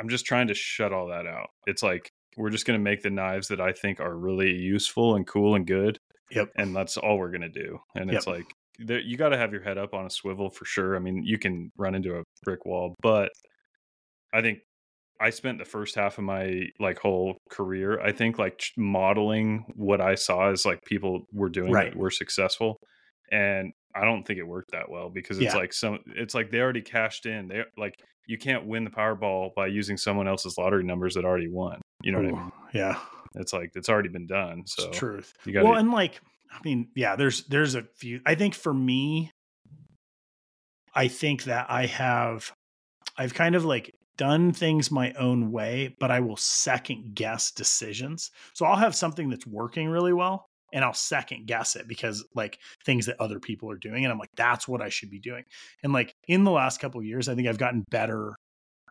i'm 0.00 0.08
just 0.08 0.26
trying 0.26 0.48
to 0.48 0.54
shut 0.54 0.92
all 0.92 1.08
that 1.08 1.26
out 1.26 1.48
it's 1.66 1.82
like 1.82 2.08
we're 2.36 2.50
just 2.50 2.66
going 2.66 2.78
to 2.78 2.84
make 2.84 3.02
the 3.02 3.10
knives 3.10 3.48
that 3.48 3.60
i 3.60 3.72
think 3.72 3.98
are 3.98 4.16
really 4.16 4.52
useful 4.52 5.16
and 5.16 5.26
cool 5.26 5.54
and 5.54 5.66
good 5.66 5.96
Yep. 6.30 6.50
and 6.56 6.76
that's 6.76 6.98
all 6.98 7.18
we're 7.18 7.30
going 7.30 7.40
to 7.40 7.48
do 7.48 7.78
and 7.94 8.10
it's 8.10 8.26
Yep. 8.26 8.36
like 8.36 8.44
there, 8.80 9.00
you 9.00 9.16
got 9.16 9.30
to 9.30 9.36
have 9.38 9.50
your 9.52 9.62
head 9.62 9.78
up 9.78 9.94
on 9.94 10.04
a 10.06 10.10
swivel 10.10 10.50
for 10.50 10.64
sure 10.66 10.94
i 10.94 10.98
mean 10.98 11.22
you 11.24 11.38
can 11.38 11.70
run 11.78 11.94
into 11.94 12.18
a 12.18 12.22
brick 12.44 12.66
wall 12.66 12.94
but 13.00 13.30
i 14.34 14.42
think 14.42 14.58
i 15.20 15.30
spent 15.30 15.58
the 15.58 15.64
first 15.64 15.94
half 15.94 16.18
of 16.18 16.24
my 16.24 16.62
like 16.78 16.98
whole 16.98 17.36
career 17.50 18.00
i 18.00 18.12
think 18.12 18.38
like 18.38 18.62
modeling 18.76 19.64
what 19.76 20.00
i 20.00 20.14
saw 20.14 20.50
as 20.50 20.64
like 20.64 20.80
people 20.84 21.22
were 21.32 21.48
doing 21.48 21.72
Right. 21.72 21.90
that 21.92 21.98
were 21.98 22.10
successful 22.10 22.76
and 23.32 23.72
i 23.94 24.04
don't 24.04 24.24
think 24.26 24.38
it 24.38 24.46
worked 24.46 24.70
that 24.72 24.90
well 24.90 25.10
because 25.10 25.38
it's 25.38 25.54
Yeah. 25.54 25.60
like 25.60 25.72
some 25.72 25.98
it's 26.06 26.34
like 26.34 26.50
they 26.50 26.60
already 26.60 26.82
cashed 26.82 27.26
in 27.26 27.48
they 27.48 27.62
like 27.76 27.94
you 28.26 28.38
can't 28.38 28.66
win 28.66 28.84
the 28.84 28.90
powerball 28.90 29.54
by 29.54 29.66
using 29.68 29.96
someone 29.96 30.28
else's 30.28 30.56
lottery 30.58 30.84
numbers 30.84 31.14
that 31.14 31.24
already 31.24 31.48
won 31.48 31.80
you 32.02 32.12
know 32.12 32.18
what 32.18 32.28
i 32.28 32.32
mean 32.32 32.52
Yeah. 32.74 32.98
it's 33.36 33.52
like 33.52 33.70
it's 33.74 33.88
already 33.88 34.08
been 34.10 34.26
done 34.26 34.62
so 34.66 34.86
the 34.86 34.92
truth. 34.92 35.32
you 35.44 35.52
got 35.52 35.64
well, 35.64 35.74
and 35.74 35.90
like, 35.90 36.20
I 36.50 36.58
mean, 36.64 36.88
yeah, 36.96 37.14
there's 37.16 37.44
there's 37.48 37.74
a 37.74 37.82
few. 38.00 38.20
I 38.24 38.34
think 38.34 38.54
for 38.54 38.72
me, 38.72 39.30
I 40.94 41.08
think 41.08 41.44
that 41.44 41.66
I 41.68 41.84
have, 41.86 42.52
I've 43.18 43.34
kind 43.34 43.54
of 43.54 43.64
like 43.66 43.92
done 44.18 44.52
things 44.52 44.90
my 44.90 45.12
own 45.14 45.50
way, 45.50 45.96
but 45.98 46.10
I 46.10 46.20
will 46.20 46.36
second 46.36 47.14
guess 47.14 47.50
decisions. 47.50 48.30
So 48.52 48.66
I'll 48.66 48.76
have 48.76 48.94
something 48.94 49.30
that's 49.30 49.46
working 49.46 49.88
really 49.88 50.12
well, 50.12 50.44
and 50.72 50.84
I'll 50.84 50.92
second 50.92 51.46
guess 51.46 51.76
it 51.76 51.88
because 51.88 52.24
like 52.34 52.58
things 52.84 53.06
that 53.06 53.16
other 53.20 53.40
people 53.40 53.70
are 53.70 53.78
doing, 53.78 54.04
and 54.04 54.12
I'm 54.12 54.18
like, 54.18 54.30
that's 54.36 54.68
what 54.68 54.82
I 54.82 54.90
should 54.90 55.10
be 55.10 55.20
doing. 55.20 55.44
And 55.82 55.92
like 55.94 56.12
in 56.26 56.44
the 56.44 56.50
last 56.50 56.80
couple 56.80 57.00
of 57.00 57.06
years, 57.06 57.28
I 57.28 57.34
think 57.34 57.48
I've 57.48 57.58
gotten 57.58 57.84
better 57.90 58.34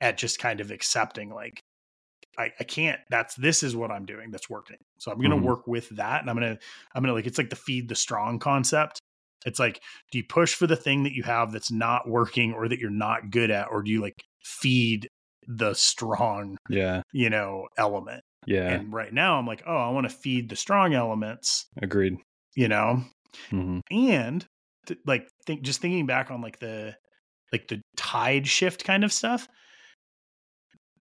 at 0.02 0.18
just 0.18 0.40
kind 0.40 0.60
of 0.62 0.72
accepting 0.72 1.30
like 1.30 1.60
I, 2.38 2.52
I 2.60 2.64
can't 2.64 3.00
that's 3.10 3.36
this 3.36 3.64
is 3.64 3.76
what 3.76 3.90
i'm 3.92 4.06
doing 4.06 4.30
that's 4.32 4.50
working 4.50 4.78
so 5.00 5.12
i'm 5.12 5.20
gonna 5.20 5.36
Mhm. 5.36 5.44
work 5.44 5.66
with 5.68 5.90
that 5.90 6.22
and 6.22 6.30
i'm 6.30 6.36
gonna 6.36 6.58
i'm 6.94 7.02
gonna 7.04 7.14
like 7.14 7.26
it's 7.26 7.38
like 7.38 7.50
the 7.50 7.56
feed 7.56 7.90
the 7.90 7.96
strong 7.96 8.38
concept 8.38 9.00
it's 9.46 9.60
like 9.60 9.82
do 10.12 10.20
you 10.20 10.24
push 10.24 10.54
for 10.54 10.68
the 10.68 10.76
thing 10.76 11.04
that 11.04 11.14
you 11.14 11.24
have 11.24 11.52
that's 11.52 11.72
not 11.72 12.08
working 12.08 12.54
or 12.54 12.68
that 12.68 12.80
you're 12.80 12.90
not 12.92 13.32
good 13.32 13.50
at 13.50 13.70
or 13.72 13.82
do 13.82 13.92
you 13.92 14.02
like 14.02 14.14
feed 14.44 15.08
the 15.48 15.74
strong 15.74 16.58
yeah. 16.70 17.02
you 17.12 17.30
know 17.30 17.68
element. 17.78 18.24
Yeah. 18.46 18.70
And 18.70 18.94
right 18.94 19.14
now 19.14 19.38
i'm 19.38 19.46
like 19.46 19.64
oh 19.68 19.76
i 19.76 19.90
want 19.90 20.10
to 20.10 20.16
feed 20.16 20.50
the 20.50 20.56
strong 20.56 20.94
elements. 20.94 21.68
Agreed. 21.82 22.18
You 22.56 22.68
know? 22.68 23.04
Hmm 23.50 23.80
and 23.92 24.46
th- 24.88 25.00
like 25.06 25.28
think 25.46 25.62
just 25.62 25.82
thinking 25.82 26.06
back 26.06 26.32
on 26.32 26.42
like 26.42 26.60
the 26.60 26.96
like 27.52 27.68
the 27.68 27.82
tide 27.96 28.48
shift 28.48 28.84
kind 28.84 29.04
of 29.04 29.14
stuff 29.14 29.48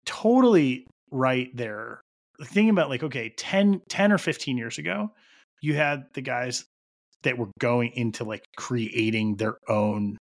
totally 0.05 0.87
right 1.11 1.49
there. 1.55 2.01
Thinking 2.43 2.71
about 2.71 2.91
like 2.91 3.03
okay 3.03 3.33
10 3.37 3.83
10 3.89 4.13
or 4.13 4.19
15 4.19 4.59
years 4.59 4.79
ago 4.79 5.11
you 5.63 5.75
had 5.75 6.05
the 6.13 6.21
guys 6.21 6.67
that 7.23 7.39
were 7.39 7.49
going 7.59 7.91
into 7.95 8.25
like 8.25 8.45
creating 8.57 9.37
their 9.37 9.57
own 9.69 10.19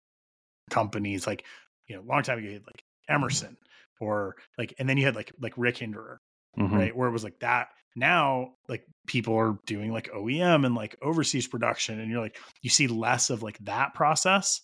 companies 0.70 1.26
like 1.26 1.44
you 1.86 1.94
know 1.94 2.02
a 2.02 2.08
long 2.08 2.22
time 2.22 2.38
ago 2.38 2.48
you 2.48 2.54
had 2.54 2.66
like 2.66 2.82
emerson 3.08 3.56
or 4.00 4.36
like 4.58 4.74
and 4.78 4.88
then 4.88 4.96
you 4.98 5.04
had 5.04 5.16
like 5.16 5.32
like 5.40 5.54
rick 5.56 5.78
hinderer 5.78 6.20
hmm 6.56 6.88
right? 6.88 6.94
Where 6.96 7.08
it 7.08 7.12
was 7.12 7.24
like 7.24 7.40
that. 7.40 7.68
Now, 7.96 8.54
like 8.68 8.84
people 9.06 9.34
are 9.36 9.58
doing 9.66 9.92
like 9.92 10.10
OEM 10.14 10.64
and 10.64 10.74
like 10.74 10.96
overseas 11.02 11.48
production, 11.48 11.98
and 12.00 12.10
you're 12.10 12.20
like, 12.20 12.38
you 12.62 12.70
see 12.70 12.86
less 12.88 13.30
of 13.30 13.42
like 13.42 13.58
that 13.60 13.94
process. 13.94 14.60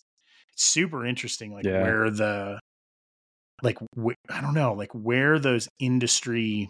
It's 0.53 0.63
super 0.65 1.05
interesting, 1.05 1.53
like 1.53 1.65
Yeah. 1.65 1.71
where 1.71 2.09
the, 2.11 2.59
like, 3.61 3.77
wh- 3.97 4.13
I 4.29 4.41
don't 4.41 4.53
know, 4.53 4.73
like 4.73 4.93
where 4.93 5.39
those 5.39 5.67
industry 5.79 6.69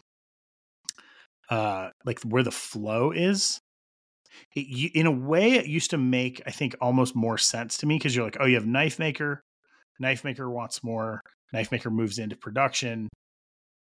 uh 1.49 1.89
like 2.05 2.19
where 2.21 2.43
the 2.43 2.51
flow 2.51 3.11
is 3.11 3.59
it, 4.55 4.67
you, 4.67 4.89
in 4.95 5.05
a 5.07 5.11
way 5.11 5.53
it 5.53 5.67
used 5.67 5.91
to 5.91 5.97
make 5.97 6.41
i 6.47 6.51
think 6.51 6.75
almost 6.81 7.15
more 7.15 7.37
sense 7.37 7.77
to 7.77 7.85
me 7.85 7.97
because 7.97 8.15
you're 8.15 8.25
like 8.25 8.37
oh 8.39 8.45
you 8.45 8.55
have 8.55 8.65
knife 8.67 8.99
maker 8.99 9.43
knife 9.99 10.23
maker 10.23 10.49
wants 10.49 10.83
more 10.83 11.21
knife 11.53 11.71
maker 11.71 11.89
moves 11.89 12.19
into 12.19 12.35
production 12.35 13.07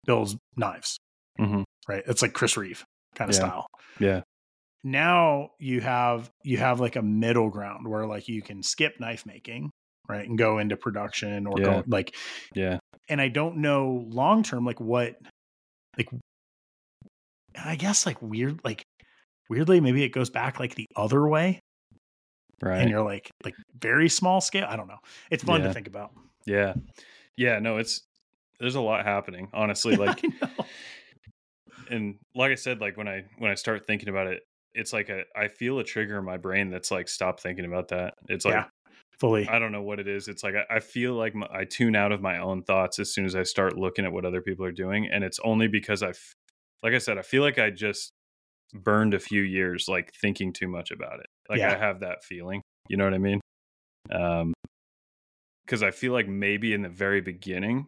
builds 0.06 0.36
knives 0.58 0.98
Mhm. 1.40 1.64
right 1.88 2.04
it's 2.08 2.22
like 2.22 2.34
chris 2.34 2.58
reeve 2.58 2.84
kind 3.16 3.30
of 3.30 3.36
Yeah. 3.36 3.40
style 3.40 3.68
Yeah. 4.00 4.22
now 4.84 5.50
you 5.60 5.82
have 5.82 6.30
you 6.44 6.58
have 6.58 6.80
like 6.80 6.96
a 6.96 7.02
middle 7.02 7.50
ground 7.50 7.88
where 7.88 8.06
like 8.06 8.28
you 8.28 8.42
can 8.42 8.62
skip 8.64 9.00
knife 9.00 9.26
making 9.26 9.70
right 10.10 10.28
and 10.28 10.38
go 10.38 10.58
into 10.60 10.76
production 10.76 11.48
or 11.48 11.56
Yeah. 11.58 11.64
go 11.66 11.84
like 11.88 12.16
Yeah. 12.54 12.78
and 13.10 13.22
I 13.22 13.30
don't 13.30 13.58
know 13.58 14.06
long 14.10 14.44
term 14.44 14.66
like 14.66 14.80
what 14.82 15.16
like 15.98 16.10
I 17.56 17.76
guess 17.76 18.06
like 18.06 18.22
weird 18.22 18.60
like 18.64 18.84
weirdly 19.50 19.80
maybe 19.80 20.04
it 20.04 20.10
goes 20.10 20.30
back 20.30 20.60
like 20.60 20.76
the 20.76 20.88
other 20.96 21.28
way 21.28 21.60
Right. 22.62 22.80
and 22.82 22.90
you're 22.90 23.04
like 23.04 23.30
like 23.44 23.56
very 23.78 24.10
small 24.10 24.40
scale. 24.42 24.66
I 24.70 24.76
don't 24.76 24.88
know. 24.88 25.00
It's 25.30 25.44
fun 25.44 25.62
Yeah. 25.62 25.68
to 25.68 25.74
think 25.74 25.88
about. 25.88 26.12
yeah. 26.46 26.74
Yeah. 27.38 27.60
No, 27.60 27.78
it's 27.78 28.02
there's 28.60 28.76
a 28.76 28.82
lot 28.82 29.06
happening. 29.06 29.50
Honestly, 29.54 29.96
like 29.98 30.22
and 31.90 32.16
like 32.36 32.52
I 32.52 32.56
said, 32.56 32.82
like 32.82 32.98
when 32.98 33.08
I 33.08 33.24
when 33.38 33.52
I 33.52 33.56
start 33.56 33.86
thinking 33.86 34.10
about 34.10 34.28
it, 34.28 34.42
it's 34.74 34.94
like 34.94 35.10
a 35.10 35.24
I 35.36 35.48
feel 35.48 35.80
a 35.80 35.84
trigger 35.84 36.18
in 36.18 36.26
my 36.26 36.38
brain 36.38 36.70
that's 36.70 36.92
like 36.92 37.08
stop 37.08 37.40
thinking 37.40 37.66
about 37.66 37.90
that. 37.90 38.14
It's 38.30 38.46
like 38.46 38.56
Yeah. 38.56 38.66
fully. 39.20 39.48
I 39.48 39.60
don't 39.60 39.72
know 39.72 39.82
what 39.84 40.00
it 40.00 40.08
is. 40.08 40.28
It's 40.28 40.44
like 40.44 40.56
I, 40.56 40.76
I 40.78 40.80
feel 40.80 41.14
like 41.14 41.36
my, 41.36 41.48
I 41.52 41.66
tune 41.66 41.96
out 41.96 42.12
of 42.12 42.22
my 42.22 42.38
own 42.40 42.64
thoughts 42.64 43.00
as 43.00 43.14
soon 43.14 43.26
as 43.26 43.36
I 43.36 43.44
start 43.44 43.78
looking 43.78 44.06
at 44.06 44.12
what 44.14 44.26
other 44.26 44.42
people 44.42 44.66
are 44.66 44.72
doing, 44.72 45.08
and 45.12 45.24
it's 45.24 45.40
only 45.44 45.68
because 45.68 46.02
I, 46.04 46.10
f- 46.10 46.34
like 46.82 46.94
I 46.94 46.98
said, 47.00 47.18
I 47.18 47.22
feel 47.22 47.42
like 47.44 47.60
I 47.60 47.70
just 47.70 48.12
burned 48.74 49.14
a 49.14 49.20
few 49.20 49.42
years 49.42 49.88
like 49.88 50.12
thinking 50.20 50.52
too 50.54 50.68
much 50.68 50.90
about 50.92 51.20
it. 51.20 51.28
Like 51.50 51.60
Yeah. 51.60 51.74
I 51.74 51.78
have 51.78 52.00
that 52.00 52.24
feeling. 52.24 52.62
You 52.90 52.98
know 52.98 53.04
what 53.06 53.14
I 53.14 53.18
mean? 53.20 53.40
Um, 54.12 54.54
because 55.66 55.84
I 55.84 55.92
feel 55.92 56.14
like 56.14 56.28
maybe 56.28 56.74
in 56.74 56.82
the 56.82 56.90
very 56.90 57.22
beginning, 57.22 57.88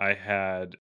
I 0.00 0.14
had. 0.14 0.76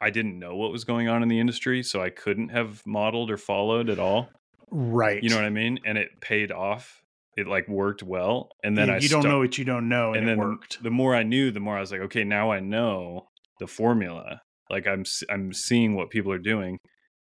I 0.00 0.10
didn't 0.10 0.38
know 0.38 0.54
what 0.54 0.70
was 0.70 0.84
going 0.84 1.08
on 1.08 1.24
in 1.24 1.28
the 1.28 1.40
industry, 1.40 1.82
so 1.82 2.00
I 2.00 2.10
couldn't 2.10 2.50
have 2.50 2.86
modeled 2.86 3.32
or 3.32 3.36
followed 3.36 3.90
at 3.90 3.98
all. 3.98 4.28
right. 4.70 5.20
You 5.20 5.28
know 5.28 5.34
what 5.34 5.44
I 5.44 5.50
mean? 5.50 5.80
And 5.84 5.98
it 5.98 6.20
paid 6.20 6.52
off. 6.52 7.02
It 7.36 7.48
like 7.48 7.66
worked 7.68 8.04
well. 8.04 8.50
And 8.62 8.78
then 8.78 8.88
you, 8.88 8.94
I 8.94 8.98
you 8.98 9.08
don't 9.08 9.24
know 9.24 9.40
what 9.40 9.58
you 9.58 9.64
don't 9.64 9.88
know 9.88 10.12
and, 10.12 10.18
and 10.18 10.28
then 10.28 10.38
worked. 10.38 10.82
the 10.82 10.90
more 10.90 11.16
I 11.16 11.24
knew, 11.24 11.50
the 11.50 11.58
more 11.58 11.76
I 11.76 11.80
was 11.80 11.90
like, 11.90 12.02
okay, 12.02 12.22
now 12.22 12.52
I 12.52 12.60
know 12.60 13.26
the 13.58 13.66
formula. 13.66 14.40
Like 14.70 14.86
I'm 14.86 15.04
I'm 15.30 15.52
seeing 15.52 15.94
what 15.96 16.10
people 16.10 16.32
are 16.32 16.38
doing, 16.38 16.78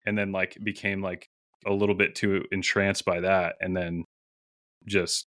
and 0.07 0.17
then 0.17 0.31
like 0.33 0.57
became 0.63 1.03
like 1.03 1.29
a 1.67 1.73
little 1.73 1.95
bit 1.95 2.15
too 2.15 2.45
entranced 2.53 3.05
by 3.05 3.21
that, 3.21 3.55
and 3.61 3.77
then 3.77 4.05
just 4.87 5.27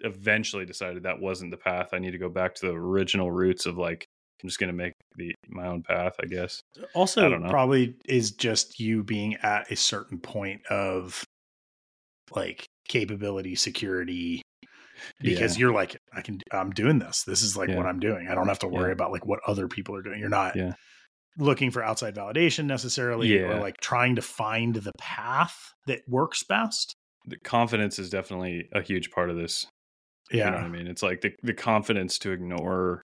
eventually 0.00 0.64
decided 0.64 1.02
that 1.04 1.20
wasn't 1.20 1.50
the 1.50 1.56
path. 1.56 1.90
I 1.92 1.98
need 1.98 2.12
to 2.12 2.18
go 2.18 2.28
back 2.28 2.54
to 2.56 2.66
the 2.66 2.72
original 2.72 3.30
roots 3.30 3.66
of 3.66 3.76
like 3.78 4.06
I'm 4.42 4.48
just 4.48 4.58
gonna 4.60 4.72
make 4.72 4.92
the 5.16 5.34
my 5.48 5.66
own 5.66 5.82
path, 5.82 6.14
I 6.22 6.26
guess. 6.26 6.60
Also 6.94 7.28
don't 7.28 7.48
probably 7.48 7.94
is 8.06 8.32
just 8.32 8.78
you 8.80 9.02
being 9.04 9.36
at 9.42 9.70
a 9.70 9.76
certain 9.76 10.18
point 10.18 10.66
of 10.66 11.22
like 12.34 12.66
capability 12.88 13.54
security 13.54 14.42
because 15.20 15.58
you're 15.58 15.72
like 15.72 15.96
i 16.14 16.20
can 16.20 16.38
i'm 16.52 16.70
doing 16.70 16.98
this 16.98 17.24
this 17.24 17.42
is 17.42 17.56
like 17.56 17.68
Yeah. 17.68 17.76
what 17.76 17.86
i'm 17.86 18.00
doing 18.00 18.28
i 18.28 18.34
don't 18.34 18.48
have 18.48 18.58
to 18.60 18.68
worry 18.68 18.88
Yeah. 18.88 18.92
about 18.92 19.12
like 19.12 19.26
what 19.26 19.40
other 19.46 19.68
people 19.68 19.94
are 19.96 20.02
doing 20.02 20.18
you're 20.20 20.28
not 20.28 20.56
Yeah. 20.56 20.72
looking 21.38 21.70
for 21.70 21.82
outside 21.82 22.14
validation 22.14 22.64
necessarily 22.64 23.38
or 23.42 23.58
like 23.58 23.78
trying 23.80 24.16
to 24.16 24.22
find 24.22 24.74
the 24.74 24.92
path 24.98 25.72
that 25.86 26.00
works 26.08 26.42
best 26.44 26.94
the 27.26 27.38
confidence 27.38 27.98
is 27.98 28.10
definitely 28.10 28.68
a 28.72 28.82
huge 28.82 29.10
part 29.10 29.30
of 29.30 29.36
this 29.36 29.66
yeah 30.34 30.44
You 30.46 30.50
know 30.50 30.56
what 30.58 30.66
I 30.66 30.68
mean? 30.68 30.86
It's 30.86 31.02
like 31.02 31.20
the, 31.20 31.34
the 31.42 31.54
confidence 31.54 32.18
to 32.20 32.32
ignore 32.32 33.02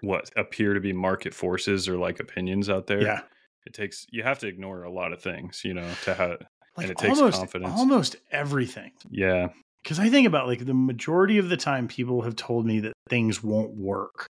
what 0.00 0.30
appear 0.36 0.74
to 0.74 0.80
be 0.80 0.92
market 0.92 1.32
forces 1.34 1.88
or 1.88 1.96
like 1.96 2.20
opinions 2.20 2.68
out 2.68 2.86
there. 2.86 3.02
yeah 3.02 3.20
It 3.66 3.72
takes 3.72 4.04
you 4.10 4.22
have 4.22 4.38
to 4.40 4.46
ignore 4.48 4.82
a 4.84 4.90
lot 4.90 5.12
of 5.12 5.20
things, 5.22 5.62
you 5.64 5.74
know, 5.74 5.88
to 6.04 6.14
have 6.14 6.38
like 6.76 6.88
it 6.90 6.98
takes 6.98 7.18
almost 7.18 7.38
confidence. 7.38 7.72
almost 7.76 8.16
everything 8.30 8.90
yeah. 9.10 9.48
because 9.82 9.98
i 10.00 10.08
think 10.08 10.26
about 10.26 10.46
like 10.46 10.64
the 10.64 10.72
majority 10.74 11.36
of 11.38 11.50
the 11.50 11.56
time 11.56 11.86
people 11.86 12.22
have 12.22 12.34
told 12.34 12.64
me 12.64 12.80
that 12.80 12.94
things 13.10 13.44
won't 13.44 13.74
work 13.76 14.26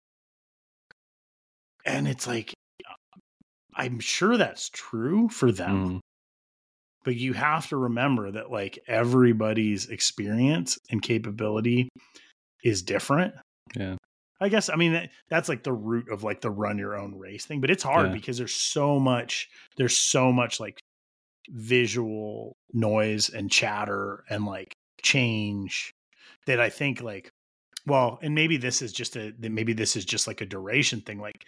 and 1.86 2.06
it's 2.06 2.26
like 2.26 2.52
i'm 3.74 3.98
sure 4.00 4.36
that's 4.36 4.68
true 4.68 5.28
for 5.30 5.50
them 5.50 5.88
Mm, 5.88 6.00
but 7.06 7.14
you 7.16 7.32
have 7.32 7.66
to 7.68 7.76
remember 7.78 8.30
that 8.32 8.50
like 8.50 8.78
everybody's 8.88 9.86
experience 9.88 10.76
and 10.90 11.00
capability 11.00 11.88
is 12.64 12.82
different 12.82 13.32
Yeah. 13.74 13.96
i 14.40 14.48
guess 14.50 14.68
i 14.68 14.76
mean 14.76 14.92
that, 14.92 15.08
that's 15.30 15.48
like 15.48 15.62
the 15.62 15.72
root 15.72 16.10
of 16.10 16.22
like 16.24 16.40
the 16.42 16.50
run 16.50 16.76
your 16.78 16.94
own 16.98 17.16
race 17.18 17.46
thing 17.46 17.60
but 17.62 17.70
it's 17.70 17.82
hard 17.84 18.08
Yeah. 18.08 18.12
because 18.12 18.36
there's 18.36 18.54
so 18.54 18.98
much 18.98 19.48
there's 19.78 19.96
so 19.96 20.30
much 20.32 20.60
like 20.60 20.78
visual 21.48 22.56
noise 22.72 23.28
and 23.30 23.50
chatter 23.50 24.24
and 24.28 24.44
like 24.44 24.72
change 25.02 25.92
that 26.46 26.60
i 26.60 26.68
think 26.68 27.00
like 27.00 27.30
well 27.86 28.18
and 28.20 28.34
maybe 28.34 28.56
this 28.56 28.82
is 28.82 28.92
just 28.92 29.16
a 29.16 29.32
maybe 29.38 29.72
this 29.72 29.94
is 29.96 30.04
just 30.04 30.26
like 30.26 30.40
a 30.40 30.46
duration 30.46 31.00
thing 31.00 31.20
like 31.20 31.44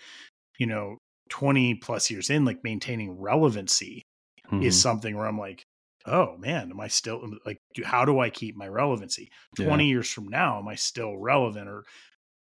you 0.59 0.66
know 0.66 0.96
20 1.30 1.74
plus 1.74 2.11
years 2.11 2.30
in 2.30 2.44
like 2.44 2.62
maintaining 2.64 3.20
relevancy 3.20 4.02
mhm. 4.51 4.64
is 4.64 4.80
something 4.80 5.16
where 5.16 5.26
I'm 5.26 5.38
like, 5.38 5.62
oh 6.07 6.36
man, 6.38 6.70
am 6.70 6.80
I 6.80 6.88
still 6.88 7.22
like, 7.44 7.59
do, 7.74 7.84
how 7.84 8.05
do 8.05 8.18
I 8.18 8.30
keep 8.30 8.57
my 8.57 8.68
relevancy? 8.68 9.30
Yeah. 9.59 9.66
20 9.66 9.86
years 9.86 10.11
from 10.11 10.28
now, 10.28 10.59
am 10.59 10.68
I 10.68 10.74
still 10.74 11.16
relevant 11.16 11.68
or 11.68 11.84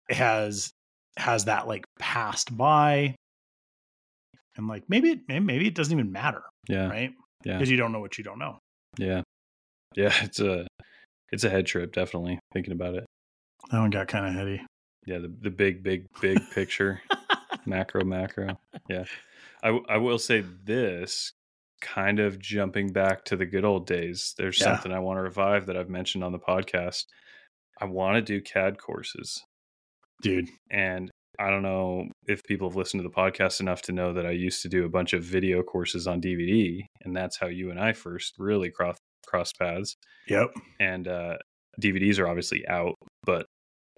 has, 0.09 0.71
has 1.17 1.47
that 1.47 1.67
like 1.67 1.85
passed 1.99 2.57
by? 2.57 3.15
And 4.57 4.69
like, 4.69 4.85
maybe, 4.89 5.11
it, 5.11 5.21
maybe 5.29 5.67
it 5.67 5.75
doesn't 5.75 5.93
even 5.93 6.13
matter, 6.13 6.43
yeah. 6.69 6.89
right? 6.89 7.13
Yeah. 7.45 7.55
Because 7.55 7.71
you 7.71 7.77
don't 7.77 7.93
know 7.93 8.01
what 8.01 8.19
you 8.19 8.25
don't 8.25 8.39
know. 8.39 8.59
Yeah. 8.99 9.23
Yeah. 9.95 10.13
It's 10.23 10.41
a 10.41 10.67
it's 11.33 11.45
a 11.45 11.51
head 11.51 11.67
trip, 11.67 11.93
definitely, 11.93 12.41
thinking 12.53 12.73
about 12.73 12.95
it. 12.95 13.07
That 13.71 13.81
one 13.81 13.91
got 13.91 14.09
kind 14.09 14.27
of 14.27 14.35
heady. 14.35 14.63
Yeah, 15.07 15.19
the 15.19 15.33
the 15.41 15.51
big, 15.51 15.83
big, 15.83 16.07
big 16.21 16.39
picture. 16.53 17.01
macro, 17.67 18.05
macro. 18.05 18.59
Yeah. 18.89 19.05
I, 19.63 19.79
I 19.89 19.97
will 19.99 20.19
say 20.19 20.45
this 20.65 21.33
kind 21.81 22.21
of 22.21 22.39
jumping 22.39 22.93
back 22.93 23.25
to 23.27 23.37
the 23.37 23.47
good 23.47 23.65
old 23.65 23.87
days. 23.87 24.35
There's 24.39 24.59
Yeah. 24.61 24.67
something 24.75 24.93
I 24.93 24.99
want 24.99 25.19
to 25.19 25.23
revive 25.23 25.67
that 25.67 25.77
I've 25.77 25.89
mentioned 25.89 26.23
on 26.25 26.33
the 26.33 26.39
podcast. 26.39 27.05
I 27.81 27.87
want 27.87 28.17
to 28.17 28.23
do 28.23 28.41
CAD 28.43 28.79
courses. 28.79 29.43
Dude. 30.23 30.49
And 30.71 31.11
I 31.39 31.49
don't 31.49 31.63
know 31.63 32.09
if 32.27 32.43
people 32.45 32.69
have 32.69 32.77
listened 32.77 33.03
to 33.03 33.09
the 33.09 33.15
podcast 33.15 33.61
enough 33.61 33.81
to 33.83 33.93
know 33.93 34.13
that 34.13 34.27
I 34.27 34.33
used 34.33 34.61
to 34.63 34.69
do 34.69 34.85
a 34.85 34.89
bunch 34.91 35.15
of 35.15 35.23
video 35.25 35.63
courses 35.63 36.07
on 36.07 36.21
DVD, 36.21 36.81
and 37.03 37.17
that's 37.17 37.39
how 37.39 37.47
you 37.47 37.71
and 37.71 37.81
I 37.81 37.93
first 37.95 38.35
really 38.39 38.71
cross 38.71 38.99
crossed 39.27 39.59
paths. 39.59 39.95
Yep. 40.29 40.51
And 40.79 41.09
uh, 41.09 41.39
DVDs 41.81 42.19
are 42.19 42.29
obviously 42.29 42.67
out, 42.69 42.95
but 43.25 43.47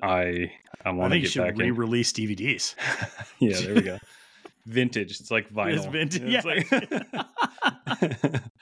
I 0.01 0.53
I 0.85 0.91
want 0.91 0.93
to 0.93 0.93
get 0.93 0.93
back. 0.93 1.03
I 1.05 1.09
think 1.11 1.23
you 1.23 1.29
should 1.29 1.43
back 1.43 1.53
in. 1.55 1.59
re-release 1.59 2.13
DVDs. 2.13 2.75
yeah, 3.41 3.61
there 3.61 3.75
we 3.75 3.83
go. 3.83 3.99
Vintage. 4.67 5.21
It's 5.21 5.31
like 5.31 5.49
vinyl. 5.51 5.75
It's 5.77 5.87
vintage. 5.87 6.23
It's 6.25 6.45
Yeah. 6.45 8.01
like- 8.01 8.43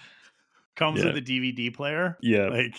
Comes 0.76 1.00
Yeah. 1.00 1.06
with 1.12 1.16
a 1.18 1.22
DVD 1.22 1.74
player. 1.74 2.16
yeah. 2.22 2.46
Like, 2.48 2.74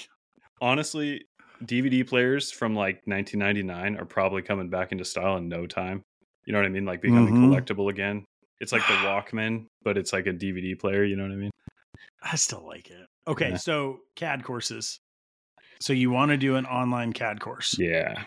Honestly, 0.61 1.25
DVD 1.65 2.07
players 2.07 2.51
from 2.51 2.75
like 2.75 3.01
1999 3.05 3.97
are 3.97 4.05
probably 4.05 4.41
coming 4.43 4.69
back 4.69 4.91
into 4.91 5.03
style 5.03 5.37
in 5.37 5.49
no 5.49 5.65
time. 5.65 6.03
You 6.45 6.53
know 6.53 6.59
what 6.59 6.65
I 6.67 6.69
mean? 6.69 6.85
Like 6.85 7.01
becoming 7.01 7.33
Mhm. 7.33 7.49
collectible 7.49 7.89
again. 7.89 8.25
It's 8.59 8.71
like 8.71 8.85
the 8.87 8.93
Walkman, 9.07 9.65
but 9.83 9.97
it's 9.97 10.13
like 10.13 10.27
a 10.27 10.33
DVD 10.33 10.75
player. 10.79 11.03
You 11.03 11.15
know 11.15 11.23
what 11.23 11.31
I 11.31 11.35
mean? 11.35 11.49
I 12.21 12.35
still 12.35 12.63
like 12.65 12.91
it. 12.91 13.07
Okay, 13.27 13.49
Yeah. 13.49 13.57
so 13.57 14.01
CAD 14.15 14.43
courses. 14.43 14.99
So 15.79 15.93
you 15.93 16.11
want 16.11 16.29
to 16.29 16.37
do 16.37 16.55
an 16.57 16.67
online 16.67 17.11
CAD 17.13 17.39
course? 17.39 17.75
Yeah. 17.79 18.23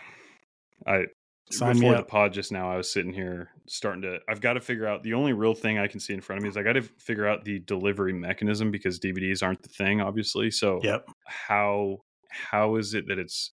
I 0.85 1.05
Sign 1.51 1.75
before 1.75 1.95
the 1.95 2.03
pod 2.03 2.33
just 2.33 2.51
now, 2.51 2.69
I 2.71 2.75
was 2.75 2.91
sitting 2.91 3.13
here 3.13 3.49
starting 3.67 4.01
to. 4.03 4.19
I've 4.29 4.41
got 4.41 4.53
to 4.53 4.61
figure 4.61 4.87
out 4.87 5.03
the 5.03 5.13
only 5.13 5.33
real 5.33 5.53
thing 5.53 5.77
I 5.79 5.87
can 5.87 5.99
see 5.99 6.13
in 6.13 6.21
front 6.21 6.37
of 6.37 6.43
me 6.43 6.49
is 6.49 6.57
I 6.57 6.63
got 6.63 6.73
to 6.73 6.81
figure 6.81 7.27
out 7.27 7.43
the 7.45 7.59
delivery 7.59 8.13
mechanism 8.13 8.71
because 8.71 8.99
DVDs 8.99 9.43
aren't 9.43 9.61
the 9.61 9.69
thing, 9.69 10.01
obviously. 10.01 10.51
So 10.51 10.79
Yep. 10.83 11.07
how 11.25 11.99
how 12.29 12.75
is 12.75 12.93
it 12.93 13.07
that 13.07 13.17
it's 13.19 13.51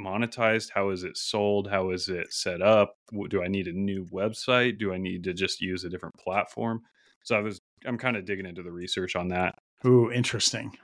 monetized? 0.00 0.70
How 0.74 0.90
is 0.90 1.04
it 1.04 1.16
sold? 1.16 1.68
How 1.68 1.90
is 1.90 2.08
it 2.08 2.32
set 2.32 2.62
up? 2.62 2.96
Do 3.28 3.42
I 3.42 3.48
need 3.48 3.66
a 3.68 3.72
new 3.72 4.04
website? 4.06 4.78
Do 4.78 4.92
I 4.92 4.98
need 4.98 5.24
to 5.24 5.34
just 5.34 5.60
use 5.60 5.84
a 5.84 5.88
different 5.88 6.16
platform? 6.16 6.82
So 7.24 7.36
I 7.36 7.40
was 7.40 7.60
I'm 7.84 7.98
kind 7.98 8.16
of 8.16 8.24
digging 8.24 8.46
into 8.46 8.62
the 8.62 8.72
research 8.72 9.16
on 9.16 9.28
that. 9.28 9.56
Ooh, 9.86 10.10
interesting. 10.10 10.76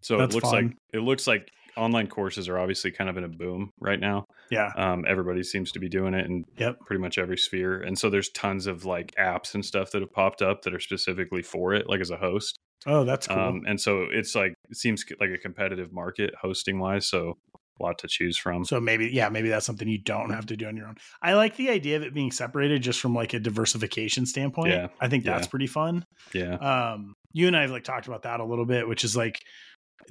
So 0.00 0.18
That's 0.18 0.34
it 0.34 0.36
looks 0.36 0.50
fun. 0.50 0.66
like 0.66 0.76
it 0.92 0.98
looks 1.00 1.26
like 1.26 1.50
online 1.76 2.06
courses 2.06 2.48
are 2.48 2.58
obviously 2.58 2.90
kind 2.90 3.08
of 3.10 3.16
in 3.16 3.24
a 3.24 3.28
boom 3.28 3.70
right 3.80 3.98
now. 4.00 4.24
Yeah. 4.50 4.70
Um, 4.76 5.04
everybody 5.08 5.42
seems 5.42 5.72
to 5.72 5.78
be 5.80 5.88
doing 5.88 6.14
it 6.14 6.26
in 6.26 6.44
Yep. 6.58 6.80
pretty 6.86 7.00
much 7.00 7.18
every 7.18 7.38
sphere. 7.38 7.80
And 7.80 7.98
so 7.98 8.10
there's 8.10 8.28
tons 8.30 8.66
of 8.66 8.84
like 8.84 9.12
apps 9.18 9.54
and 9.54 9.64
stuff 9.64 9.90
that 9.92 10.02
have 10.02 10.12
popped 10.12 10.42
up 10.42 10.62
that 10.62 10.74
are 10.74 10.80
specifically 10.80 11.42
for 11.42 11.74
it, 11.74 11.88
like 11.88 12.00
as 12.00 12.10
a 12.10 12.16
host. 12.16 12.58
Oh, 12.86 13.04
that's 13.04 13.26
cool. 13.26 13.38
Um, 13.38 13.62
and 13.66 13.80
so 13.80 14.06
it's 14.10 14.34
like, 14.34 14.52
it 14.70 14.76
seems 14.76 15.04
like 15.18 15.30
a 15.30 15.38
competitive 15.38 15.92
market 15.92 16.34
hosting 16.40 16.78
wise. 16.78 17.06
So 17.06 17.34
a 17.80 17.82
lot 17.82 17.98
to 17.98 18.06
choose 18.08 18.36
from. 18.38 18.64
so 18.64 18.78
maybe, 18.78 19.08
yeah, 19.12 19.28
maybe 19.30 19.48
that's 19.48 19.66
something 19.66 19.88
you 19.88 19.98
don't 19.98 20.30
have 20.30 20.46
to 20.46 20.56
do 20.56 20.66
on 20.66 20.76
your 20.76 20.86
own. 20.86 20.94
I 21.22 21.32
like 21.34 21.56
the 21.56 21.70
idea 21.70 21.96
of 21.96 22.02
it 22.04 22.14
being 22.14 22.30
separated 22.30 22.82
just 22.82 23.00
from 23.00 23.14
like 23.14 23.32
a 23.34 23.40
diversification 23.40 24.26
standpoint. 24.26 24.70
Yeah. 24.70 24.88
I 25.00 25.08
think 25.08 25.24
that's 25.24 25.46
Yeah. 25.46 25.50
pretty 25.50 25.66
fun. 25.66 26.04
yeah. 26.32 26.54
Um, 26.54 27.14
you 27.32 27.48
and 27.48 27.56
I 27.56 27.62
have 27.62 27.72
like 27.72 27.82
talked 27.82 28.06
about 28.06 28.22
that 28.22 28.38
a 28.38 28.44
little 28.44 28.64
bit, 28.66 28.86
which 28.86 29.02
is 29.02 29.16
like 29.16 29.40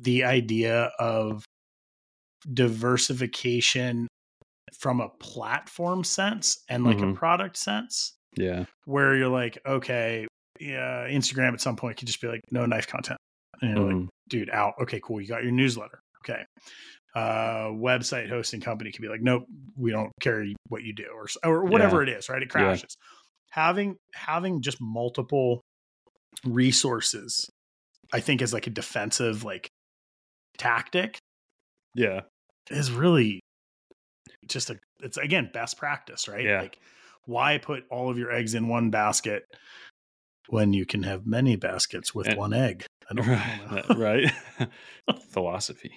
the 0.02 0.26
idea 0.26 0.92
of 1.00 1.46
diversification 2.52 4.08
from 4.80 5.00
a 5.02 5.10
platform 5.20 6.04
sense 6.04 6.64
and 6.70 6.84
like 6.84 6.98
a 6.98 7.02
Mhm. 7.06 7.16
product 7.16 7.58
sense 7.58 8.14
Yeah. 8.36 8.66
where 8.86 9.16
you're 9.16 9.30
like, 9.30 9.58
okay, 9.66 10.28
yeah, 10.60 11.08
Instagram 11.08 11.54
at 11.54 11.62
some 11.62 11.76
point 11.76 11.98
could 11.98 12.08
just 12.08 12.22
be 12.22 12.28
like, 12.28 12.42
no 12.52 12.66
knife 12.66 12.88
content. 12.88 13.20
And 13.62 13.72
you're 13.78 13.86
like, 13.86 13.96
Mhm. 13.96 14.08
dude, 14.30 14.50
out. 14.50 14.74
Okay, 14.82 15.00
cool. 15.02 15.22
You 15.22 15.28
got 15.28 15.44
your 15.44 15.52
newsletter. 15.52 16.00
Okay. 16.24 16.44
Uh, 17.16 17.68
website 17.70 18.28
hosting 18.30 18.60
company 18.62 18.92
could 18.92 19.02
be 19.02 19.08
like, 19.10 19.22
nope, 19.22 19.46
we 19.76 19.92
don't 19.92 20.12
carry 20.20 20.56
what 20.70 20.82
you 20.84 20.94
do, 20.94 21.08
or 21.14 21.28
or 21.44 21.64
whatever 21.66 22.02
it 22.02 22.10
is, 22.10 22.28
right? 22.30 22.42
It 22.42 22.46
Yeah. 22.48 22.52
crashes. 22.52 22.96
Having 23.52 23.98
having 24.16 24.62
just 24.64 24.80
multiple 24.82 25.62
resources, 26.46 27.48
I 28.12 28.20
think, 28.20 28.42
is 28.42 28.52
like 28.54 28.66
a 28.68 28.72
defensive 28.72 29.44
like 29.44 29.68
tactic 30.58 31.20
yeah. 31.96 32.22
Is 32.70 32.92
really 32.92 33.40
just 34.48 34.70
a 34.70 34.80
it's 35.02 35.18
again 35.18 35.50
best 35.54 35.78
practice, 35.78 36.28
right? 36.28 36.46
Yeah. 36.46 36.62
Like 36.62 36.80
why 37.26 37.58
put 37.58 37.84
all 37.90 38.10
of 38.10 38.18
your 38.18 38.32
eggs 38.32 38.54
in 38.54 38.68
one 38.68 38.90
basket 38.90 39.44
when 40.50 40.74
you 40.74 40.86
can 40.86 41.04
have 41.04 41.26
many 41.26 41.56
baskets 41.56 42.14
with 42.14 42.28
And- 42.28 42.38
one 42.38 42.54
egg? 42.54 42.86
I 43.12 43.16
don't, 43.16 43.28
I 43.30 43.84
know. 43.90 43.96
right 44.02 44.32
philosophy 45.30 45.92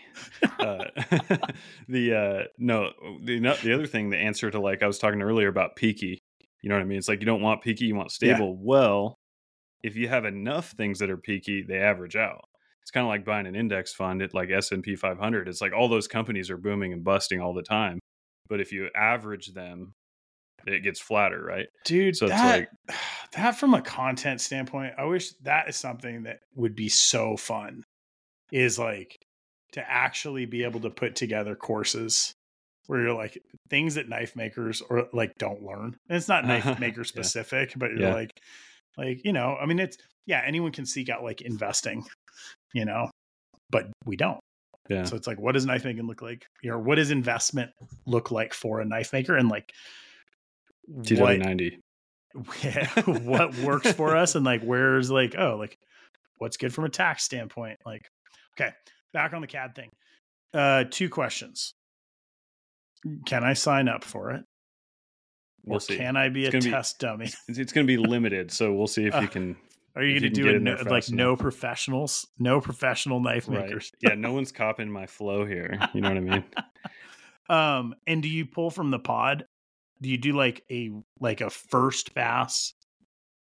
uh, 0.59 0.87
the 1.89 2.13
uh 2.15 2.45
no 2.59 2.91
the 3.23 3.39
no- 3.39 3.55
the 3.63 3.73
other 3.73 3.87
thing 3.87 4.11
the 4.11 4.17
answer 4.19 4.51
to 4.51 4.61
like 4.61 4.83
i 4.83 4.89
was 4.89 4.99
talking 4.99 5.23
earlier 5.23 5.47
about 5.47 5.77
peaky 5.77 6.19
you 6.63 6.69
know 6.69 6.75
what 6.75 6.83
i 6.83 6.85
mean 6.85 6.99
it's 6.99 7.09
like 7.09 7.21
you 7.21 7.27
don't 7.27 7.43
want 7.43 7.63
peaky 7.63 7.85
you 7.85 7.95
want 7.95 8.11
stable 8.11 8.57
well 8.61 9.15
if 9.85 9.95
you 9.95 10.09
have 10.09 10.25
enough 10.25 10.71
things 10.73 10.99
that 10.99 11.09
are 11.09 11.17
peaky 11.17 11.63
they 11.63 11.79
average 11.79 12.17
out 12.17 12.45
it's 12.87 12.93
kind 12.93 13.05
of 13.05 13.09
like 13.09 13.25
buying 13.25 13.47
an 13.47 13.57
index 13.57 13.93
fund 13.93 14.23
at 14.23 14.33
like 14.33 14.49
s&p 14.51 14.95
500 14.95 15.49
it's 15.49 15.61
like 15.61 15.73
all 15.73 15.89
those 15.89 16.07
companies 16.07 16.51
are 16.51 16.57
booming 16.57 16.93
and 16.93 17.03
busting 17.03 17.41
all 17.41 17.53
the 17.53 17.63
time 17.63 17.99
but 18.49 18.61
if 18.61 18.71
you 18.73 18.89
average 18.95 19.49
them 19.55 19.93
it 20.69 20.85
gets 20.85 21.01
flatter 21.01 21.43
right 21.43 21.67
Dude, 21.85 22.17
So 22.17 22.27
it's 22.27 22.35
that 22.37 22.59
like- 22.89 22.99
that 23.33 23.53
from 23.59 23.75
a 23.75 23.83
content 23.83 24.41
standpoint, 24.41 24.95
I 24.97 25.05
wish 25.05 25.33
that 25.43 25.69
is 25.69 25.77
something 25.77 26.23
that 26.25 26.39
would 26.55 26.75
be 26.77 26.89
so 26.89 27.37
fun. 27.37 27.83
Is 28.53 28.79
like 28.79 29.17
to 29.73 29.89
actually 29.91 30.47
be 30.47 30.63
able 30.65 30.81
to 30.81 30.91
put 30.91 31.15
together 31.17 31.55
courses 31.57 32.33
where 32.87 33.01
you're 33.03 33.13
like 33.13 33.37
things 33.69 33.97
that 33.97 34.09
knife 34.09 34.35
makers 34.37 34.81
or 34.89 35.09
like 35.13 35.33
don't 35.39 35.63
learn. 35.63 35.97
And 36.09 36.17
it's 36.17 36.29
not 36.29 36.45
knife 36.47 36.79
maker 36.81 37.01
Yeah. 37.01 37.05
specific, 37.07 37.73
but 37.77 37.91
you're 37.91 38.01
Yeah. 38.09 38.15
like 38.15 38.31
like, 38.97 39.25
you 39.25 39.33
know, 39.33 39.57
I 39.61 39.67
mean 39.67 39.79
it's 39.81 39.99
yeah, 40.25 40.43
anyone 40.47 40.73
can 40.73 40.87
seek 40.87 41.09
out 41.11 41.23
like 41.23 41.43
investing, 41.43 42.05
you 42.75 42.85
know, 42.85 43.11
but 43.71 43.87
we 44.05 44.17
don't. 44.17 44.39
yeah 44.89 45.05
So 45.05 45.17
it's 45.17 45.27
like, 45.27 45.39
what 45.41 45.53
does 45.53 45.67
knife 45.67 45.85
making 45.85 46.07
look 46.07 46.23
like? 46.23 46.47
You 46.63 46.71
know, 46.71 46.79
what 46.79 46.97
does 46.97 47.11
investment 47.11 47.71
look 48.07 48.31
like 48.31 48.55
for 48.55 48.81
a 48.81 48.85
knife 48.85 49.13
maker? 49.13 49.37
And 49.37 49.49
like, 49.49 49.73
what, 50.87 51.07
tw90 51.07 51.79
what 53.25 53.57
works 53.59 53.93
for 53.93 54.17
us? 54.17 54.35
And 54.35 54.45
like, 54.45 54.63
where's 54.63 55.11
like, 55.11 55.35
oh, 55.39 55.57
like, 55.59 55.77
what's 56.39 56.57
good 56.57 56.73
from 56.75 56.85
a 56.85 56.89
tax 56.89 57.25
standpoint? 57.25 57.79
Like, 57.87 58.03
okay, 58.59 58.71
back 59.13 59.33
on 59.33 59.41
the 59.41 59.47
CAD 59.47 59.75
thing. 59.75 59.91
Uh, 60.55 60.85
two 60.91 61.09
questions. 61.09 61.73
Can 63.27 63.43
I 63.45 63.55
sign 63.55 63.89
up 63.89 64.05
for 64.05 64.31
it? 64.33 64.43
we'll 65.65 65.79
or 65.79 65.81
see 65.81 65.97
can 65.97 66.17
I 66.17 66.29
be 66.29 66.45
It's 66.47 66.55
a 66.55 66.59
gonna 66.59 66.65
be- 66.65 66.71
test 66.71 66.99
dummy? 67.01 67.25
it's, 67.49 67.59
it's 67.59 67.73
going 67.73 67.85
to 67.87 67.91
be 67.91 67.97
limited 68.09 68.53
so 68.53 68.73
we'll 68.73 68.87
see 68.87 69.05
if 69.07 69.15
Uh, 69.15 69.21
you 69.23 69.29
can 69.29 69.57
Are 69.97 70.05
you 70.05 70.21
going 70.21 70.31
to 70.33 70.43
do 70.43 70.49
it 70.49 70.61
no, 70.61 70.77
like 70.91 71.11
no 71.11 71.37
professionals, 71.37 72.27
no 72.39 72.61
professional 72.61 73.19
knife 73.19 73.49
Right. 73.49 73.65
makers? 73.65 73.91
Yeah, 74.03 74.15
no 74.15 74.33
one's 74.35 74.53
copying 74.53 74.91
my 74.91 75.07
flow 75.07 75.47
here. 75.47 75.79
You 75.95 76.03
know 76.03 76.09
what 76.11 76.19
I 76.19 76.21
mean? 76.21 76.45
Um, 77.49 77.95
and 78.09 78.23
do 78.23 78.29
you 78.29 78.45
pull 78.45 78.71
from 78.71 78.91
the 78.91 78.99
pod? 78.99 79.45
Do 80.03 80.09
you 80.09 80.19
do 80.19 80.33
like 80.33 80.65
a 80.69 80.91
like 81.21 81.41
a 81.41 81.49
first 81.49 82.13
pass 82.13 82.75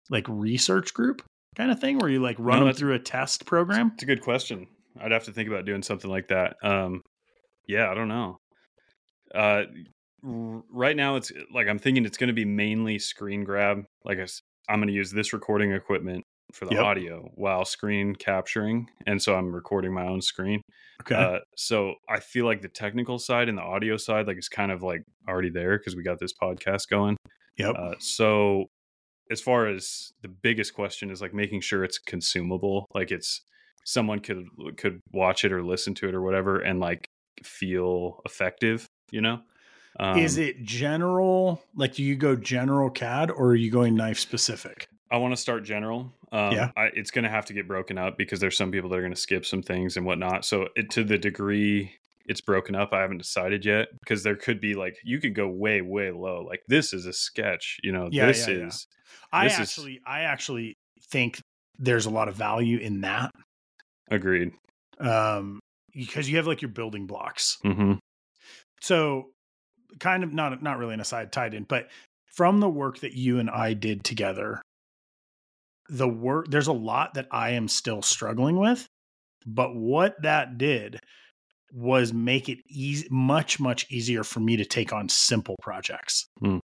like 0.08 0.24
research 0.26 0.94
group 0.94 1.22
kind 1.54 1.70
of 1.70 1.80
thing 1.80 1.98
where 1.98 2.08
you 2.08 2.18
like 2.20 2.36
run 2.38 2.60
No, 2.60 2.64
them 2.64 2.74
through 2.74 2.94
a 2.94 2.98
test 2.98 3.44
program? 3.44 3.90
It's 3.92 4.02
a 4.02 4.06
good 4.06 4.22
question. 4.22 4.66
I'd 4.98 5.12
have 5.12 5.24
to 5.24 5.32
think 5.32 5.48
about 5.50 5.66
doing 5.66 5.82
something 5.82 6.10
like 6.10 6.28
that. 6.28 6.56
Um, 6.62 7.02
yeah, 7.68 7.90
I 7.90 7.94
don't 7.94 8.08
know. 8.08 8.38
Uh, 9.34 9.64
r- 10.26 10.62
right 10.72 10.96
now, 10.96 11.16
it's 11.16 11.30
like 11.52 11.68
I'm 11.68 11.78
thinking 11.78 12.06
it's 12.06 12.16
going 12.16 12.28
to 12.28 12.34
be 12.34 12.46
mainly 12.46 12.98
screen 12.98 13.44
grab. 13.44 13.84
Like 14.04 14.18
I, 14.18 14.26
am 14.72 14.80
going 14.80 14.88
to 14.88 14.94
use 14.94 15.12
this 15.12 15.32
recording 15.32 15.72
equipment 15.72 16.24
for 16.52 16.66
the 16.66 16.74
Yep. 16.74 16.84
audio 16.84 17.30
while 17.34 17.64
screen 17.64 18.14
capturing, 18.14 18.88
and 19.06 19.20
so 19.22 19.34
I'm 19.34 19.52
recording 19.54 19.92
my 19.94 20.06
own 20.06 20.20
screen. 20.20 20.60
Okay. 21.02 21.14
Uh, 21.14 21.38
so 21.56 21.94
I 22.08 22.20
feel 22.20 22.44
like 22.44 22.60
the 22.62 22.68
technical 22.68 23.18
side 23.18 23.48
and 23.48 23.56
the 23.56 23.62
audio 23.62 23.96
side, 23.96 24.26
like, 24.26 24.36
is 24.38 24.48
kind 24.48 24.70
of 24.70 24.82
like 24.82 25.02
already 25.28 25.50
there 25.50 25.78
because 25.78 25.96
we 25.96 26.02
got 26.02 26.18
this 26.18 26.32
podcast 26.34 26.88
going. 26.90 27.16
yep. 27.56 27.74
Uh, 27.76 27.94
so 27.98 28.66
as 29.30 29.40
far 29.40 29.66
as 29.66 30.12
the 30.22 30.28
biggest 30.28 30.74
question 30.74 31.10
is 31.10 31.20
like 31.22 31.32
making 31.32 31.60
sure 31.60 31.84
it's 31.84 31.98
consumable, 31.98 32.86
like 32.94 33.10
it's 33.10 33.42
someone 33.84 34.18
could 34.20 34.44
could 34.76 35.00
watch 35.12 35.44
it 35.44 35.52
or 35.52 35.62
listen 35.62 35.94
to 35.94 36.08
it 36.08 36.14
or 36.14 36.20
whatever 36.22 36.58
and 36.60 36.80
like 36.80 37.08
feel 37.44 38.20
effective, 38.26 38.86
you 39.10 39.20
know? 39.20 39.40
Um, 39.98 40.18
Is 40.18 40.38
it 40.38 40.62
general? 40.62 41.62
Like, 41.74 41.94
do 41.94 42.02
you 42.04 42.14
go 42.16 42.36
general 42.36 42.90
CAD 42.90 43.30
or 43.30 43.48
are 43.48 43.54
you 43.56 43.70
going 43.70 43.94
knife 43.96 44.18
specific? 44.18 44.86
I 45.10 45.16
want 45.16 45.32
to 45.32 45.36
start 45.36 45.64
general. 45.64 46.12
Um, 46.32 46.52
Yeah. 46.52 46.70
I, 46.76 46.86
it's 46.94 47.10
going 47.10 47.24
to 47.24 47.30
have 47.30 47.46
to 47.46 47.52
get 47.52 47.66
broken 47.66 47.98
up 47.98 48.16
because 48.16 48.38
there's 48.40 48.56
some 48.56 48.70
people 48.70 48.88
that 48.90 48.96
are 48.96 49.02
going 49.02 49.14
to 49.14 49.20
skip 49.20 49.44
some 49.44 49.62
things 49.62 49.96
and 49.96 50.06
whatnot. 50.06 50.44
So 50.44 50.68
it, 50.76 50.90
to 50.90 51.04
the 51.04 51.18
degree 51.18 51.92
it's 52.26 52.40
broken 52.40 52.76
up, 52.76 52.92
I 52.92 53.00
haven't 53.00 53.18
decided 53.18 53.64
yet 53.64 53.88
because 54.00 54.22
there 54.22 54.36
could 54.36 54.60
be 54.60 54.74
like 54.74 54.96
you 55.02 55.18
could 55.20 55.34
go 55.34 55.48
way 55.48 55.80
way 55.80 56.10
low. 56.12 56.42
Like 56.48 56.62
this 56.68 56.92
is 56.92 57.06
a 57.06 57.12
sketch, 57.12 57.78
you 57.82 57.90
know. 57.92 58.08
Yeah, 58.12 58.26
this 58.26 58.46
yeah, 58.46 58.54
yeah. 58.54 58.66
is 58.68 58.86
I 59.32 59.44
This 59.44 59.54
is- 59.54 59.60
actually, 59.60 60.00
I 60.06 60.20
actually 60.22 60.74
think 61.10 61.40
there's 61.78 62.06
a 62.06 62.10
lot 62.10 62.28
of 62.28 62.36
value 62.36 62.78
in 62.78 63.00
that, 63.00 63.32
agreed. 64.10 64.52
um, 65.00 65.58
because 65.94 66.28
you 66.30 66.36
have 66.36 66.46
like 66.46 66.62
your 66.62 66.68
building 66.70 67.06
blocks. 67.06 67.56
hmm 67.62 67.94
so 68.82 69.30
kind 69.98 70.22
of 70.24 70.32
not 70.32 70.62
not 70.62 70.78
really 70.78 70.94
an 70.94 71.00
aside 71.00 71.32
tied 71.32 71.52
in 71.52 71.64
but 71.64 71.88
from 72.36 72.60
the 72.60 72.68
work 72.68 72.98
that 73.00 73.12
you 73.12 73.38
and 73.38 73.50
i 73.50 73.74
did 73.74 74.02
together 74.04 74.62
the 75.90 76.08
work 76.08 76.46
there's 76.48 76.68
a 76.68 76.72
lot 76.72 77.14
that 77.14 77.26
i 77.32 77.50
am 77.50 77.66
still 77.68 78.00
struggling 78.02 78.58
with 78.58 78.86
but 79.46 79.74
what 79.74 80.14
that 80.22 80.56
did 80.58 80.98
was 81.72 82.12
make 82.12 82.48
it 82.48 82.58
easy 82.68 83.06
much 83.10 83.58
much 83.60 83.86
easier 83.90 84.22
for 84.24 84.40
me 84.40 84.56
to 84.56 84.64
take 84.64 84.92
on 84.92 85.08
simple 85.08 85.56
projects 85.62 86.26
Hmm. 86.40 86.58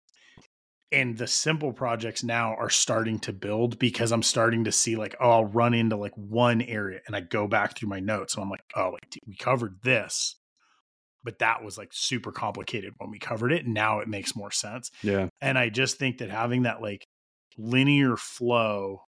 and 0.92 1.18
the 1.18 1.28
simple 1.28 1.74
projects 1.74 2.24
now 2.24 2.56
are 2.56 2.70
starting 2.70 3.20
to 3.20 3.34
build 3.34 3.80
because 3.80 4.12
i'm 4.12 4.24
starting 4.24 4.64
to 4.66 4.72
see 4.72 4.96
like 4.96 5.16
oh 5.20 5.30
i'll 5.32 5.46
run 5.46 5.74
into 5.74 5.96
like 5.96 6.14
one 6.16 6.62
area 6.62 7.00
and 7.08 7.16
i 7.16 7.22
go 7.22 7.48
back 7.48 7.78
through 7.78 7.90
my 7.90 8.00
notes 8.00 8.36
and 8.36 8.44
i'm 8.44 8.50
like 8.50 8.64
oh 8.76 8.90
like 8.92 9.08
we 9.28 9.36
covered 9.36 9.78
this 9.84 10.36
but 11.24 11.40
that 11.40 11.64
was 11.64 11.78
like 11.78 11.90
super 11.94 12.32
complicated 12.34 12.94
when 12.98 13.10
we 13.10 13.20
covered 13.20 13.52
it 13.54 13.66
now 13.66 14.00
it 14.00 14.08
makes 14.08 14.36
more 14.36 14.52
sense 14.52 14.90
Yeah. 15.02 15.28
and 15.42 15.58
i 15.58 15.70
just 15.70 15.98
think 15.98 16.18
that 16.18 16.30
having 16.30 16.64
that 16.64 16.82
like 16.82 17.06
linear 17.58 18.18
flow 18.18 19.02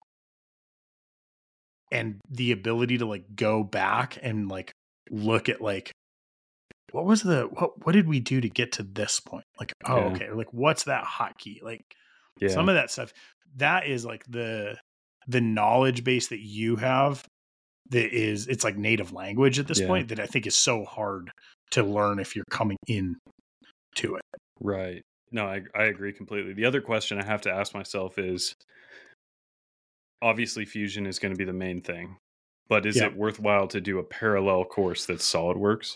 and 1.95 2.19
the 2.29 2.51
ability 2.51 2.97
to 2.97 3.05
like 3.05 3.23
go 3.35 3.63
back 3.63 4.17
and 4.21 4.49
like 4.49 4.71
look 5.09 5.49
at 5.49 5.61
like 5.61 5.91
what 6.91 7.05
was 7.05 7.21
the 7.23 7.43
what 7.53 7.85
what 7.85 7.91
did 7.93 8.07
we 8.07 8.19
do 8.19 8.39
to 8.41 8.49
get 8.49 8.71
to 8.73 8.83
this 8.83 9.19
point 9.19 9.43
like 9.59 9.71
oh 9.85 9.97
Yeah. 9.97 10.03
okay 10.13 10.31
like 10.31 10.51
what's 10.51 10.83
that 10.83 11.03
hotkey 11.03 11.61
like 11.61 11.81
Yeah. 12.39 12.49
some 12.49 12.69
of 12.69 12.75
that 12.75 12.91
stuff 12.91 13.11
that 13.57 13.85
is 13.87 14.05
like 14.05 14.23
the 14.27 14.77
the 15.27 15.41
knowledge 15.41 16.03
base 16.03 16.27
that 16.29 16.39
you 16.41 16.75
have 16.77 17.23
that 17.89 18.13
is 18.13 18.47
it's 18.47 18.63
like 18.63 18.77
native 18.77 19.11
language 19.13 19.59
at 19.59 19.67
this 19.67 19.79
Yeah. 19.81 19.87
point 19.87 20.07
that 20.09 20.19
i 20.19 20.25
think 20.25 20.47
is 20.47 20.57
so 20.57 20.83
hard 20.85 21.31
to 21.71 21.83
learn 21.83 22.19
if 22.19 22.35
you're 22.35 22.45
coming 22.51 22.77
in 22.87 23.15
to 23.95 24.15
it 24.15 24.21
Right. 24.61 25.01
No, 25.31 25.45
I 25.47 25.63
I 25.75 25.83
agree 25.85 26.13
completely. 26.13 26.53
The 26.53 26.63
other 26.63 26.79
question 26.79 27.19
I 27.19 27.25
have 27.25 27.41
to 27.41 27.51
ask 27.51 27.73
myself 27.73 28.17
is 28.17 28.53
obviously 30.21 30.65
fusion 30.65 31.05
is 31.05 31.19
going 31.19 31.33
to 31.33 31.37
be 31.37 31.45
the 31.45 31.53
main 31.53 31.81
thing. 31.81 32.17
But 32.67 32.85
is 32.85 32.95
Yeah. 32.95 33.05
it 33.07 33.15
worthwhile 33.15 33.67
to 33.67 33.79
do 33.81 33.99
a 33.99 34.03
parallel 34.03 34.65
course 34.65 35.05
that's 35.05 35.31
SolidWorks? 35.31 35.95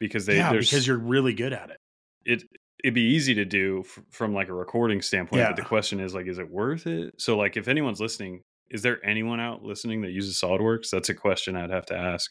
because 0.00 0.26
they 0.26 0.36
yeah, 0.36 0.52
because 0.52 0.86
you're 0.86 0.98
really 0.98 1.32
good 1.32 1.52
at 1.52 1.70
it. 1.70 1.78
it 2.26 2.42
it'd 2.82 2.94
be 2.94 3.00
easy 3.02 3.32
to 3.32 3.44
do 3.44 3.84
f- 3.86 4.02
from 4.10 4.34
like 4.34 4.48
a 4.48 4.52
recording 4.52 5.00
standpoint 5.00 5.46
but 5.46 5.54
the 5.56 5.62
question 5.62 6.00
is 6.00 6.14
like 6.14 6.26
is 6.26 6.38
it 6.38 6.50
worth 6.50 6.88
it 6.88 7.14
so 7.16 7.36
like 7.38 7.56
if 7.56 7.68
anyone's 7.68 8.00
listening 8.00 8.42
is 8.70 8.82
there 8.82 8.98
anyone 9.06 9.38
out 9.38 9.62
listening 9.62 10.02
that 10.02 10.10
uses 10.10 10.38
solidworks 10.38 10.90
that's 10.90 11.10
a 11.10 11.14
question 11.14 11.54
i'd 11.56 11.70
have 11.70 11.86
to 11.86 11.96
ask 11.96 12.28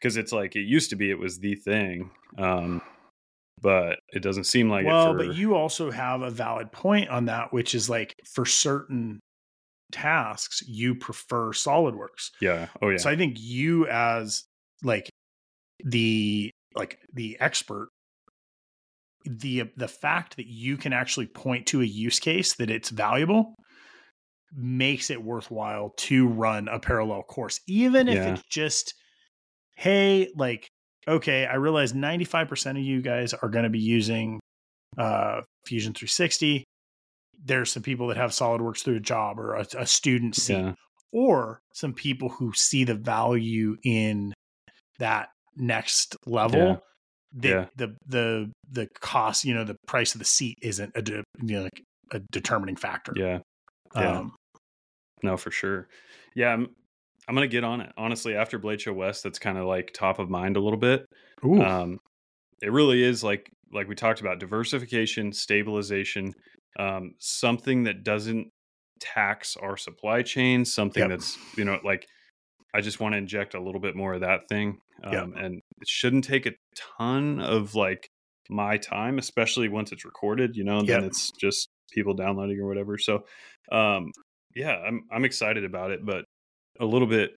because 0.00 0.16
it's 0.16 0.32
like 0.32 0.56
it 0.56 0.62
used 0.62 0.88
to 0.88 0.96
be 0.96 1.10
it 1.10 1.18
was 1.18 1.38
the 1.38 1.54
thing 1.56 2.10
um 2.38 2.80
but 3.60 3.98
it 4.12 4.22
doesn't 4.22 4.44
seem 4.44 4.70
like 4.70 4.86
well, 4.86 5.10
it 5.10 5.12
for, 5.12 5.26
but 5.26 5.36
you 5.36 5.54
also 5.54 5.90
have 5.90 6.22
a 6.22 6.30
valid 6.30 6.72
point 6.72 7.10
on 7.10 7.26
that, 7.26 7.52
which 7.52 7.74
is 7.74 7.90
like 7.90 8.14
for 8.32 8.46
certain 8.46 9.20
tasks, 9.92 10.62
you 10.66 10.94
prefer 10.94 11.52
SolidWorks. 11.52 12.30
yeah 12.40 12.68
oh 12.82 12.88
yeah 12.90 12.98
So 12.98 13.10
I 13.10 13.16
think 13.16 13.36
you 13.38 13.86
as 13.88 14.44
like 14.82 15.08
the 15.84 16.50
like 16.74 16.98
the 17.12 17.36
expert 17.40 17.88
the 19.24 19.64
the 19.76 19.88
fact 19.88 20.36
that 20.36 20.46
you 20.46 20.76
can 20.76 20.92
actually 20.92 21.26
point 21.26 21.66
to 21.66 21.82
a 21.82 21.84
use 21.84 22.18
case 22.18 22.54
that 22.56 22.70
it's 22.70 22.90
valuable 22.90 23.54
makes 24.54 25.10
it 25.10 25.22
worthwhile 25.22 25.92
to 25.96 26.26
run 26.26 26.68
a 26.68 26.78
parallel 26.78 27.22
course 27.22 27.60
even 27.68 28.08
if 28.08 28.16
Yeah. 28.16 28.32
it's 28.34 28.42
just 28.50 28.94
hey 29.76 30.30
like 30.36 30.68
okay 31.06 31.44
i 31.46 31.54
realize 31.56 31.92
95% 31.92 32.70
of 32.70 32.78
you 32.78 33.02
guys 33.02 33.34
are 33.34 33.48
going 33.50 33.64
to 33.64 33.68
be 33.70 33.78
using 33.80 34.40
uh 34.96 35.42
fusion 35.66 35.92
360 35.92 36.64
there's 37.44 37.72
some 37.72 37.82
people 37.82 38.08
that 38.08 38.16
have 38.16 38.30
solidworks 38.30 38.82
through 38.82 38.96
a 38.96 39.00
job 39.00 39.38
or 39.38 39.54
a, 39.54 39.66
a 39.78 39.86
student 39.86 40.34
seat 40.34 40.58
yeah. 40.58 40.72
or 41.12 41.60
some 41.72 41.92
people 41.94 42.28
who 42.28 42.52
see 42.54 42.84
the 42.84 42.94
value 42.94 43.76
in 43.84 44.32
that 44.98 45.28
next 45.56 46.16
level 46.26 46.60
Yeah. 46.60 46.76
the, 47.32 47.48
Yeah. 47.48 47.66
the 47.76 47.96
the 48.06 48.50
the 48.70 48.88
cost 49.00 49.44
you 49.44 49.54
know 49.54 49.64
the 49.64 49.76
price 49.86 50.14
of 50.14 50.18
the 50.18 50.24
seat 50.24 50.58
isn't 50.62 50.92
a 50.94 51.02
de, 51.02 51.22
you 51.42 51.56
know, 51.56 51.62
like 51.62 51.82
a 52.12 52.20
determining 52.32 52.76
factor. 52.76 53.12
Yeah. 53.16 53.38
Yeah. 53.94 54.18
um 54.18 54.32
no 55.22 55.36
for 55.36 55.50
sure. 55.50 55.88
Yeah 56.34 56.52
i'm 56.52 56.68
i'm 57.28 57.34
gonna 57.34 57.46
get 57.46 57.64
on 57.64 57.80
it. 57.80 57.92
Honestly 57.96 58.34
after 58.34 58.58
blade 58.58 58.80
show 58.80 58.92
west 58.92 59.22
that's 59.22 59.38
kind 59.38 59.58
of 59.58 59.66
like 59.66 59.92
top 59.92 60.18
of 60.18 60.28
mind 60.30 60.56
a 60.56 60.60
little 60.60 60.78
bit. 60.78 61.06
Ooh, 61.44 61.62
um 61.62 61.98
it 62.62 62.72
really 62.72 63.02
is 63.02 63.22
like 63.22 63.48
like 63.72 63.86
we 63.88 63.94
talked 63.94 64.20
about 64.20 64.38
diversification 64.40 65.32
stabilization 65.32 66.34
um 66.78 67.14
something 67.18 67.84
that 67.84 68.04
doesn't 68.04 68.48
tax 69.00 69.56
our 69.56 69.76
supply 69.76 70.22
chain 70.22 70.64
something 70.64 71.02
Yep. 71.02 71.10
that's 71.10 71.38
you 71.56 71.64
know 71.64 71.78
like 71.84 72.06
i 72.74 72.80
just 72.80 73.00
want 73.00 73.12
to 73.12 73.16
inject 73.18 73.54
a 73.54 73.60
little 73.60 73.80
bit 73.80 73.94
more 73.96 74.14
of 74.14 74.20
that 74.22 74.48
thing 74.48 74.78
um 75.04 75.12
Yep. 75.12 75.28
and 75.36 75.54
it 75.80 75.88
shouldn't 75.88 76.24
take 76.24 76.46
a 76.46 76.52
ton 76.98 77.40
of 77.40 77.74
like 77.74 78.08
my 78.50 78.76
time 78.76 79.18
especially 79.18 79.68
once 79.68 79.92
it's 79.92 80.04
recorded 80.04 80.56
you 80.56 80.64
know 80.64 80.78
then 80.82 81.02
Yep. 81.02 81.10
it's 81.10 81.30
just 81.40 81.68
people 81.92 82.14
downloading 82.14 82.58
or 82.60 82.66
whatever 82.66 82.98
so 82.98 83.24
um 83.70 84.10
yeah 84.56 84.76
i'm 84.78 85.04
i'm 85.12 85.24
excited 85.24 85.64
about 85.64 85.90
it 85.90 86.04
but 86.04 86.24
a 86.80 86.84
little 86.84 87.08
bit 87.08 87.34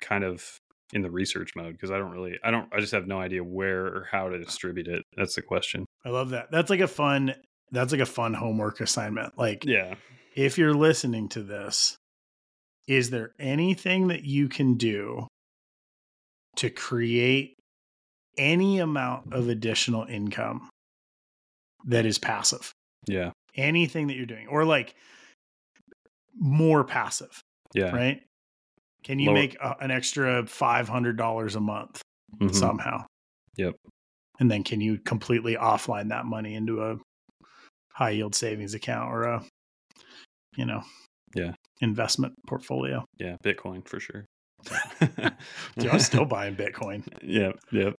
kind 0.00 0.24
of 0.24 0.44
in 0.92 1.02
the 1.02 1.10
research 1.10 1.50
mode 1.56 1.72
because 1.72 1.90
I 1.90 1.98
don't 1.98 2.12
really 2.12 2.34
I 2.44 2.50
don't 2.52 2.68
I 2.72 2.78
just 2.80 2.92
have 2.92 3.06
no 3.08 3.18
idea 3.18 3.42
where 3.42 3.86
or 3.86 4.08
how 4.10 4.28
to 4.28 4.38
distribute 4.38 4.86
it. 4.86 5.02
That's 5.16 5.34
the 5.34 5.42
question. 5.42 5.84
i 6.04 6.10
love 6.10 6.30
that 6.30 6.48
that's 6.52 6.70
like 6.70 6.78
a 6.80 6.86
fun 6.86 7.34
that's 7.72 7.92
like 7.92 8.00
a 8.00 8.06
fun 8.06 8.34
homework 8.34 8.80
assignment 8.80 9.36
like 9.38 9.64
Yeah. 9.64 9.94
if 10.34 10.56
you're 10.58 10.74
listening 10.74 11.28
to 11.30 11.42
this 11.42 11.96
is 12.86 13.10
there 13.10 13.32
anything 13.38 14.08
that 14.08 14.24
you 14.24 14.48
can 14.48 14.74
do 14.76 15.26
to 16.56 16.70
create 16.70 17.54
any 18.38 18.78
amount 18.78 19.32
of 19.32 19.48
additional 19.48 20.04
income 20.04 20.68
that 21.86 22.06
is 22.06 22.18
passive 22.18 22.70
Yeah. 23.08 23.32
anything 23.54 24.06
that 24.08 24.16
you're 24.16 24.26
doing 24.26 24.46
or 24.48 24.64
like 24.64 24.94
more 26.38 26.84
passive 26.84 27.40
Yeah. 27.74 27.90
right 27.94 28.22
can 29.02 29.18
you 29.18 29.26
Lower- 29.26 29.34
make 29.34 29.54
a, 29.60 29.76
an 29.80 29.90
extra 29.90 30.42
$500 30.44 31.54
a 31.56 31.60
month 31.60 32.02
Mhm. 32.40 32.54
somehow 32.54 33.04
Yep. 33.56 33.74
and 34.40 34.50
then 34.50 34.62
can 34.64 34.80
you 34.80 34.98
completely 34.98 35.54
offline 35.56 36.08
that 36.10 36.26
money 36.26 36.54
into 36.54 36.82
a 36.82 36.98
high 37.96 38.10
yield 38.10 38.34
savings 38.34 38.74
account 38.74 39.10
or 39.10 39.22
a 39.24 39.42
you 40.56 40.66
know 40.66 40.82
Yeah. 41.34 41.52
investment 41.80 42.34
portfolio 42.46 43.04
Yeah. 43.18 43.36
Bitcoin 43.42 43.86
for 43.88 43.98
sure. 44.00 44.26
Dude, 45.78 45.90
i'm 45.90 45.98
still 46.00 46.24
buying 46.36 46.56
bitcoin 46.56 47.06
Yep. 47.22 47.58
Yep. 47.72 47.94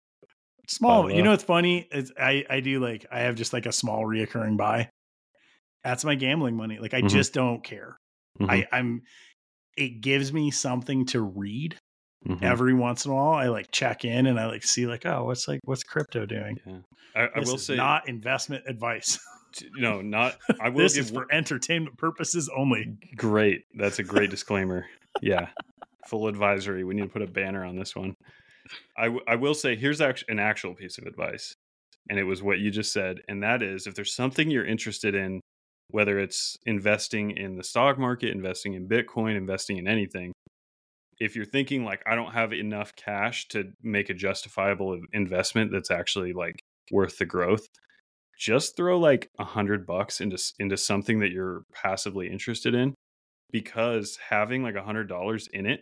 small 0.67 1.09
you 1.11 1.21
know 1.23 1.31
what's 1.31 1.43
funny 1.43 1.87
is 1.91 2.11
i 2.19 2.43
i 2.49 2.59
do 2.59 2.79
like 2.79 3.05
i 3.11 3.19
have 3.21 3.35
just 3.35 3.53
like 3.53 3.65
a 3.65 3.71
small 3.71 4.03
reoccurring 4.05 4.57
buy 4.57 4.89
that's 5.83 6.03
my 6.03 6.15
gambling 6.15 6.55
money 6.57 6.79
like 6.79 6.93
i 6.93 7.01
Mhm. 7.01 7.09
just 7.09 7.33
don't 7.33 7.63
care 7.63 7.95
Mhm. 8.41 8.49
i 8.49 8.67
i'm 8.71 9.01
it 9.77 10.01
gives 10.01 10.33
me 10.33 10.49
something 10.51 11.05
to 11.07 11.21
read 11.21 11.77
Mhm. 12.27 12.41
every 12.43 12.73
once 12.73 13.05
in 13.05 13.11
a 13.11 13.15
while 13.15 13.33
i 13.33 13.47
like 13.47 13.71
check 13.71 14.03
in 14.03 14.25
and 14.25 14.39
i 14.39 14.47
like 14.47 14.63
see 14.63 14.87
like 14.87 15.05
oh 15.05 15.23
what's 15.25 15.47
like 15.47 15.59
what's 15.63 15.83
crypto 15.83 16.25
doing 16.25 16.57
Yeah. 16.65 16.79
I, 17.15 17.21
I 17.35 17.39
will 17.39 17.57
say 17.59 17.75
not 17.75 18.09
investment 18.09 18.63
advice 18.67 19.19
no, 19.75 20.01
not 20.01 20.37
I 20.61 20.69
will 20.69 20.83
this 20.83 20.95
give 20.95 21.05
is 21.05 21.11
for 21.11 21.27
entertainment 21.31 21.97
purposes 21.97 22.49
only 22.55 22.97
great. 23.15 23.65
That's 23.75 23.99
a 23.99 24.03
great 24.03 24.29
disclaimer. 24.31 24.85
Yeah. 25.21 25.47
Full 26.07 26.27
advisory. 26.27 26.83
We 26.83 26.95
need 26.95 27.03
to 27.03 27.07
put 27.09 27.21
a 27.21 27.27
banner 27.27 27.65
on 27.65 27.75
this 27.75 27.95
one. 27.95 28.15
I, 28.97 29.05
w- 29.05 29.23
I 29.27 29.35
will 29.35 29.53
say 29.53 29.75
here's 29.75 30.01
an 30.01 30.39
actual 30.39 30.73
piece 30.73 30.97
of 30.97 31.05
advice. 31.05 31.53
And 32.09 32.17
it 32.17 32.23
was 32.23 32.41
what 32.41 32.59
you 32.59 32.71
just 32.71 32.93
said. 32.93 33.17
And 33.27 33.43
that 33.43 33.61
is 33.61 33.85
if 33.85 33.95
there's 33.95 34.15
something 34.15 34.49
you're 34.49 34.65
interested 34.65 35.13
in, 35.13 35.41
whether 35.89 36.19
it's 36.19 36.55
investing 36.65 37.31
in 37.31 37.57
the 37.57 37.63
stock 37.63 37.97
market, 37.97 38.31
investing 38.31 38.73
in 38.73 38.87
Bitcoin, 38.87 39.35
investing 39.35 39.77
in 39.77 39.87
anything, 39.87 40.31
if 41.19 41.35
you're 41.35 41.45
thinking 41.45 41.83
like, 41.83 42.01
I 42.05 42.15
don't 42.15 42.33
have 42.33 42.53
enough 42.53 42.95
cash 42.95 43.47
to 43.49 43.71
make 43.81 44.09
a 44.09 44.13
justifiable 44.13 44.99
investment 45.13 45.71
that's 45.71 45.91
actually 45.91 46.33
like 46.33 46.59
worth 46.91 47.17
the 47.17 47.25
growth, 47.25 47.67
just 48.37 48.75
throw 48.77 48.99
like 48.99 49.29
a 49.39 49.43
hundred 49.43 49.85
bucks 49.85 50.21
into 50.21 50.37
into 50.59 50.77
something 50.77 51.19
that 51.19 51.31
you're 51.31 51.63
passively 51.73 52.29
interested 52.29 52.73
in 52.75 52.93
because 53.51 54.17
having 54.29 54.63
like 54.63 54.75
a 54.75 54.83
hundred 54.83 55.07
dollars 55.09 55.47
in 55.53 55.65
it 55.65 55.81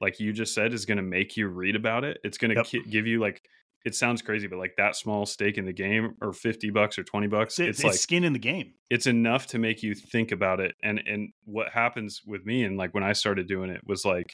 like 0.00 0.20
you 0.20 0.32
just 0.32 0.54
said 0.54 0.72
is 0.74 0.84
going 0.84 0.98
to 0.98 1.02
make 1.02 1.38
you 1.38 1.48
read 1.48 1.74
about 1.74 2.04
it. 2.04 2.18
It's 2.22 2.36
going 2.36 2.50
to 2.50 2.56
Yep. 2.56 2.66
ki- 2.66 2.82
give 2.90 3.06
you 3.06 3.18
like 3.18 3.40
it 3.86 3.94
sounds 3.94 4.20
crazy 4.20 4.46
but 4.48 4.58
like 4.58 4.74
that 4.76 4.96
small 4.96 5.24
stake 5.26 5.58
in 5.58 5.64
the 5.64 5.72
game 5.72 6.14
or 6.20 6.32
50 6.32 6.70
bucks 6.70 6.98
or 6.98 7.04
20 7.04 7.28
bucks 7.28 7.58
it's, 7.60 7.68
it's, 7.68 7.78
it's 7.78 7.84
like 7.84 7.94
skin 7.94 8.24
in 8.24 8.32
the 8.32 8.38
game. 8.38 8.72
it's 8.90 9.06
enough 9.06 9.46
to 9.48 9.58
make 9.60 9.82
you 9.82 9.94
think 9.94 10.32
about 10.32 10.58
it 10.60 10.74
and 10.82 11.00
and 11.06 11.30
what 11.44 11.68
happens 11.70 12.20
with 12.26 12.44
me 12.44 12.64
and 12.64 12.76
like 12.76 12.92
when 12.94 13.04
i 13.04 13.12
started 13.12 13.46
doing 13.46 13.70
it 13.70 13.80
was 13.86 14.04
like 14.04 14.32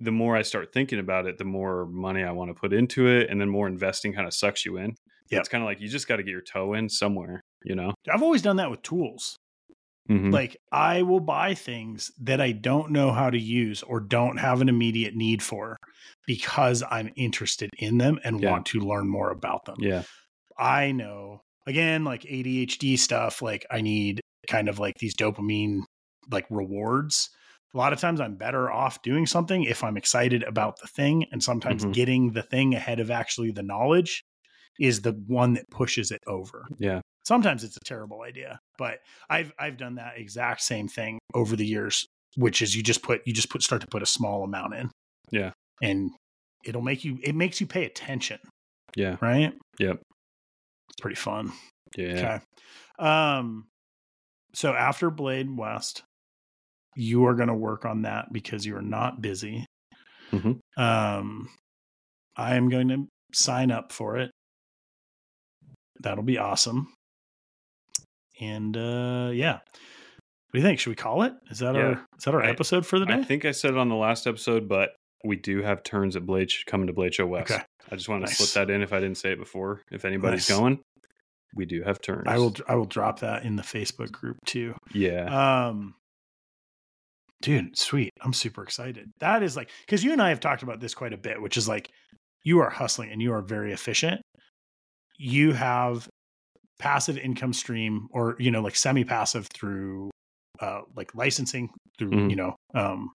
the 0.00 0.12
more 0.12 0.36
i 0.36 0.42
start 0.42 0.70
thinking 0.72 0.98
about 0.98 1.26
it 1.26 1.38
the 1.38 1.44
more 1.46 1.86
money 1.86 2.22
i 2.22 2.30
want 2.30 2.50
to 2.50 2.54
put 2.60 2.74
into 2.74 3.08
it 3.08 3.30
and 3.30 3.40
then 3.40 3.48
more 3.48 3.66
investing 3.66 4.12
kind 4.12 4.26
of 4.26 4.34
sucks 4.34 4.66
you 4.66 4.76
in 4.76 4.94
Yep. 5.30 5.40
it's 5.40 5.48
kind 5.48 5.62
of 5.62 5.66
like 5.66 5.80
you 5.80 5.88
just 5.88 6.08
got 6.08 6.16
to 6.16 6.22
get 6.22 6.30
your 6.30 6.42
toe 6.42 6.74
in 6.74 6.88
somewhere 6.88 7.40
you 7.64 7.74
know 7.74 7.94
i've 8.12 8.22
always 8.22 8.42
done 8.42 8.56
that 8.56 8.70
with 8.70 8.82
tools 8.82 9.36
Mhm. 10.08 10.32
like 10.32 10.56
i 10.70 11.02
will 11.02 11.18
buy 11.20 11.54
things 11.54 12.12
that 12.20 12.40
i 12.40 12.52
don't 12.52 12.92
know 12.92 13.10
how 13.10 13.28
to 13.28 13.38
use 13.38 13.82
or 13.82 13.98
don't 14.00 14.36
have 14.36 14.60
an 14.60 14.68
immediate 14.68 15.16
need 15.16 15.42
for 15.42 15.76
because 16.26 16.84
i'm 16.90 17.10
interested 17.16 17.70
in 17.78 17.98
them 17.98 18.18
and 18.24 18.40
Yeah. 18.40 18.50
want 18.52 18.66
to 18.66 18.80
learn 18.80 19.08
more 19.08 19.30
about 19.30 19.64
them 19.64 19.76
yeah 19.80 20.02
I 20.58 20.92
know 20.92 21.42
again, 21.66 22.04
like 22.04 22.22
ADHD 22.22 22.96
stuff, 22.98 23.42
like 23.42 23.66
I 23.70 23.80
need 23.82 24.20
kind 24.48 24.68
of 24.70 24.78
like 24.78 24.94
these 24.98 25.14
dopamine 25.14 25.82
like 26.30 26.46
rewards. 26.50 27.28
A 27.74 27.76
lot 27.76 27.92
of 27.92 27.98
times 28.00 28.20
I'm 28.20 28.36
better 28.36 28.70
off 28.70 29.02
doing 29.02 29.26
something 29.26 29.64
if 29.64 29.84
I'm 29.84 29.96
excited 29.98 30.42
about 30.44 30.78
the 30.80 30.86
thing. 30.88 31.26
And 31.32 31.42
sometimes 31.42 31.84
Mhm. 31.84 31.92
getting 31.92 32.32
the 32.32 32.42
thing 32.42 32.74
ahead 32.74 33.00
of 33.00 33.10
actually 33.10 33.50
the 33.50 33.62
knowledge 33.62 34.22
is 34.80 35.02
the 35.02 35.12
one 35.26 35.54
that 35.54 35.64
pushes 35.70 36.10
it 36.10 36.20
over. 36.26 36.66
yeah 36.78 37.00
Sometimes 37.24 37.64
it's 37.64 37.76
a 37.76 37.80
terrible 37.84 38.22
idea, 38.22 38.60
but 38.78 39.00
I've 39.28 39.52
I've 39.58 39.76
done 39.76 39.96
that 39.96 40.12
exact 40.16 40.60
same 40.62 40.86
thing 40.86 41.18
over 41.34 41.56
the 41.56 41.66
years, 41.66 42.06
which 42.36 42.62
is 42.62 42.76
you 42.76 42.84
just 42.84 43.02
put 43.02 43.20
you 43.26 43.32
just 43.32 43.50
put 43.50 43.62
start 43.64 43.80
to 43.80 43.88
put 43.88 44.00
a 44.02 44.06
small 44.06 44.44
amount 44.44 44.74
in. 44.74 44.90
Yeah. 45.32 45.50
And 45.82 46.12
it'll 46.64 46.82
make 46.82 47.04
you 47.04 47.18
it 47.24 47.34
makes 47.34 47.60
you 47.60 47.66
pay 47.66 47.84
attention, 47.84 48.38
yeah 48.94 49.16
right? 49.20 49.52
Yep. 49.80 49.96
It's 50.88 51.00
pretty 51.00 51.16
fun. 51.16 51.52
yeah 51.96 52.38
Okay. 52.98 53.04
Um 53.04 53.66
so 54.54 54.72
after 54.72 55.10
Blade 55.10 55.54
West, 55.56 56.02
you 56.94 57.26
are 57.26 57.34
going 57.34 57.48
to 57.48 57.54
work 57.54 57.84
on 57.84 58.02
that 58.02 58.32
because 58.32 58.64
you 58.64 58.76
are 58.76 58.82
not 58.82 59.20
busy. 59.20 59.66
Mhm. 60.30 60.60
Um 60.76 61.48
I 62.36 62.54
am 62.54 62.68
going 62.68 62.88
to 62.90 63.06
sign 63.34 63.72
up 63.72 63.90
for 63.90 64.16
it. 64.16 64.30
That'll 66.00 66.24
be 66.24 66.38
awesome. 66.38 66.92
And 68.40 68.76
uh 68.76 69.30
yeah. 69.32 69.54
What 69.54 70.52
do 70.52 70.58
you 70.58 70.62
think? 70.64 70.78
Should 70.78 70.90
we 70.90 70.96
call 70.96 71.22
it? 71.22 71.32
Is 71.50 71.58
that 71.60 71.74
Yeah. 71.74 71.80
our 71.82 71.92
is 72.18 72.24
that 72.24 72.34
our 72.34 72.42
I- 72.42 72.50
episode 72.50 72.86
for 72.86 72.98
the 72.98 73.06
day? 73.06 73.14
I 73.14 73.22
think 73.24 73.44
I 73.44 73.52
said 73.52 73.72
it 73.72 73.78
on 73.78 73.88
the 73.88 73.94
last 73.96 74.26
episode, 74.26 74.68
but 74.68 74.90
we 75.24 75.36
do 75.36 75.62
have 75.62 75.82
turns 75.82 76.14
at 76.16 76.24
Blade 76.26 76.50
coming 76.66 76.86
to 76.86 76.92
Blade 76.92 77.14
Show 77.14 77.26
West. 77.26 77.50
Okay. 77.50 77.62
I 77.90 77.96
just 77.96 78.08
wanted 78.08 78.26
Nice. 78.26 78.38
to 78.38 78.44
slip 78.46 78.68
that 78.68 78.72
in 78.74 78.82
if 78.82 78.92
I 78.92 79.00
didn't 79.00 79.16
say 79.18 79.32
it 79.32 79.38
before. 79.38 79.82
If 79.90 80.04
anybody's 80.04 80.48
Nice. 80.48 80.58
going, 80.58 80.80
we 81.54 81.64
do 81.66 81.82
have 81.82 82.00
turns. 82.00 82.24
I 82.26 82.36
will 82.38 82.54
I 82.68 82.74
will 82.74 82.84
drop 82.86 83.20
that 83.20 83.44
in 83.44 83.56
the 83.56 83.62
Facebook 83.62 84.12
group 84.12 84.36
too. 84.44 84.74
Yeah. 84.92 85.66
Um 85.68 85.94
dude, 87.42 87.76
sweet. 87.78 88.10
I'm 88.22 88.32
super 88.32 88.62
excited. 88.62 89.10
That 89.20 89.42
is 89.42 89.56
like 89.56 89.70
cuz 89.88 90.04
you 90.04 90.12
and 90.12 90.20
I 90.22 90.28
have 90.30 90.40
talked 90.40 90.62
about 90.62 90.80
this 90.80 90.94
quite 90.94 91.12
a 91.12 91.18
bit, 91.18 91.40
which 91.40 91.56
is 91.56 91.68
like 91.68 91.90
you 92.44 92.60
are 92.60 92.70
hustling 92.70 93.10
and 93.10 93.20
you 93.20 93.32
are 93.32 93.42
very 93.42 93.72
efficient. 93.72 94.20
You 95.18 95.52
have 95.52 96.08
passive 96.78 97.16
income 97.16 97.52
stream 97.52 98.06
or 98.10 98.36
you 98.38 98.50
know 98.50 98.60
like 98.60 98.76
semi-passive 98.76 99.48
through 99.54 100.10
uh 100.60 100.82
like 100.94 101.14
licensing 101.14 101.70
through, 101.98 102.10
Mhm. 102.10 102.30
you 102.30 102.36
know, 102.36 102.56
um 102.74 103.12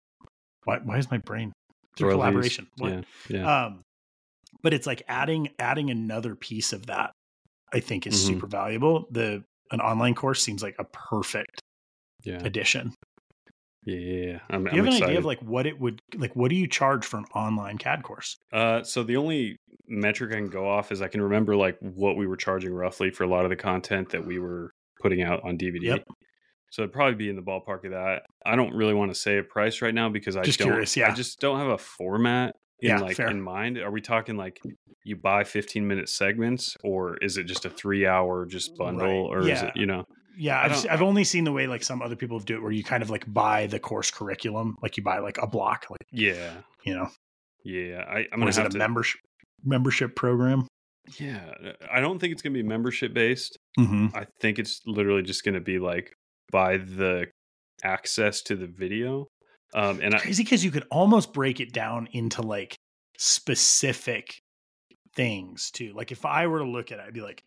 why 0.63 0.79
why 0.79 0.97
is 0.97 1.09
my 1.11 1.17
brain 1.19 1.51
through 1.97 2.11
collaboration? 2.11 2.67
What? 2.77 2.91
Yeah. 2.91 3.01
Yeah. 3.29 3.63
Um, 3.65 3.81
but 4.63 4.73
it's 4.73 4.87
like 4.87 5.03
adding 5.07 5.49
adding 5.59 5.89
another 5.89 6.35
piece 6.35 6.73
of 6.73 6.87
that. 6.87 7.11
I 7.73 7.79
think 7.79 8.05
is 8.05 8.15
Mhm. 8.15 8.27
super 8.27 8.47
valuable. 8.47 9.07
The 9.11 9.43
an 9.71 9.79
online 9.79 10.13
course 10.15 10.43
seems 10.43 10.61
like 10.61 10.75
a 10.77 10.83
perfect 10.83 11.61
yeah. 12.23 12.41
addition. 12.43 12.93
Yeah. 13.85 14.39
I'm, 14.49 14.65
Do 14.65 14.71
you 14.75 14.79
I'm 14.81 14.85
have 14.85 14.85
an 14.85 14.87
excited. 14.87 15.03
idea 15.05 15.17
of 15.19 15.25
like 15.25 15.39
what 15.41 15.65
it 15.65 15.79
would 15.79 16.01
like? 16.15 16.35
What 16.35 16.49
do 16.49 16.55
you 16.55 16.67
charge 16.67 17.05
for 17.05 17.17
an 17.17 17.25
online 17.35 17.77
CAD 17.77 18.03
course? 18.03 18.37
Uh, 18.53 18.83
so 18.83 19.03
the 19.03 19.17
only 19.17 19.57
metric 19.87 20.31
I 20.31 20.35
can 20.35 20.49
go 20.49 20.69
off 20.69 20.91
is 20.91 21.01
I 21.01 21.07
can 21.07 21.21
remember 21.21 21.55
like 21.55 21.77
what 21.79 22.15
we 22.15 22.27
were 22.27 22.37
charging 22.37 22.73
roughly 22.73 23.09
for 23.09 23.23
a 23.23 23.27
lot 23.27 23.43
of 23.43 23.49
the 23.49 23.55
content 23.55 24.09
that 24.09 24.25
we 24.25 24.39
were 24.39 24.71
putting 25.01 25.21
out 25.23 25.41
on 25.43 25.57
DVD. 25.57 25.81
Yep. 25.81 26.03
So 26.69 26.83
it'd 26.83 26.93
probably 26.93 27.15
be 27.15 27.29
in 27.29 27.35
the 27.35 27.41
ballpark 27.41 27.83
of 27.85 27.91
that. 27.91 28.21
I 28.45 28.55
don't 28.55 28.73
really 28.73 28.93
want 28.93 29.11
to 29.11 29.19
say 29.19 29.37
a 29.39 29.43
price 29.43 29.81
right 29.81 29.93
now 29.93 30.07
because 30.09 30.37
I 30.37 30.43
Just 30.43 30.59
don't. 30.59 30.69
curious, 30.69 30.95
yeah. 30.95 31.11
I 31.11 31.13
just 31.13 31.39
don't 31.41 31.57
have 31.59 31.67
a 31.67 31.77
format 31.77 32.55
in 32.79 32.89
Yeah, 32.91 32.99
like 32.99 33.17
fair. 33.17 33.27
in 33.29 33.41
mind. 33.41 33.77
Are 33.77 33.91
we 33.91 33.99
talking 33.99 34.37
like 34.37 34.59
you 35.03 35.15
buy 35.17 35.43
15 35.43 35.85
minute 35.85 36.07
segments 36.07 36.77
or 36.83 37.17
is 37.17 37.37
it 37.37 37.43
just 37.45 37.65
a 37.65 37.69
three 37.69 38.05
hour 38.07 38.45
just 38.45 38.77
bundle 38.77 39.29
Right, 39.33 39.37
or 39.37 39.49
is 39.49 39.63
it 39.63 39.71
you 39.75 39.85
know? 39.87 40.05
Yeah, 40.37 40.61
I've, 40.61 40.85
I've 40.89 41.01
only 41.01 41.23
seen 41.23 41.43
the 41.43 41.51
way 41.51 41.67
like 41.67 41.83
some 41.83 42.01
other 42.01 42.15
people 42.15 42.39
do 42.39 42.55
it, 42.55 42.61
where 42.61 42.71
you 42.71 42.83
kind 42.83 43.03
of 43.03 43.09
like 43.09 43.31
buy 43.31 43.67
the 43.67 43.79
course 43.79 44.09
curriculum, 44.11 44.77
like 44.81 44.97
you 44.97 45.03
buy 45.03 45.19
like 45.19 45.37
a 45.39 45.47
block, 45.47 45.87
like 45.89 45.99
Yeah. 46.11 46.53
you 46.83 46.93
know, 46.95 47.09
Yeah. 47.63 48.05
I, 48.07 48.19
I'm 48.31 48.39
gonna 48.39 48.47
is 48.49 48.57
it 48.57 48.65
a 48.65 48.69
to. 48.69 48.77
membership 48.77 49.19
membership 49.63 50.15
program? 50.15 50.67
yeah. 51.19 51.53
I 51.91 51.99
don't 51.99 52.19
think 52.19 52.31
it's 52.33 52.41
gonna 52.41 52.53
be 52.53 52.63
membership 52.63 53.13
based. 53.13 53.57
Mm-hmm. 53.79 54.15
I 54.15 54.25
think 54.39 54.57
it's 54.59 54.81
literally 54.85 55.21
just 55.23 55.43
going 55.43 55.55
to 55.55 55.61
be 55.61 55.79
like 55.79 56.11
by 56.51 56.77
the 56.77 57.27
access 57.83 58.41
to 58.43 58.55
the 58.55 58.67
video. 58.67 59.27
Um, 59.73 59.99
and 60.01 60.13
I, 60.13 60.19
Crazy 60.19 60.43
because 60.43 60.63
you 60.65 60.71
could 60.71 60.85
almost 60.91 61.33
break 61.33 61.59
it 61.59 61.71
down 61.73 62.07
into 62.11 62.41
like 62.41 62.75
specific 63.17 64.41
things 65.15 65.71
too. 65.71 65.93
Like 65.95 66.11
if 66.11 66.25
I 66.25 66.47
were 66.47 66.59
to 66.59 66.65
look 66.65 66.91
at 66.91 66.99
it, 66.99 67.05
I'd 67.07 67.13
be 67.13 67.21
like, 67.21 67.41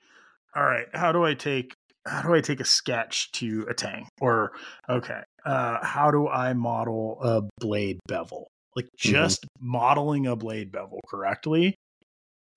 all 0.57 0.65
right, 0.65 0.87
how 0.95 1.13
do 1.13 1.25
I 1.25 1.35
take 1.35 1.75
how 2.07 2.23
do 2.23 2.35
I 2.35 2.41
take 2.41 2.61
a 2.61 2.65
sketch 2.65 3.33
to 3.33 3.67
a 3.69 3.75
tang? 3.75 4.09
Or 4.21 4.53
okay, 4.89 5.23
uh, 5.45 5.85
how 5.85 6.11
do 6.11 6.29
I 6.29 6.53
model 6.53 7.19
a 7.23 7.43
blade 7.61 7.99
bevel? 8.07 8.49
Like 8.77 8.87
Mhm. 8.87 8.99
just 8.99 9.47
modeling 9.61 10.27
a 10.27 10.37
blade 10.37 10.73
bevel 10.73 11.01
correctly 11.09 11.75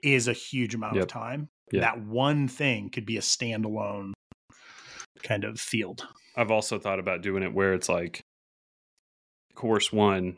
is 0.03 0.27
a 0.27 0.33
huge 0.33 0.75
amount 0.75 0.97
of 0.97 1.07
time. 1.07 1.47
Yeah. 1.71 1.81
That 1.81 2.01
one 2.01 2.47
thing 2.47 2.89
could 2.89 3.05
be 3.05 3.17
a 3.17 3.21
standalone 3.21 4.13
kind 5.23 5.43
of 5.43 5.59
field. 5.59 6.07
I've 6.35 6.51
also 6.51 6.79
thought 6.79 6.99
about 6.99 7.21
doing 7.21 7.43
it 7.43 7.53
where 7.53 7.73
it's 7.73 7.89
like 7.89 8.21
course 9.55 9.91
one 9.91 10.37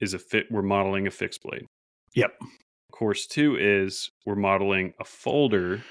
is 0.00 0.14
a 0.14 0.18
fit, 0.18 0.46
we're 0.50 0.62
modeling 0.62 1.06
a 1.06 1.10
fixed 1.10 1.42
blade. 1.42 1.66
Yep. 2.14 2.40
Course 2.92 3.26
two 3.26 3.56
is 3.56 4.10
we're 4.24 4.36
modeling 4.36 4.94
a 5.00 5.04
folder. 5.04 5.82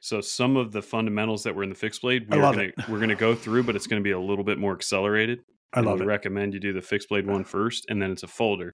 So 0.00 0.20
some 0.20 0.56
of 0.56 0.72
the 0.72 0.82
fundamentals 0.82 1.42
that 1.44 1.54
were 1.54 1.62
in 1.64 1.68
the 1.70 1.74
fixed 1.74 2.02
blade, 2.02 2.26
we're 2.30 2.40
gonna 2.40 2.62
it. 2.62 2.74
we're 2.88 3.00
gonna 3.00 3.14
go 3.16 3.34
through, 3.34 3.64
but 3.64 3.74
it's 3.76 3.86
gonna 3.86 4.00
be 4.00 4.12
a 4.12 4.20
little 4.20 4.44
bit 4.44 4.58
more 4.58 4.72
accelerated. 4.72 5.40
I 5.72 5.80
love 5.80 6.00
it. 6.00 6.04
recommend 6.06 6.54
you 6.54 6.60
do 6.60 6.72
the 6.72 6.80
fixed 6.82 7.08
blade 7.08 7.26
one 7.26 7.44
first, 7.44 7.86
and 7.90 8.00
then 8.00 8.10
it's 8.12 8.22
a 8.22 8.28
folder. 8.28 8.72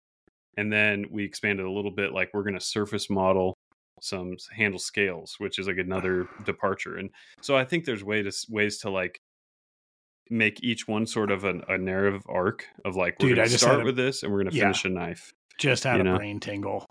And 0.56 0.72
then 0.72 1.06
we 1.10 1.24
expanded 1.24 1.66
a 1.66 1.70
little 1.70 1.90
bit, 1.90 2.12
like 2.12 2.30
we're 2.32 2.44
going 2.44 2.54
to 2.54 2.60
surface 2.64 3.10
model 3.10 3.54
some 4.00 4.36
handle 4.54 4.78
scales, 4.78 5.34
which 5.38 5.58
is 5.58 5.66
like 5.66 5.78
another 5.78 6.28
departure. 6.44 6.96
And 6.96 7.10
so 7.40 7.56
I 7.56 7.64
think 7.64 7.84
there's 7.84 8.04
way 8.04 8.22
to, 8.22 8.30
ways 8.50 8.78
to 8.80 8.90
like 8.90 9.18
make 10.30 10.62
each 10.62 10.86
one 10.86 11.06
sort 11.06 11.30
of 11.32 11.44
an, 11.44 11.62
a 11.68 11.76
narrative 11.76 12.22
arc 12.28 12.66
of 12.84 12.94
like 12.96 13.16
we're 13.20 13.30
Dude, 13.30 13.36
gonna 13.38 13.48
start 13.48 13.82
a- 13.82 13.84
with 13.84 13.96
this 13.96 14.22
and 14.22 14.32
we're 14.32 14.42
going 14.42 14.52
to 14.52 14.56
Yeah. 14.56 14.64
finish 14.64 14.84
a 14.84 14.88
knife. 14.90 15.32
just 15.58 15.84
had 15.84 16.00
a 16.00 16.04
know? 16.04 16.16
brain 16.16 16.38
tingle. 16.40 16.86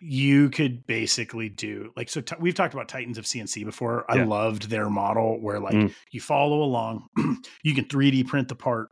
You 0.00 0.50
could 0.50 0.86
basically 0.86 1.48
do 1.48 1.92
like 1.96 2.08
so. 2.08 2.20
T- 2.20 2.36
we've 2.38 2.54
talked 2.54 2.74
about 2.74 2.88
Titans 2.88 3.18
of 3.18 3.24
CNC 3.24 3.64
before. 3.64 4.04
I 4.10 4.16
Yeah. 4.16 4.26
loved 4.26 4.70
their 4.70 4.88
model 4.88 5.40
where 5.40 5.58
like 5.58 5.74
Mm. 5.74 5.94
you 6.12 6.20
follow 6.20 6.62
along, 6.62 7.06
you 7.64 7.74
can 7.74 7.84
3D 7.86 8.22
print 8.24 8.48
the 8.48 8.54
part, 8.54 8.90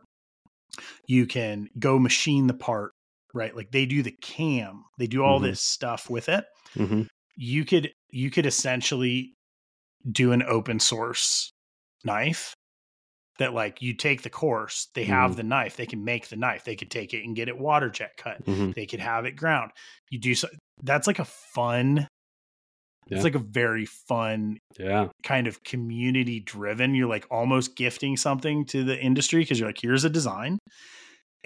you 1.05 1.25
can 1.25 1.69
go 1.79 1.97
machine 1.97 2.47
the 2.47 2.53
part, 2.53 2.91
right? 3.33 3.55
Like 3.55 3.71
they 3.71 3.85
do 3.85 4.03
the 4.03 4.15
cam, 4.21 4.83
they 4.97 5.07
do 5.07 5.23
all 5.23 5.39
Mhm. 5.39 5.43
this 5.43 5.61
stuff 5.61 6.09
with 6.09 6.27
it. 6.29 6.45
hmm 6.75 7.03
You 7.35 7.63
could 7.65 7.91
you 8.09 8.31
could 8.31 8.45
essentially 8.45 9.33
do 10.11 10.31
an 10.31 10.41
open 10.43 10.79
source 10.79 11.51
knife 12.03 12.53
that 13.39 13.53
like 13.53 13.81
you 13.81 13.93
take 13.93 14.23
the 14.23 14.29
course, 14.29 14.89
they 14.95 15.03
have 15.05 15.31
Mm-hmm. 15.31 15.37
the 15.37 15.43
knife, 15.43 15.75
they 15.77 15.85
can 15.85 16.03
make 16.03 16.27
the 16.29 16.35
knife, 16.35 16.63
they 16.63 16.75
could 16.75 16.89
take 16.91 17.13
it 17.13 17.23
and 17.23 17.35
get 17.35 17.47
it 17.47 17.57
water 17.57 17.89
jet 17.89 18.11
cut 18.17 18.41
hmm 18.45 18.71
they 18.71 18.85
could 18.85 18.99
have 18.99 19.25
it 19.25 19.35
ground. 19.37 19.71
You 20.09 20.19
do 20.19 20.35
so 20.35 20.47
that's 20.83 21.07
like 21.07 21.19
a 21.19 21.25
fun 21.25 22.07
Yeah. 23.09 23.15
it's 23.17 23.23
like 23.23 23.35
a 23.35 23.39
very 23.39 23.85
fun 23.85 24.57
Yeah. 24.77 25.07
kind 25.23 25.47
of 25.47 25.63
community 25.63 26.39
driven. 26.41 26.93
You're 26.93 27.07
like 27.07 27.25
almost 27.31 27.75
gifting 27.75 28.17
something 28.17 28.65
to 28.65 28.83
the 28.83 28.99
industry 28.99 29.41
because 29.41 29.59
you're 29.59 29.69
like, 29.69 29.79
here's 29.81 30.03
a 30.03 30.09
design. 30.09 30.57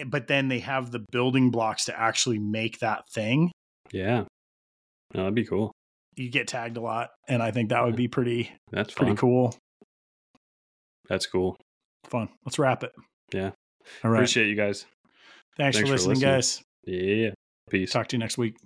Eh, 0.00 0.04
but 0.04 0.26
then 0.26 0.48
they 0.48 0.58
have 0.60 0.90
the 0.90 1.04
building 1.12 1.50
blocks 1.50 1.84
to 1.86 1.98
actually 1.98 2.38
make 2.40 2.80
that 2.80 3.04
thing. 3.14 3.52
Yeah. 3.92 4.24
No, 5.14 5.20
that'd 5.22 5.34
be 5.34 5.44
cool. 5.44 5.70
You 6.16 6.30
get 6.30 6.48
tagged 6.48 6.76
a 6.76 6.80
lot. 6.80 7.10
And 7.28 7.42
I 7.42 7.50
think 7.52 7.68
that 7.70 7.84
would 7.84 7.96
be 7.96 8.08
pretty, 8.08 8.50
That's 8.70 8.92
pretty 8.92 9.10
fun. 9.12 9.16
cool. 9.18 9.54
That's 11.08 11.26
cool. 11.26 11.56
Fun. 12.06 12.28
Let's 12.44 12.58
wrap 12.58 12.82
it. 12.82 12.92
Yeah. 13.32 13.50
All 14.02 14.10
right. 14.10 14.18
Appreciate 14.18 14.48
you 14.48 14.56
guys. 14.56 14.84
Thanks, 15.56 15.76
thanks 15.76 15.78
for 15.78 15.86
for 15.86 15.92
listening, 15.92 16.14
listening. 16.16 16.30
guys. 16.34 16.62
Yeah. 16.84 17.30
Peace. 17.70 17.92
Talk 17.92 18.08
to 18.08 18.16
you 18.16 18.20
next 18.20 18.36
week. 18.38 18.56